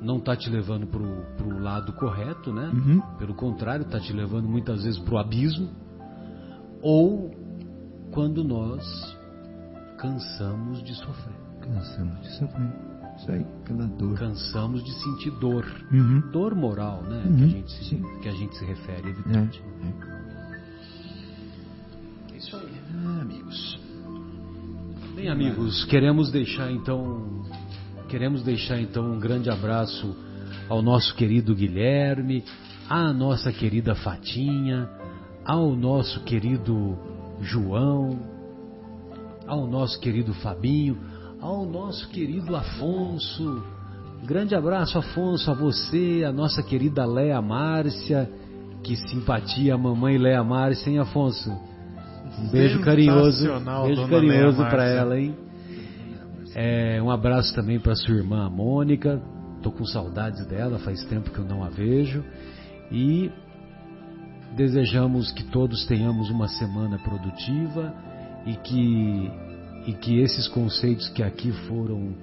não 0.03 0.17
está 0.17 0.35
te 0.35 0.49
levando 0.49 0.87
para 0.87 1.47
o 1.47 1.59
lado 1.63 1.93
correto, 1.93 2.51
né? 2.55 2.71
Uhum. 2.73 3.01
Pelo 3.19 3.35
contrário, 3.35 3.85
está 3.85 4.01
te 4.01 4.15
levando 4.15 4.49
muitas 4.49 4.83
vezes 4.83 4.99
para 4.99 5.15
o 5.15 5.19
abismo. 5.19 5.69
Ou 6.81 7.31
quando 8.11 8.43
nós 8.43 8.83
cansamos 9.99 10.83
de 10.83 10.95
sofrer, 10.95 11.35
Cansamos 11.61 12.19
de 12.23 12.29
sofrer. 12.39 12.73
Isso 13.19 13.31
aí, 13.31 13.47
pela 13.67 13.87
dor. 13.87 14.19
cansamos 14.19 14.83
de 14.83 14.91
sentir 15.03 15.31
dor, 15.39 15.67
Uhum. 15.93 16.21
dor 16.33 16.55
moral, 16.55 17.03
né? 17.03 17.23
Uhum, 17.27 17.37
Que, 17.37 17.45
a 17.45 17.49
gente 17.49 17.71
se, 17.85 17.97
que 18.23 18.29
a 18.29 18.33
gente 18.33 18.57
se 18.57 18.65
refere, 18.65 19.09
É, 19.09 19.11
evidente. 19.11 19.63
é. 19.83 20.20
Bem, 25.21 25.29
amigos, 25.29 25.85
queremos 25.85 26.31
deixar 26.31 26.73
então 26.73 27.43
queremos 28.09 28.43
deixar 28.43 28.81
então 28.81 29.05
um 29.05 29.21
grande 29.21 29.51
abraço 29.51 30.17
ao 30.67 30.81
nosso 30.81 31.15
querido 31.15 31.55
Guilherme, 31.55 32.43
à 32.89 33.13
nossa 33.13 33.53
querida 33.53 33.95
Fatinha, 33.95 34.89
ao 35.45 35.77
nosso 35.77 36.25
querido 36.25 36.97
João, 37.43 38.19
ao 39.47 39.67
nosso 39.67 40.01
querido 40.01 40.33
Fabinho, 40.33 40.97
ao 41.39 41.67
nosso 41.67 42.09
querido 42.09 42.57
Afonso. 42.57 43.63
Grande 44.25 44.55
abraço, 44.55 44.97
Afonso, 44.97 45.51
a 45.51 45.55
você, 45.55 46.25
a 46.27 46.33
nossa 46.33 46.63
querida 46.63 47.05
Léa 47.05 47.43
Márcia. 47.43 48.27
Que 48.83 48.97
simpatia, 48.97 49.77
mamãe 49.77 50.17
Léa 50.17 50.43
Márcia, 50.43 50.89
hein, 50.89 50.99
Afonso? 50.99 51.70
Um 52.39 52.49
beijo 52.49 52.81
carinhoso, 52.81 53.49
beijo 53.85 54.09
carinhoso 54.09 54.59
para 54.59 54.87
ela, 54.87 55.19
hein? 55.19 55.37
É, 56.55 57.01
um 57.03 57.11
abraço 57.11 57.55
também 57.55 57.79
para 57.79 57.95
sua 57.95 58.15
irmã 58.15 58.49
Mônica. 58.49 59.21
Tô 59.63 59.71
com 59.71 59.85
saudades 59.85 60.47
dela, 60.47 60.79
faz 60.79 61.05
tempo 61.05 61.31
que 61.31 61.39
eu 61.39 61.45
não 61.45 61.63
a 61.63 61.69
vejo. 61.69 62.25
E 62.91 63.31
desejamos 64.57 65.31
que 65.33 65.45
todos 65.45 65.87
tenhamos 65.87 66.31
uma 66.31 66.49
semana 66.49 66.99
produtiva 66.99 67.95
e 68.47 68.55
que 68.57 69.31
e 69.87 69.95
que 69.95 70.21
esses 70.21 70.47
conceitos 70.47 71.09
que 71.09 71.23
aqui 71.23 71.53
foram 71.67 72.15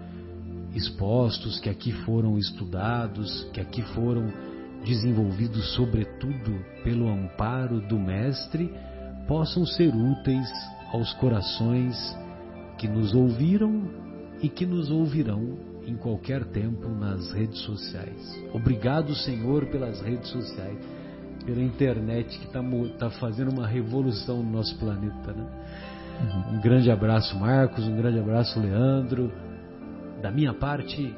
expostos, 0.76 1.60
que 1.60 1.70
aqui 1.70 1.92
foram 1.92 2.38
estudados, 2.38 3.48
que 3.52 3.60
aqui 3.60 3.82
foram 3.82 4.32
desenvolvidos 4.86 5.74
sobretudo 5.74 6.64
pelo 6.84 7.10
amparo 7.10 7.82
do 7.88 7.98
mestre, 7.98 8.72
possam 9.28 9.66
ser 9.66 9.94
úteis 9.94 10.50
aos 10.92 11.14
corações 11.16 11.96
que 12.78 12.88
nos 12.88 13.14
ouviram 13.14 13.84
e 14.42 14.50
que 14.50 14.66
nos 14.66 14.90
ouvirão 14.90 15.58
em 15.86 15.96
qualquer 15.96 16.44
tempo 16.46 16.90
nas 16.90 17.32
redes 17.32 17.60
sociais. 17.62 18.44
Obrigado, 18.54 19.16
Senhor, 19.16 19.66
pelas 19.68 20.02
redes 20.02 20.30
sociais, 20.30 20.78
pela 21.46 21.62
internet 21.62 22.38
que 22.40 22.46
está 22.46 23.10
fazendo 23.10 23.52
uma 23.52 23.68
revolução 23.68 24.44
no 24.44 24.52
nosso 24.52 24.78
planeta. 24.78 25.34
Né? 25.34 25.46
Um 26.52 26.62
grande 26.62 26.92
abraço, 26.92 27.38
Marcos, 27.40 27.86
um 27.88 27.96
grande 27.96 28.20
abraço, 28.20 28.60
Leandro. 28.60 29.32
Da 30.22 30.32
minha 30.32 30.54
parte, 30.54 31.14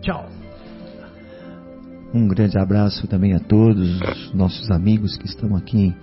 tchau. 0.00 0.28
Um 2.14 2.26
grande 2.26 2.58
abraço 2.58 3.06
também 3.06 3.34
a 3.34 3.40
todos 3.40 4.00
os 4.00 4.32
nossos 4.32 4.70
amigos 4.70 5.16
que 5.16 5.26
estão 5.26 5.54
aqui 5.54 5.94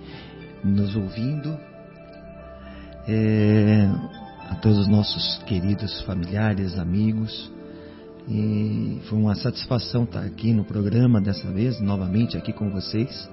nos 0.64 0.96
ouvindo. 0.96 1.58
É, 3.06 3.86
a 4.48 4.54
todos 4.56 4.78
os 4.78 4.88
nossos 4.88 5.38
queridos 5.44 6.00
familiares, 6.02 6.78
amigos. 6.78 7.52
E 8.26 9.00
foi 9.08 9.18
uma 9.18 9.34
satisfação 9.34 10.04
estar 10.04 10.24
aqui 10.24 10.52
no 10.52 10.64
programa 10.64 11.20
dessa 11.20 11.50
vez, 11.50 11.78
novamente 11.80 12.36
aqui 12.36 12.52
com 12.52 12.70
vocês. 12.70 13.28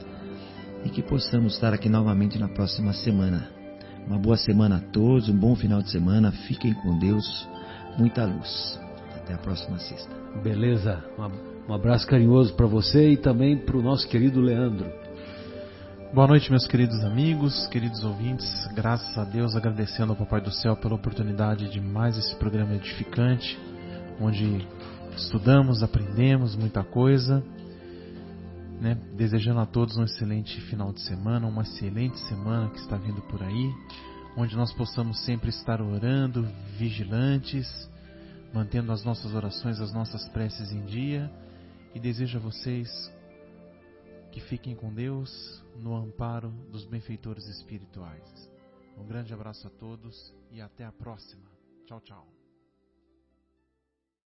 E 0.83 0.89
que 0.89 1.01
possamos 1.01 1.53
estar 1.53 1.73
aqui 1.73 1.87
novamente 1.87 2.37
na 2.37 2.49
próxima 2.49 2.91
semana. 2.93 3.47
Uma 4.05 4.17
boa 4.17 4.35
semana 4.35 4.77
a 4.77 4.79
todos, 4.79 5.29
um 5.29 5.37
bom 5.37 5.55
final 5.55 5.81
de 5.81 5.91
semana. 5.91 6.31
Fiquem 6.31 6.73
com 6.73 6.97
Deus, 6.97 7.47
muita 7.97 8.25
luz. 8.25 8.79
Até 9.15 9.35
a 9.35 9.37
próxima 9.37 9.77
sexta. 9.77 10.11
Beleza? 10.43 11.03
Um 11.17 11.51
um 11.71 11.73
abraço 11.73 12.07
carinhoso 12.07 12.53
para 12.53 12.65
você 12.65 13.11
e 13.11 13.17
também 13.17 13.57
para 13.57 13.77
o 13.77 13.81
nosso 13.81 14.07
querido 14.07 14.41
Leandro. 14.41 14.91
Boa 16.13 16.27
noite, 16.27 16.49
meus 16.51 16.67
queridos 16.67 17.05
amigos, 17.05 17.67
queridos 17.67 18.03
ouvintes. 18.03 18.67
Graças 18.73 19.17
a 19.17 19.23
Deus, 19.23 19.55
agradecendo 19.55 20.11
ao 20.11 20.17
Papai 20.17 20.41
do 20.41 20.51
Céu 20.51 20.75
pela 20.75 20.95
oportunidade 20.95 21.69
de 21.69 21.79
mais 21.79 22.17
esse 22.17 22.35
programa 22.35 22.75
edificante, 22.75 23.57
onde 24.19 24.67
estudamos, 25.15 25.81
aprendemos 25.81 26.53
muita 26.53 26.83
coisa. 26.83 27.41
Né? 28.81 28.95
Desejando 29.15 29.61
a 29.61 29.65
todos 29.65 29.95
um 29.95 30.03
excelente 30.03 30.59
final 30.63 30.91
de 30.91 30.99
semana, 30.99 31.47
uma 31.47 31.61
excelente 31.61 32.19
semana 32.27 32.69
que 32.71 32.79
está 32.79 32.97
vindo 32.97 33.21
por 33.21 33.41
aí, 33.41 33.73
onde 34.35 34.53
nós 34.57 34.73
possamos 34.73 35.23
sempre 35.23 35.49
estar 35.49 35.81
orando, 35.81 36.45
vigilantes, 36.77 37.89
mantendo 38.53 38.91
as 38.91 39.05
nossas 39.05 39.33
orações, 39.33 39.79
as 39.79 39.93
nossas 39.93 40.27
preces 40.27 40.73
em 40.73 40.83
dia. 40.83 41.31
E 41.95 42.01
desejo 42.01 42.37
a 42.37 42.41
vocês 42.41 42.89
que 44.33 44.41
fiquem 44.41 44.75
com 44.75 44.93
Deus 44.93 45.60
no 45.75 45.95
amparo 45.95 46.49
dos 46.69 46.85
benfeitores 46.85 47.47
espirituais. 47.47 48.51
Um 48.97 49.05
grande 49.05 49.33
abraço 49.33 49.67
a 49.67 49.69
todos 49.71 50.33
e 50.51 50.61
até 50.61 50.85
a 50.85 50.91
próxima. 50.91 51.49
Tchau, 51.85 51.99
tchau. 52.01 52.30